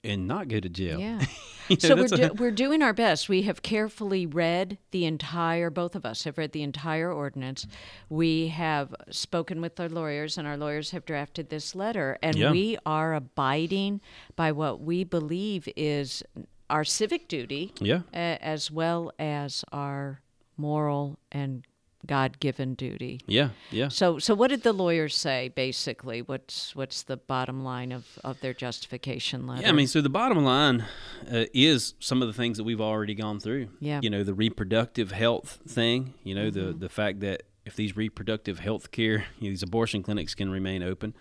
and 0.07 0.27
not 0.27 0.49
go 0.49 0.61
to 0.61 0.69
jail? 0.69 1.01
Yeah. 1.01 1.21
You 1.69 1.75
know, 1.83 1.88
so 1.88 1.97
we're, 1.97 2.07
that's 2.07 2.31
a- 2.31 2.35
we're 2.35 2.53
doing 2.53 2.81
our 2.81 2.92
best. 2.92 3.29
We 3.29 3.42
have 3.42 3.61
carefully 3.61 4.25
read 4.25 4.79
the 4.92 5.05
entire, 5.05 5.68
both 5.68 5.97
of 5.97 6.07
us 6.07 6.22
have 6.22 6.39
read 6.39 6.53
the 6.53 6.62
entire 6.62 7.11
ordinance. 7.11 7.66
We 8.09 8.47
have 8.49 8.95
spoken 9.11 9.61
with 9.61 9.81
our 9.81 9.89
lawyers, 9.89 10.39
and 10.39 10.47
our 10.47 10.57
lawyers 10.57 10.93
have 10.93 11.05
drafted 11.05 11.51
this 11.51 11.74
letter. 11.74 12.18
And 12.22 12.37
Yeah. 12.37 12.53
we 12.53 12.78
are 12.87 13.14
abiding 13.14 14.01
by 14.37 14.53
what 14.53 14.81
we 14.81 15.03
believe 15.03 15.68
is 15.74 16.22
our 16.70 16.85
civic 16.85 17.26
duty 17.26 17.72
yeah. 17.81 18.03
as 18.12 18.70
well 18.70 19.11
as 19.18 19.64
our 19.72 20.20
moral 20.57 21.18
and 21.33 21.66
God-given 22.07 22.75
duty. 22.75 23.21
Yeah, 23.27 23.51
yeah. 23.71 23.89
So, 23.89 24.19
so 24.19 24.35
what 24.35 24.49
did 24.49 24.63
the 24.63 24.73
lawyers 24.73 25.15
say? 25.15 25.49
Basically, 25.49 26.23
what's 26.23 26.75
what's 26.77 27.03
the 27.03 27.17
bottom 27.17 27.65
line 27.65 27.93
of, 27.93 28.19
of 28.25 28.41
their 28.41 28.55
justification 28.55 29.47
letter? 29.47 29.63
Yeah, 29.63 29.69
I 29.69 29.73
mean, 29.73 29.87
so 29.87 30.01
the 30.01 30.09
bottom 30.09 30.45
line 30.45 30.85
uh, 31.31 31.45
is 31.53 31.95
some 32.01 32.23
of 32.23 32.29
the 32.29 32.35
things 32.35 32.57
that 32.59 32.65
we've 32.65 32.81
already 32.81 33.15
gone 33.15 33.41
through. 33.41 33.69
Yeah. 33.81 34.01
You 34.03 34.11
know, 34.11 34.23
the 34.23 34.35
reproductive 34.35 35.13
health 35.13 35.59
thing, 35.69 36.15
you 36.23 36.35
know, 36.35 36.51
the, 36.51 36.73
the 36.73 36.89
fact 36.89 37.21
that 37.21 37.43
if 37.65 37.75
these 37.75 37.97
reproductive 37.97 38.61
health 38.61 38.93
care, 38.93 39.27
you 39.41 39.49
know, 39.49 39.51
these 39.51 39.63
abortion 39.63 40.03
clinics 40.03 40.35
can 40.35 40.51
remain 40.51 40.83
open. 40.83 41.15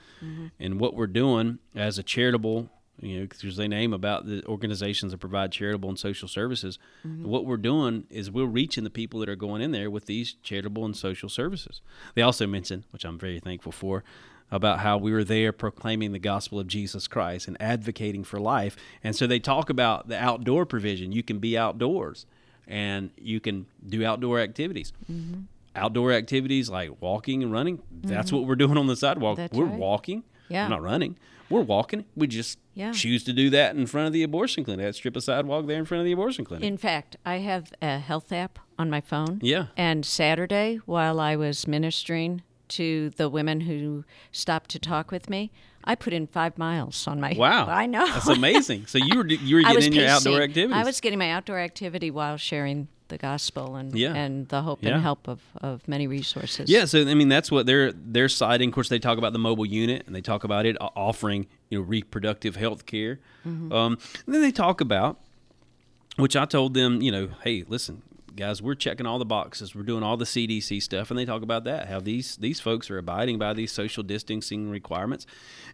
And 0.59 0.79
what 0.79 0.93
we're 0.93 1.07
doing 1.07 1.59
as 1.73 1.97
a 1.97 2.03
charitable, 2.03 2.69
you 2.99 3.19
know, 3.19 3.27
because 3.27 3.57
they 3.57 3.67
name 3.67 3.93
about 3.93 4.25
the 4.25 4.45
organizations 4.45 5.11
that 5.11 5.17
provide 5.17 5.51
charitable 5.51 5.89
and 5.89 5.99
social 5.99 6.27
services. 6.27 6.79
Mm-hmm. 7.05 7.27
What 7.27 7.45
we're 7.45 7.57
doing 7.57 8.05
is 8.09 8.31
we're 8.31 8.45
reaching 8.45 8.83
the 8.83 8.89
people 8.89 9.19
that 9.19 9.29
are 9.29 9.35
going 9.35 9.61
in 9.61 9.71
there 9.71 9.89
with 9.91 10.05
these 10.05 10.35
charitable 10.43 10.85
and 10.85 10.95
social 10.95 11.29
services. 11.29 11.81
They 12.15 12.21
also 12.21 12.47
mentioned, 12.47 12.83
which 12.91 13.03
I'm 13.03 13.19
very 13.19 13.39
thankful 13.39 13.71
for, 13.71 14.03
about 14.51 14.79
how 14.79 14.97
we 14.97 15.11
were 15.11 15.23
there 15.23 15.51
proclaiming 15.51 16.11
the 16.11 16.19
gospel 16.19 16.59
of 16.59 16.67
Jesus 16.67 17.07
Christ 17.07 17.47
and 17.47 17.57
advocating 17.59 18.23
for 18.23 18.39
life. 18.39 18.77
And 19.03 19.15
so 19.15 19.27
they 19.27 19.39
talk 19.39 19.69
about 19.69 20.07
the 20.07 20.17
outdoor 20.17 20.65
provision. 20.65 21.11
You 21.11 21.23
can 21.23 21.39
be 21.39 21.57
outdoors 21.57 22.25
and 22.67 23.09
you 23.17 23.39
can 23.39 23.65
do 23.85 24.05
outdoor 24.05 24.39
activities. 24.39 24.93
Mm-hmm. 25.11 25.41
Outdoor 25.75 26.13
activities 26.13 26.69
like 26.69 27.01
walking 27.01 27.43
and 27.43 27.51
running, 27.51 27.81
that's 27.91 28.27
mm-hmm. 28.27 28.37
what 28.37 28.47
we're 28.47 28.55
doing 28.55 28.77
on 28.77 28.87
the 28.87 28.95
sidewalk. 28.95 29.37
That's 29.37 29.57
we're 29.57 29.65
right. 29.65 29.77
walking. 29.77 30.23
Yeah. 30.49 30.65
We're 30.65 30.69
not 30.69 30.81
running. 30.83 31.17
We're 31.49 31.61
walking. 31.61 32.05
We 32.15 32.27
just 32.27 32.57
Yeah. 32.73 32.91
choose 32.91 33.23
to 33.25 33.33
do 33.33 33.49
that 33.51 33.75
in 33.75 33.85
front 33.85 34.07
of 34.07 34.13
the 34.13 34.23
abortion 34.23 34.63
clinic. 34.63 34.85
That 34.85 34.95
strip 34.95 35.15
of 35.15 35.23
sidewalk 35.23 35.67
there 35.67 35.77
in 35.77 35.85
front 35.85 35.99
of 35.99 36.05
the 36.05 36.11
abortion 36.11 36.43
clinic. 36.43 36.65
In 36.65 36.77
fact, 36.77 37.17
I 37.25 37.35
have 37.37 37.71
a 37.81 37.99
health 37.99 38.31
app 38.31 38.57
on 38.79 38.89
my 38.89 38.99
phone. 39.01 39.39
Yeah. 39.43 39.67
And 39.77 40.05
Saturday, 40.05 40.79
while 40.85 41.19
I 41.19 41.35
was 41.35 41.67
ministering 41.67 42.41
to 42.69 43.11
the 43.11 43.29
women 43.29 43.61
who 43.61 44.03
stopped 44.31 44.71
to 44.71 44.79
talk 44.79 45.11
with 45.11 45.29
me, 45.29 45.51
I 45.83 45.93
put 45.93 46.13
in 46.13 46.25
five 46.25 46.57
miles 46.57 47.07
on 47.07 47.21
my. 47.21 47.35
wow. 47.37 47.67
I 47.69 47.85
know. 47.85 48.07
That's 48.07 48.27
amazing. 48.27 48.87
So 48.87 48.97
you 48.97 49.17
were 49.17 49.27
you 49.27 49.57
were 49.57 49.61
getting 49.71 49.93
in 49.93 49.93
your 49.93 50.07
outdoor 50.07 50.41
activities. 50.41 50.75
I 50.75 50.83
was 50.83 50.99
getting 50.99 51.19
my 51.19 51.29
outdoor 51.29 51.59
activity 51.59 52.09
while 52.09 52.37
sharing 52.37 52.87
the 53.07 53.17
gospel 53.17 53.75
and 53.75 53.95
Yeah. 53.95 54.13
and 54.13 54.47
the 54.49 54.61
hope 54.61 54.79
Yeah. 54.81 54.93
and 54.95 55.01
help 55.01 55.27
of, 55.27 55.41
of 55.61 55.87
many 55.87 56.07
resources. 56.07 56.69
Yeah, 56.69 56.85
so 56.85 57.01
I 57.07 57.13
mean 57.13 57.29
that's 57.29 57.51
what 57.51 57.65
they're 57.65 57.91
they're 57.91 58.29
citing. 58.29 58.69
Of 58.69 58.75
course, 58.75 58.89
they 58.89 58.99
talk 58.99 59.17
about 59.17 59.33
the 59.33 59.39
mobile 59.39 59.65
unit 59.65 60.03
and 60.07 60.15
they 60.15 60.21
talk 60.21 60.43
about 60.43 60.65
it 60.65 60.75
offering 60.79 61.47
you 61.69 61.77
know 61.79 61.83
reproductive 61.85 62.55
health 62.55 62.85
care. 62.85 63.19
Mm-hmm. 63.47 63.71
Um, 63.71 63.97
and 64.25 64.33
then 64.33 64.41
they 64.41 64.51
talk 64.51 64.81
about, 64.81 65.19
which 66.17 66.35
I 66.35 66.45
told 66.45 66.73
them, 66.73 67.01
you 67.01 67.11
know, 67.11 67.29
hey, 67.43 67.63
listen, 67.67 68.01
guys, 68.35 68.61
we're 68.61 68.75
checking 68.75 69.05
all 69.05 69.19
the 69.19 69.25
boxes, 69.25 69.73
we're 69.73 69.83
doing 69.83 70.03
all 70.03 70.17
the 70.17 70.25
CDC 70.25 70.81
stuff, 70.81 71.09
and 71.09 71.17
they 71.17 71.25
talk 71.25 71.41
about 71.41 71.63
that 71.63 71.87
how 71.87 71.99
these 71.99 72.35
these 72.37 72.59
folks 72.59 72.89
are 72.89 72.97
abiding 72.97 73.37
by 73.37 73.53
these 73.53 73.71
social 73.71 74.03
distancing 74.03 74.69
requirements. 74.69 75.25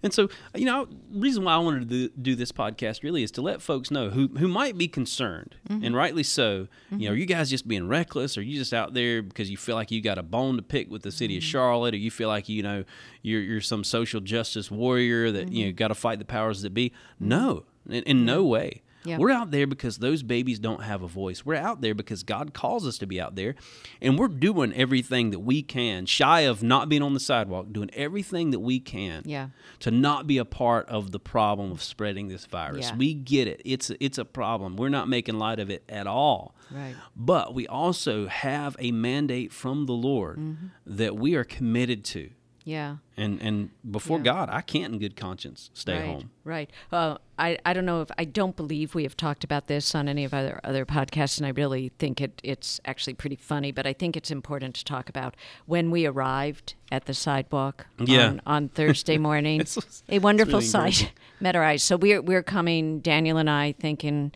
And 0.03 0.13
so, 0.13 0.29
you 0.55 0.65
know, 0.65 0.87
reason 1.11 1.43
why 1.43 1.53
I 1.53 1.57
wanted 1.57 1.89
to 1.89 2.09
do, 2.09 2.35
this 2.35 2.51
podcast 2.51 3.03
really 3.03 3.23
is 3.23 3.31
to 3.31 3.41
let 3.41 3.61
folks 3.61 3.91
know 3.91 4.09
who 4.09 4.27
who 4.37 4.47
might 4.47 4.77
be 4.77 4.87
concerned, 4.87 5.55
mm-hmm. 5.69 5.83
and 5.83 5.95
rightly 5.95 6.23
so. 6.23 6.67
You 6.89 6.97
know, 6.97 7.07
are 7.07 7.13
mm-hmm. 7.13 7.19
you 7.19 7.25
guys 7.25 7.49
just 7.49 7.67
being 7.67 7.87
reckless? 7.87 8.37
Or 8.37 8.41
are 8.41 8.43
you 8.43 8.57
just 8.57 8.73
out 8.73 8.93
there 8.93 9.21
because 9.21 9.49
you 9.49 9.57
feel 9.57 9.75
like 9.75 9.91
you 9.91 10.01
got 10.01 10.17
a 10.17 10.23
bone 10.23 10.55
to 10.57 10.61
pick 10.61 10.89
with 10.89 11.03
the 11.03 11.11
city 11.11 11.37
of 11.37 11.43
mm-hmm. 11.43 11.49
Charlotte, 11.49 11.93
or 11.93 11.97
you 11.97 12.11
feel 12.11 12.29
like 12.29 12.49
you 12.49 12.63
know 12.63 12.83
you're 13.21 13.41
you're 13.41 13.61
some 13.61 13.83
social 13.83 14.21
justice 14.21 14.71
warrior 14.71 15.31
that 15.31 15.51
you 15.51 15.65
know 15.65 15.71
got 15.71 15.89
to 15.89 15.95
fight 15.95 16.19
the 16.19 16.25
powers 16.25 16.61
that 16.61 16.73
be? 16.73 16.93
No, 17.19 17.65
in, 17.87 18.03
in 18.03 18.25
no 18.25 18.43
way. 18.43 18.81
We're 19.05 19.31
out 19.31 19.51
there 19.51 19.67
because 19.67 19.97
those 19.97 20.23
babies 20.23 20.59
don't 20.59 20.83
have 20.83 21.01
a 21.01 21.07
voice. 21.07 21.45
We're 21.45 21.55
out 21.55 21.81
there 21.81 21.93
because 21.95 22.23
God 22.23 22.53
calls 22.53 22.85
us 22.87 22.97
to 22.99 23.05
be 23.05 23.19
out 23.19 23.35
there, 23.35 23.55
and 24.01 24.17
we're 24.19 24.27
doing 24.27 24.73
everything 24.73 25.31
that 25.31 25.39
we 25.39 25.61
can, 25.63 26.05
shy 26.05 26.41
of 26.41 26.61
not 26.63 26.87
being 26.89 27.01
on 27.01 27.13
the 27.13 27.19
sidewalk, 27.19 27.67
doing 27.71 27.89
everything 27.93 28.51
that 28.51 28.59
we 28.59 28.79
can 28.79 29.23
Yeah. 29.25 29.49
to 29.79 29.91
not 29.91 30.27
be 30.27 30.37
a 30.37 30.45
part 30.45 30.87
of 30.89 31.11
the 31.11 31.19
problem 31.19 31.71
of 31.71 31.81
spreading 31.81 32.27
this 32.27 32.45
virus. 32.45 32.89
Yeah. 32.89 32.95
We 32.95 33.13
get 33.13 33.47
it. 33.47 33.61
It's 33.65 33.89
a, 33.89 34.03
it's 34.03 34.17
a 34.17 34.25
problem. 34.25 34.75
We're 34.75 34.89
not 34.89 35.07
making 35.09 35.37
light 35.39 35.59
of 35.59 35.69
it 35.69 35.83
at 35.89 36.07
all. 36.07 36.55
Right. 36.69 36.95
But 37.15 37.53
we 37.53 37.67
also 37.67 38.27
have 38.27 38.75
a 38.79 38.91
mandate 38.91 39.51
from 39.51 39.85
the 39.85 39.93
Lord 39.93 40.37
Mm-hmm. 40.37 40.67
that 40.85 41.15
we 41.17 41.35
are 41.35 41.43
committed 41.43 42.03
to. 42.05 42.29
Yeah. 42.63 42.97
And 43.17 43.41
and 43.41 43.69
before 43.89 44.17
Yeah. 44.19 44.23
God, 44.23 44.49
I 44.51 44.61
can't 44.61 44.93
in 44.93 44.99
good 44.99 45.15
conscience 45.15 45.69
stay 45.73 45.97
right, 45.97 46.05
home. 46.05 46.31
Right. 46.43 46.69
Uh, 46.91 47.17
I, 47.39 47.57
I 47.65 47.73
don't 47.73 47.85
know 47.85 48.01
if 48.01 48.09
I 48.19 48.23
don't 48.25 48.55
believe 48.55 48.93
we 48.93 49.03
have 49.03 49.17
talked 49.17 49.43
about 49.43 49.67
this 49.67 49.95
on 49.95 50.07
any 50.07 50.23
of 50.25 50.33
other 50.33 50.59
other 50.63 50.85
podcasts, 50.85 51.37
and 51.37 51.45
I 51.45 51.49
really 51.49 51.91
think 51.97 52.21
it, 52.21 52.39
it's 52.43 52.79
actually 52.85 53.15
pretty 53.15 53.35
funny. 53.35 53.71
But 53.71 53.87
I 53.87 53.93
think 53.93 54.15
it's 54.15 54.29
important 54.31 54.75
to 54.75 54.85
talk 54.85 55.09
about 55.09 55.35
when 55.65 55.89
we 55.91 56.05
arrived 56.05 56.75
at 56.91 57.05
the 57.05 57.13
sidewalk 57.13 57.87
Yeah. 57.99 58.27
on, 58.27 58.41
on 58.45 58.69
Thursday 58.69 59.17
morning. 59.29 59.61
It's- 59.61 60.03
a 60.09 60.19
wonderful 60.19 60.59
really 60.59 60.65
sight 60.65 61.11
met 61.39 61.55
our 61.55 61.63
eyes. 61.63 61.83
So 61.83 61.97
we're 61.97 62.21
we're 62.21 62.43
coming, 62.43 62.99
Daniel 62.99 63.37
and 63.37 63.49
I, 63.49 63.71
thinking. 63.73 64.31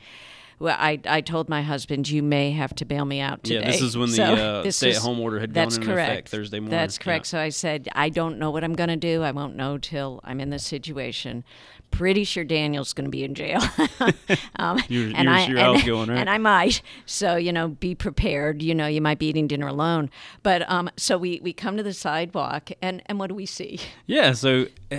Well, 0.59 0.75
I, 0.79 0.99
I 1.05 1.21
told 1.21 1.49
my 1.49 1.61
husband 1.61 2.09
you 2.09 2.23
may 2.23 2.51
have 2.51 2.73
to 2.75 2.85
bail 2.85 3.05
me 3.05 3.19
out 3.19 3.43
today. 3.43 3.59
Yeah, 3.59 3.71
this 3.71 3.81
is 3.81 3.97
when 3.97 4.09
the, 4.09 4.15
So 4.15 4.23
uh, 4.23 4.61
this 4.63 4.77
stay-at-home 4.77 5.19
order 5.19 5.39
had 5.39 5.53
gone 5.53 5.65
into 5.65 5.81
correct. 5.81 6.11
effect 6.11 6.29
Thursday 6.29 6.59
morning. 6.59 6.71
That's 6.71 6.97
correct. 6.97 7.25
Yeah. 7.27 7.29
So 7.31 7.39
I 7.39 7.49
said 7.49 7.89
I 7.93 8.09
don't 8.09 8.39
know 8.39 8.51
what 8.51 8.63
I'm 8.63 8.73
going 8.73 8.89
to 8.89 8.95
do. 8.95 9.21
I 9.23 9.31
won't 9.31 9.55
know 9.55 9.77
till 9.77 10.21
I'm 10.23 10.39
in 10.39 10.49
this 10.49 10.65
situation. 10.65 11.43
Pretty 11.91 12.23
sure 12.23 12.43
Daniel's 12.43 12.93
going 12.93 13.05
to 13.05 13.11
be 13.11 13.23
in 13.23 13.35
jail. 13.35 13.61
um, 14.57 14.81
You 14.89 15.07
were- 15.09 15.13
and 15.15 15.23
you 15.23 15.29
were 15.29 15.31
I, 15.31 15.45
sure 15.45 15.57
and, 15.57 15.83
going, 15.85 16.09
right? 16.09 16.17
and 16.19 16.29
I 16.29 16.37
might. 16.37 16.81
So 17.05 17.35
you 17.35 17.53
know, 17.53 17.69
be 17.69 17.93
prepared. 17.95 18.61
You 18.61 18.73
know, 18.75 18.87
you 18.87 19.01
might 19.01 19.19
be 19.19 19.27
eating 19.27 19.47
dinner 19.47 19.67
alone. 19.67 20.09
But 20.43 20.69
um, 20.69 20.89
so 20.97 21.17
we 21.17 21.39
we 21.41 21.53
come 21.53 21.77
to 21.77 21.83
the 21.83 21.93
sidewalk, 21.93 22.71
and 22.81 23.01
and 23.05 23.19
what 23.19 23.27
do 23.27 23.35
we 23.35 23.45
see? 23.45 23.79
Yeah, 24.07 24.33
so 24.33 24.65
uh, 24.91 24.97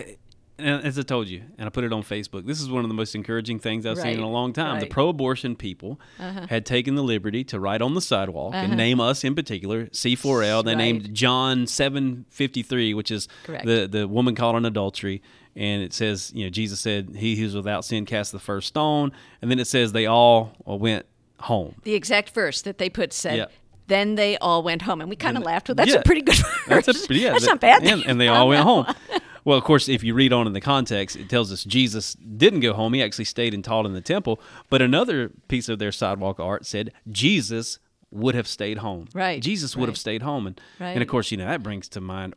and 0.58 0.84
as 0.84 0.98
I 0.98 1.02
told 1.02 1.28
you, 1.28 1.42
and 1.58 1.66
I 1.66 1.70
put 1.70 1.84
it 1.84 1.92
on 1.92 2.02
Facebook, 2.02 2.46
this 2.46 2.60
is 2.60 2.70
one 2.70 2.82
of 2.84 2.88
the 2.88 2.94
most 2.94 3.14
encouraging 3.14 3.58
things 3.58 3.84
I've 3.84 3.98
seen 3.98 4.14
in 4.14 4.20
a 4.20 4.30
long 4.30 4.52
time. 4.52 4.66
The 4.66 4.72
right. 4.74 4.82
Uh-huh. 4.84 4.90
pro 4.94 5.08
abortion 5.10 5.54
people 5.56 6.00
had 6.18 6.64
taken 6.64 6.94
the 6.94 7.02
liberty 7.02 7.44
to 7.44 7.60
write 7.60 7.82
on 7.82 7.94
the 7.94 8.00
sidewalk 8.00 8.54
and 8.54 8.76
name 8.76 9.00
us 9.00 9.22
in 9.24 9.34
particular, 9.34 9.86
C4L. 9.86 10.64
They 10.64 10.70
Right. 10.72 10.78
named 10.78 11.14
John 11.14 11.66
753, 11.66 12.94
which 12.94 13.10
is 13.10 13.28
Correct. 13.44 13.66
the, 13.66 13.86
the 13.90 14.08
woman 14.08 14.34
caught 14.34 14.54
in 14.56 14.64
adultery. 14.64 15.22
And 15.54 15.82
it 15.82 15.92
says, 15.92 16.32
you 16.34 16.44
know, 16.44 16.50
Jesus 16.50 16.80
said, 16.80 17.16
He 17.16 17.36
who's 17.36 17.54
without 17.54 17.84
sin 17.84 18.04
cast 18.04 18.32
the 18.32 18.38
first 18.38 18.68
stone. 18.68 19.12
And 19.40 19.50
then 19.50 19.58
it 19.58 19.66
says 19.66 19.92
they 19.92 20.06
all 20.06 20.52
went 20.66 21.06
home. 21.40 21.76
The 21.82 21.94
exact 21.94 22.30
verse 22.30 22.62
that 22.62 22.78
they 22.78 22.90
put 22.90 23.12
said. 23.12 23.36
Yeah. 23.38 23.46
Then 23.88 24.16
they 24.16 24.36
all 24.38 24.64
went 24.64 24.82
home, 24.82 25.00
and 25.00 25.08
we 25.08 25.14
kind 25.14 25.36
of 25.36 25.44
laughed. 25.44 25.68
Well, 25.68 25.76
that's 25.76 25.92
yeah. 25.92 25.98
a 26.00 26.02
pretty 26.02 26.22
good 26.22 26.34
verse. 26.66 26.86
That's, 26.86 27.08
a, 27.08 27.14
yeah, 27.14 27.30
That's 27.30 27.44
that- 27.44 27.50
not 27.52 27.60
bad. 27.60 27.84
And, 27.84 28.04
and 28.04 28.20
they 28.20 28.26
all 28.26 28.48
went 28.48 28.64
home. 28.64 28.86
Well, 29.46 29.56
of 29.56 29.62
course, 29.62 29.88
if 29.88 30.02
you 30.02 30.12
read 30.12 30.32
on 30.32 30.48
in 30.48 30.54
the 30.54 30.60
context, 30.60 31.14
it 31.14 31.28
tells 31.28 31.52
us 31.52 31.62
Jesus 31.62 32.14
didn't 32.14 32.60
go 32.60 32.72
home. 32.72 32.92
He 32.94 33.02
actually 33.02 33.26
stayed 33.26 33.54
and 33.54 33.62
taught 33.62 33.86
in 33.86 33.92
the 33.92 34.00
temple. 34.00 34.40
But 34.68 34.82
another 34.82 35.30
piece 35.46 35.68
of 35.68 35.78
their 35.78 35.92
sidewalk 35.92 36.40
art 36.40 36.66
said 36.66 36.92
Jesus 37.08 37.78
would 38.10 38.34
have 38.34 38.48
stayed 38.48 38.78
home. 38.78 39.06
Right, 39.14 39.40
Jesus 39.40 39.76
would 39.76 39.88
have 39.88 39.96
stayed 39.96 40.22
home. 40.22 40.48
And, 40.48 40.60
and 40.80 41.00
of 41.00 41.06
course, 41.06 41.30
you 41.30 41.36
know, 41.36 41.46
that 41.46 41.62
brings 41.62 41.88
to 41.90 42.00
mind 42.00 42.34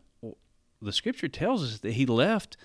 the 0.82 0.93
scripture 0.93 1.28
tells 1.28 1.64
us 1.64 1.80
that 1.80 1.93
he 1.93 2.05
left 2.05 2.57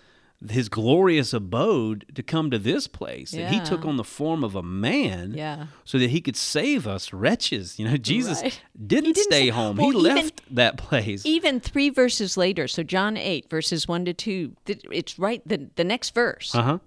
his 0.51 0.69
glorious 0.69 1.33
abode 1.33 2.05
to 2.15 2.23
come 2.23 2.51
to 2.51 2.59
this 2.59 2.87
place. 2.87 3.31
That 3.33 3.51
he 3.53 3.61
took 3.61 3.85
on 3.85 3.97
the 3.97 4.05
form 4.05 4.45
of 4.45 4.55
a 4.55 4.63
man 4.63 5.35
Yeah. 5.35 5.67
so 5.85 5.99
that 5.99 6.11
he 6.11 6.21
could 6.21 6.37
save 6.37 6.87
us 6.87 7.13
wretches. 7.13 7.79
You 7.79 7.89
know, 7.89 7.97
Jesus 7.97 8.43
Right. 8.43 8.61
didn't, 8.75 9.15
didn't 9.15 9.33
stay 9.33 9.47
say- 9.47 9.49
home. 9.51 9.77
well, 9.77 9.91
he 9.91 9.99
even- 9.99 10.15
left 10.17 10.43
that 10.55 10.77
place. 10.77 11.25
Even 11.25 11.61
three 11.61 11.89
verses 11.91 12.37
later, 12.37 12.69
so 12.69 12.83
John 12.83 13.17
8, 13.17 13.49
verses 13.49 13.89
1 13.89 14.05
to 14.05 14.13
2 14.15 14.55
it's 14.91 15.19
right, 15.19 15.43
the, 15.47 15.71
the 15.77 15.85
next 15.85 16.15
verse. 16.15 16.55
Uh 16.55 16.63
huh. 16.63 16.79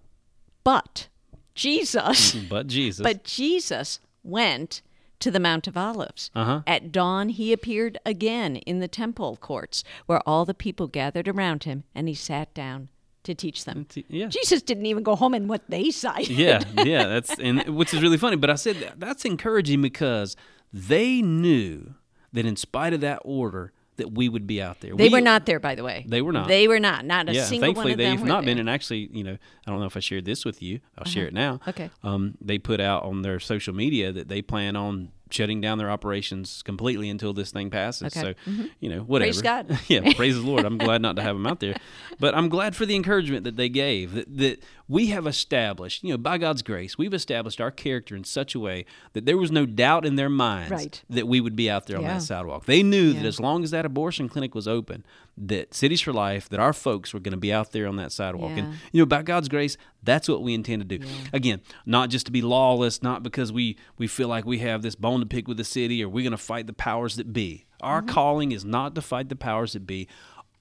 But 0.64 1.08
Jesus, 1.56 2.36
But 2.50 2.68
Jesus. 2.68 3.04
but 3.04 3.24
Jesus 3.24 4.00
went 4.24 4.82
to 5.20 5.32
the 5.32 5.40
Mount 5.40 5.66
of 5.68 5.76
Olives. 5.76 6.30
Uh-huh. 6.36 6.62
At 6.68 6.92
dawn, 6.92 7.30
he 7.30 7.52
appeared 7.52 7.98
again 8.06 8.58
in 8.58 8.80
the 8.80 8.88
temple 8.88 9.36
courts 9.42 9.84
where 10.06 10.22
all 10.30 10.46
the 10.46 10.54
people 10.54 10.86
gathered 10.88 11.28
around 11.28 11.64
him, 11.64 11.86
and 11.96 12.08
he 12.08 12.14
sat 12.14 12.54
down 12.54 12.90
to 13.28 13.36
teach 13.36 13.64
them. 13.66 13.86
Yeah. 14.10 14.28
Jesus 14.28 14.62
didn't 14.62 14.86
even 14.88 15.04
go 15.04 15.16
home 15.16 15.34
in 15.34 15.48
what 15.48 15.62
they 15.70 15.92
cited. 15.92 16.30
yeah, 16.38 16.64
yeah, 16.84 17.06
that's 17.08 17.38
and 17.40 17.64
which 17.78 17.94
is 17.94 18.02
really 18.02 18.18
funny. 18.18 18.36
But 18.36 18.50
I 18.50 18.56
said 18.56 18.78
that, 18.78 19.00
that's 19.00 19.24
encouraging 19.26 19.82
because 19.82 20.36
they 20.74 21.22
knew 21.22 21.94
that 22.34 22.46
in 22.46 22.56
spite 22.56 22.94
of 22.94 23.02
that 23.02 23.22
order, 23.24 23.72
that 23.98 24.12
we 24.14 24.30
would 24.30 24.46
be 24.46 24.62
out 24.62 24.80
there. 24.82 24.96
They 24.96 25.06
We- 25.08 25.14
were 25.14 25.22
not 25.22 25.46
there, 25.46 25.60
by 25.60 25.74
the 25.76 25.84
way. 25.84 26.06
They 26.08 26.22
were 26.22 26.32
not. 26.32 26.48
They 26.48 26.68
were 26.68 26.80
not. 26.80 27.04
Not 27.06 27.30
a 27.30 27.34
Yeah, 27.34 27.46
single 27.46 27.68
thankfully 27.68 27.92
one 27.94 28.00
of 28.00 28.20
they've 28.20 28.24
not 28.28 28.46
been. 28.46 28.60
And 28.60 28.70
actually, 28.70 29.10
you 29.12 29.24
know, 29.24 29.38
I 29.66 29.72
don't 29.72 29.80
know 29.80 29.86
if 29.88 29.98
I 29.98 30.02
shared 30.02 30.26
this 30.26 30.46
with 30.46 30.62
you. 30.62 30.80
I'll 30.98 31.06
share 31.06 31.26
it 31.28 31.34
now. 31.34 31.56
Uh-huh. 31.56 31.70
Okay. 31.72 31.90
Um, 32.04 32.38
they 32.42 32.60
put 32.60 32.80
out 32.80 33.04
on 33.04 33.24
their 33.24 33.40
social 33.40 33.74
media 33.74 34.12
that 34.12 34.28
they 34.28 34.42
plan 34.44 34.76
on 34.76 35.10
shutting 35.30 35.62
down 35.62 35.78
their 35.78 35.90
operations 35.90 36.62
completely 36.64 37.10
until 37.10 37.34
this 37.34 37.52
thing 37.52 37.70
passes. 37.70 38.16
Okay. 38.16 38.34
Mm-hmm. 38.46 38.62
So, 38.64 38.70
you 38.80 38.90
know, 38.90 39.00
whatever. 39.02 39.28
Praise 39.28 39.42
God. 39.42 39.80
yeah, 39.88 40.14
praise 40.14 40.36
the 40.36 40.42
Lord. 40.42 40.66
I'm 40.66 40.78
glad 40.78 41.02
not 41.02 41.16
to 41.18 41.22
have 41.22 41.36
them 41.36 41.48
out 41.48 41.60
there, 41.60 41.76
but 42.20 42.36
I'm 42.36 42.50
glad 42.50 42.76
for 42.76 42.86
the 42.86 42.96
encouragement 42.96 43.44
that 43.44 43.56
they 43.56 43.70
gave. 43.70 44.14
That, 44.14 44.38
that 44.38 44.64
we 44.90 45.08
have 45.08 45.28
established, 45.28 46.04
you 46.04 46.12
know, 46.12 46.18
by 46.18 46.38
God's 46.38 46.62
grace, 46.62 46.98
we've 46.98 47.14
established 47.14 47.60
our 47.60 47.72
character 47.72 48.16
in 48.16 48.24
such 48.24 48.56
a 48.56 48.60
way 48.60 48.86
that 49.14 49.26
there 49.26 49.38
was 49.38 49.52
no 49.52 49.66
doubt 49.66 50.06
in 50.06 50.16
their 50.16 50.30
minds 50.30 50.72
Right. 50.72 51.04
that 51.10 51.28
we 51.28 51.42
would 51.42 51.56
be 51.56 51.70
out 51.70 51.88
there 51.88 51.98
on 51.98 52.04
Yeah. 52.04 52.14
that 52.16 52.22
sidewalk. 52.24 52.66
They 52.66 52.84
knew 52.84 53.14
that 53.14 53.26
as 53.26 53.40
long 53.40 53.64
as 53.64 53.72
that 53.72 53.86
abortion 53.86 54.30
clinic 54.30 54.56
was 54.56 54.68
open, 54.68 55.04
that 55.38 55.74
Cities 55.74 56.02
for 56.02 56.14
Life, 56.14 56.48
that 56.50 56.60
our 56.60 56.74
folks 56.74 57.14
were 57.14 57.20
going 57.20 57.32
to 57.34 57.38
be 57.38 57.52
out 57.52 57.72
there 57.74 57.86
on 57.88 57.98
that 57.98 58.12
sidewalk. 58.12 58.52
And, 58.56 58.76
you 58.92 59.02
know, 59.02 59.06
by 59.06 59.24
God's 59.24 59.50
grace, 59.50 59.78
that's 60.04 60.30
what 60.30 60.42
we 60.42 60.54
intend 60.54 60.88
to 60.88 60.98
do. 60.98 61.06
Again, 61.34 61.60
not 61.86 62.10
just 62.10 62.26
to 62.28 62.32
be 62.32 62.42
lawless, 62.42 63.04
not 63.04 63.24
because 63.24 63.52
we, 63.52 63.78
we 63.98 64.08
feel 64.08 64.30
like 64.30 64.46
we 64.46 64.60
have 64.60 64.82
this 64.84 64.96
bone 64.96 65.20
to 65.20 65.26
pick 65.26 65.48
with 65.48 65.58
the 65.58 65.64
city 65.64 66.02
or 66.04 66.08
we're 66.10 66.24
going 66.24 66.32
to 66.32 66.38
fight 66.38 66.66
the 66.66 66.74
powers 66.74 67.18
that 67.18 67.34
be. 67.34 67.66
Our 67.82 68.02
Mm-hmm. 68.02 68.10
calling 68.10 68.52
is 68.54 68.66
not 68.66 68.96
to 68.96 69.02
fight 69.02 69.30
the 69.30 69.36
powers 69.36 69.74
that 69.74 69.86
be. 69.86 70.08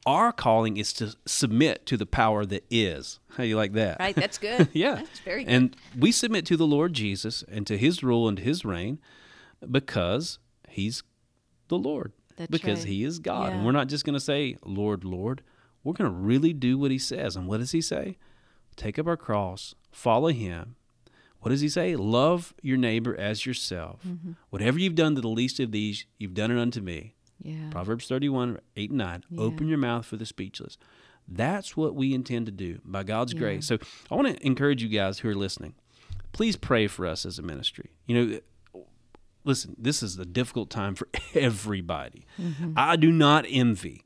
Our 0.07 0.33
calling 0.33 0.77
is 0.77 0.93
to 0.95 1.15
submit 1.27 1.85
to 1.87 1.97
the 1.97 2.07
power 2.07 2.47
that 2.47 2.65
is. 2.71 3.19
How 3.37 3.43
you 3.43 3.57
like 3.57 3.73
that? 3.73 3.99
Right, 3.99 4.15
that's 4.15 4.39
good. 4.39 4.69
yeah. 4.73 4.95
That's 4.95 5.19
very 5.21 5.45
good. 5.45 5.53
And 5.53 5.77
we 5.99 6.13
submit 6.13 6.47
to 6.47 6.57
the 6.57 6.67
Lord 6.67 6.93
Jesus 6.95 7.45
and 7.51 7.67
to 7.67 7.77
his 7.77 8.03
rule 8.05 8.29
and 8.29 8.39
his 8.39 8.65
reign 8.65 9.01
because 9.69 10.39
he's 10.69 11.03
the 11.69 11.77
Lord. 11.77 12.13
That's 12.37 12.51
because 12.51 12.81
right. 12.81 12.89
he 12.89 13.05
is 13.05 13.19
God. 13.19 13.53
And 13.53 13.67
we're 13.67 13.73
not 13.73 13.89
just 13.89 14.05
going 14.05 14.15
to 14.15 14.21
say, 14.21 14.57
Lord, 14.65 15.05
Lord. 15.05 15.43
We're 15.83 15.93
going 15.93 16.11
to 16.11 16.17
really 16.17 16.53
do 16.53 16.79
what 16.79 16.91
he 16.91 16.99
says. 16.99 17.37
And 17.37 17.47
what 17.47 17.59
does 17.59 17.73
he 17.73 17.81
say? 17.81 18.19
Take 18.77 18.99
up 18.99 19.07
our 19.07 19.17
cross, 19.17 19.75
follow 19.91 20.29
him. 20.29 20.77
What 21.41 21.51
does 21.51 21.61
he 21.61 21.69
say? 21.69 21.97
Love 21.97 22.55
your 22.61 22.77
neighbor 22.77 23.17
as 23.17 23.47
yourself. 23.47 24.01
Mm-hmm. 24.07 24.33
Whatever 24.51 24.79
you've 24.79 24.97
done 24.97 25.15
to 25.15 25.21
the 25.21 25.29
least 25.29 25.61
of 25.61 25.71
these, 25.71 26.05
you've 26.19 26.35
done 26.35 26.51
it 26.51 26.61
unto 26.61 26.81
me. 26.81 27.15
Yeah. 27.43 27.71
Proverbs 27.71 28.09
31, 28.09 28.59
8 28.77 28.91
and 28.91 28.99
9. 28.99 29.25
Open 29.39 29.69
your 29.69 29.79
mouth 29.79 30.07
for 30.07 30.17
the 30.17 30.27
speechless. 30.27 30.79
That's 31.29 31.77
what 31.77 31.95
we 31.95 32.15
intend 32.15 32.47
to 32.47 32.53
do 32.53 32.81
by 32.85 33.03
God's 33.03 33.35
grace. 33.35 33.67
So 33.67 33.79
I 34.11 34.15
want 34.15 34.29
to 34.29 34.47
encourage 34.47 34.83
you 34.83 34.89
guys 34.89 35.19
who 35.19 35.29
are 35.29 35.35
listening. 35.35 35.75
Please 36.33 36.57
pray 36.57 36.87
for 36.87 37.07
us 37.07 37.27
as 37.27 37.39
a 37.39 37.43
ministry. 37.43 37.91
You 38.07 38.41
know, 38.75 38.83
listen, 39.45 39.75
this 39.79 40.03
is 40.03 40.19
a 40.19 40.25
difficult 40.25 40.71
time 40.71 40.95
for 40.95 41.09
everybody. 41.35 42.27
Mm-hmm. 42.41 42.75
I 42.77 42.97
do 42.97 43.11
not 43.11 43.45
envy 43.49 44.05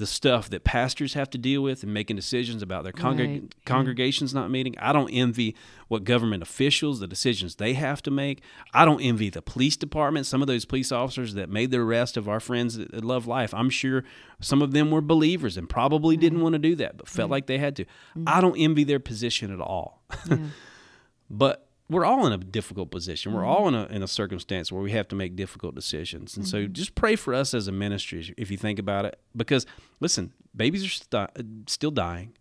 the 0.00 0.06
stuff 0.06 0.50
that 0.50 0.64
pastors 0.64 1.14
have 1.14 1.30
to 1.30 1.38
deal 1.38 1.62
with 1.62 1.84
and 1.84 1.94
making 1.94 2.16
decisions 2.16 2.62
about 2.62 2.82
their 2.82 2.92
congreg- 2.92 3.40
Right. 3.42 3.54
congregations 3.64 4.34
not 4.34 4.50
meeting. 4.50 4.74
I 4.78 4.92
don't 4.92 5.10
envy 5.10 5.54
what 5.88 6.02
government 6.04 6.42
officials, 6.42 6.98
the 7.00 7.06
decisions 7.06 7.54
they 7.56 7.74
have 7.74 8.02
to 8.02 8.10
make. 8.10 8.42
I 8.74 8.84
don't 8.84 9.00
envy 9.00 9.30
the 9.30 9.42
police 9.42 9.76
department, 9.76 10.26
some 10.26 10.40
of 10.42 10.48
those 10.48 10.64
police 10.64 10.90
officers 10.90 11.34
that 11.34 11.48
made 11.48 11.70
the 11.70 11.78
arrest 11.78 12.16
of 12.16 12.28
our 12.28 12.40
friends 12.40 12.76
that 12.76 12.90
that 12.90 13.04
love 13.04 13.26
life. 13.26 13.54
I'm 13.54 13.70
sure 13.70 14.02
some 14.40 14.62
of 14.62 14.72
them 14.72 14.90
were 14.90 15.00
believers 15.00 15.56
and 15.56 15.68
probably 15.68 16.16
didn't 16.16 16.40
want 16.40 16.54
to 16.54 16.58
do 16.58 16.74
that, 16.76 16.96
but 16.96 17.06
felt 17.08 17.30
like 17.30 17.46
they 17.46 17.58
had 17.58 17.76
to. 17.76 17.84
Mm. 18.16 18.24
I 18.26 18.40
don't 18.40 18.56
envy 18.56 18.84
their 18.84 18.98
position 19.00 19.52
at 19.52 19.60
all. 19.60 20.02
but 21.30 21.59
we're 21.90 22.04
all 22.04 22.24
in 22.26 22.32
a 22.32 22.38
difficult 22.38 22.90
position. 22.90 23.32
We're 23.32 23.40
mm-hmm. 23.40 23.50
all 23.50 23.68
in 23.68 23.74
a 23.74 23.86
in 23.86 24.02
a 24.02 24.08
circumstance 24.08 24.70
where 24.70 24.80
we 24.80 24.92
have 24.92 25.08
to 25.08 25.16
make 25.16 25.34
difficult 25.34 25.74
decisions. 25.74 26.36
And 26.36 26.46
so 26.46 26.58
mm-hmm. 26.58 26.72
just 26.72 26.94
pray 26.94 27.16
for 27.16 27.34
us 27.34 27.52
as 27.52 27.66
a 27.68 27.72
ministry 27.72 28.32
if 28.38 28.50
you 28.50 28.56
think 28.56 28.78
about 28.78 29.04
it 29.04 29.18
because 29.36 29.66
listen, 29.98 30.32
babies 30.54 30.84
are 30.84 30.88
sti- 30.88 31.28
still 31.66 31.90
dying. 31.90 32.32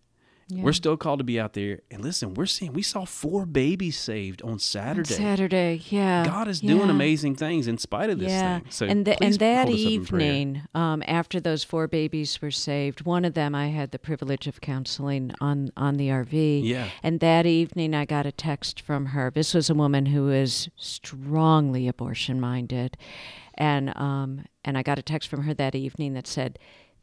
We're 0.52 0.74
still 0.74 0.98
called 0.98 1.20
to 1.20 1.24
be 1.24 1.40
out 1.40 1.54
there. 1.54 1.82
And 1.92 2.04
listen, 2.04 2.34
we're 2.34 2.48
seeing 2.48 2.74
we 2.74 2.82
saw 2.82 3.06
four 3.06 3.46
babies 3.46 3.98
saved 4.00 4.42
on 4.42 4.58
Saturday. 4.60 5.14
Saturday, 5.14 5.82
yeah. 5.90 6.26
God 6.26 6.48
is 6.48 6.60
doing 6.60 6.90
amazing 6.90 7.36
things 7.36 7.68
in 7.68 7.78
spite 7.78 8.10
of 8.10 8.20
this 8.20 8.32
yeah. 8.32 8.60
thing. 8.60 8.68
So 8.70 8.86
and, 8.88 9.06
the, 9.06 9.22
and 9.24 9.36
that 9.36 9.68
hold 9.68 9.80
us 9.80 9.86
up 9.86 9.92
in 9.92 10.06
prayer. 10.06 10.22
evening, 10.22 10.62
um, 10.74 11.04
after 11.08 11.40
those 11.40 11.64
four 11.64 11.88
babies 11.88 12.42
were 12.42 12.52
saved, 12.52 13.06
one 13.06 13.26
of 13.26 13.36
them 13.36 13.54
I 13.54 13.68
had 13.68 13.92
the 13.92 14.00
privilege 14.00 14.48
of 14.48 14.60
counseling 14.62 15.32
on 15.40 15.72
on 15.78 15.98
the 15.98 16.10
RV. 16.10 16.62
Yeah. 16.64 16.90
And 17.04 17.20
that 17.20 17.46
evening, 17.46 17.94
I 17.94 18.06
got 18.06 18.26
a 18.26 18.32
text 18.32 18.82
from 18.82 19.08
her. 19.08 19.32
This 19.32 19.54
was 19.54 19.70
a 19.70 19.76
woman 19.76 20.08
who 20.08 20.30
is 20.30 20.70
strongly 20.76 21.88
abortion 21.88 22.40
minded, 22.40 22.98
and 23.56 23.96
um, 23.98 24.46
and 24.66 24.78
I 24.78 24.84
got 24.84 24.98
a 24.98 25.04
text 25.04 25.30
from 25.30 25.44
her 25.44 25.54
that 25.54 25.76
evening 25.76 26.14
that 26.14 26.28
said. 26.28 26.58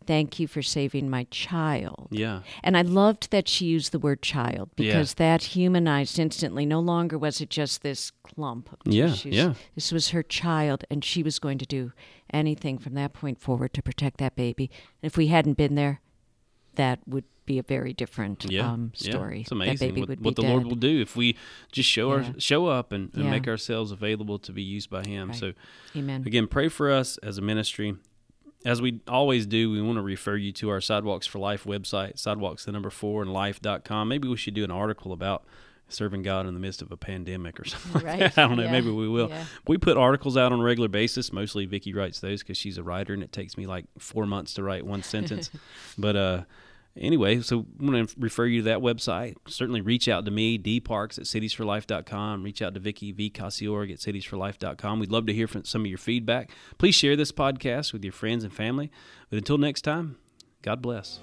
Thank 0.07 0.39
you 0.39 0.47
for 0.47 0.63
saving 0.63 1.11
my 1.11 1.25
child. 1.31 2.09
Yeah. 2.11 2.43
And 2.63 2.77
I 2.77 2.83
loved 2.83 3.31
that 3.33 3.49
she 3.49 3.67
used 3.67 3.93
the 3.93 3.99
word 3.99 4.23
child 4.23 4.71
Yeah. 4.77 4.93
because 4.93 5.15
that 5.15 5.43
humanized 5.57 6.19
instantly. 6.19 6.65
No 6.65 6.81
longer 6.81 7.19
was 7.19 7.41
it 7.41 7.51
just 7.51 7.83
this 7.83 8.13
clump 8.23 8.71
of 8.73 8.93
Yeah, 8.93 9.09
tissues. 9.09 9.35
yeah. 9.35 9.55
This 9.75 9.91
was 9.93 10.11
her 10.11 10.23
child, 10.23 10.85
and 10.91 11.05
she 11.05 11.23
was 11.23 11.39
going 11.39 11.59
to 11.59 11.67
do 11.67 11.93
anything 12.33 12.79
from 12.79 12.95
that 12.95 13.13
point 13.13 13.41
forward 13.41 13.75
to 13.75 13.83
protect 13.83 14.19
that 14.19 14.37
baby. 14.37 14.71
And 15.03 15.11
if 15.11 15.17
we 15.17 15.27
hadn't 15.29 15.55
been 15.57 15.75
there, 15.75 16.01
that 16.77 17.01
would 17.07 17.25
be 17.47 17.59
a 17.59 17.63
very 17.63 17.93
different 17.93 18.45
Yeah, 18.51 18.71
um, 18.73 18.93
yeah. 18.97 19.11
story. 19.13 19.41
It's 19.43 19.53
amazing 19.53 19.77
That 19.77 19.95
baby 19.95 20.01
what, 20.01 20.21
what 20.21 20.37
the 20.37 20.43
dead. 20.43 20.51
Lord 20.51 20.65
will 20.67 20.75
do 20.75 21.01
if 21.01 21.17
we 21.17 21.37
just 21.73 21.89
show 21.89 22.09
Yeah. 22.11 22.27
our 22.27 22.35
show 22.41 22.67
up 22.67 22.91
and, 22.93 23.11
and 23.15 23.25
Yeah. 23.25 23.31
make 23.31 23.47
ourselves 23.47 23.93
available 23.93 24.39
to 24.41 24.53
be 24.53 24.63
used 24.63 24.91
by 24.91 25.05
Him. 25.05 25.29
Right. 25.29 25.39
So 25.39 25.53
Amen. 25.95 26.25
Again, 26.27 26.49
pray 26.49 26.69
for 26.69 26.91
us 26.91 27.19
as 27.19 27.39
a 27.39 27.43
ministry. 27.43 27.95
As 28.65 28.83
we 28.83 29.01
always 29.07 29.47
do, 29.47 29.71
we 29.71 29.81
want 29.81 29.97
to 29.97 30.03
refer 30.03 30.37
you 30.37 30.51
to 30.53 30.71
our 30.71 30.81
Sidewalks 30.81 31.27
for 31.27 31.39
Life 31.39 31.65
website, 31.65 32.19
sidewalks 32.19 32.65
the 32.65 32.73
number 32.73 32.91
four 32.91 33.23
and 33.23 33.33
life.com. 33.33 34.09
Maybe 34.09 34.27
we 34.29 34.37
should 34.37 34.55
do 34.55 34.65
an 34.65 34.71
article 34.73 35.13
about 35.13 35.45
serving 35.89 36.23
God 36.23 36.47
in 36.47 36.55
the 36.55 36.59
midst 36.59 36.83
of 36.83 36.91
a 36.91 36.97
pandemic 36.97 37.61
or 37.61 37.65
something 37.65 38.03
like 38.03 38.19
that. 38.19 38.39
I 38.39 38.49
don't 38.49 38.57
know. 38.57 38.65
yeah, 38.65 38.73
Maybe 38.73 38.91
we 38.91 39.09
will. 39.09 39.29
yeah. 39.29 39.45
We 39.69 39.79
put 39.79 39.97
articles 39.97 40.37
out 40.37 40.51
on 40.53 40.59
a 40.61 40.63
regular 40.65 40.89
basis. 40.89 41.33
Mostly 41.33 41.65
Vicky 41.67 41.93
writes 41.95 42.19
those 42.19 42.43
because 42.43 42.57
she's 42.59 42.77
a 42.77 42.83
writer 42.83 43.15
and 43.15 43.23
it 43.23 43.31
takes 43.31 43.57
me 43.57 43.67
like 43.67 43.85
four 43.99 44.27
months 44.27 44.55
to 44.55 44.65
write 44.65 44.85
one 44.85 45.05
sentence. 45.05 45.49
but 45.99 46.17
uh, 46.17 46.43
anyway, 46.99 47.41
so 47.41 47.67
I'm 47.79 47.87
going 47.87 48.07
to 48.07 48.15
refer 48.19 48.47
you 48.47 48.61
to 48.61 48.65
that 48.65 48.79
website. 48.79 49.37
Certainly 49.49 49.81
reach 49.81 50.09
out 50.09 50.25
to 50.25 50.31
me, 50.31 50.59
dparks 50.59 51.19
at 51.19 51.25
citiesforlife.com. 51.25 52.43
Reach 52.43 52.63
out 52.63 52.75
to 52.75 52.81
Vicky, 52.81 53.13
V. 53.13 53.27
At 53.37 53.43
citiesforlife.com. 53.53 55.01
We'd 55.01 55.13
love 55.13 55.27
to 55.27 55.33
hear 55.33 55.47
from 55.47 55.65
some 55.65 55.83
of 55.83 55.87
your 55.87 55.99
feedback. 55.99 56.51
Please 56.79 56.95
share 56.95 57.17
this 57.17 57.33
podcast 57.33 57.93
with 57.93 58.05
your 58.05 58.13
friends 58.13 58.45
and 58.45 58.53
family. 58.53 58.91
But 59.31 59.39
until 59.39 59.59
next 59.59 59.83
time, 59.83 60.17
God 60.63 60.83
bless. 60.83 61.21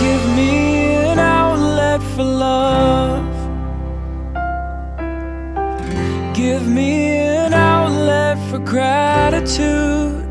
Give 0.00 0.36
me 0.36 0.94
an 0.94 1.18
outlet 1.18 2.02
for 2.14 2.24
love. 2.24 3.40
Give 6.34 6.66
me 6.66 7.16
an 7.16 7.52
outlet 7.52 8.38
for 8.50 8.58
gratitude. 8.58 10.30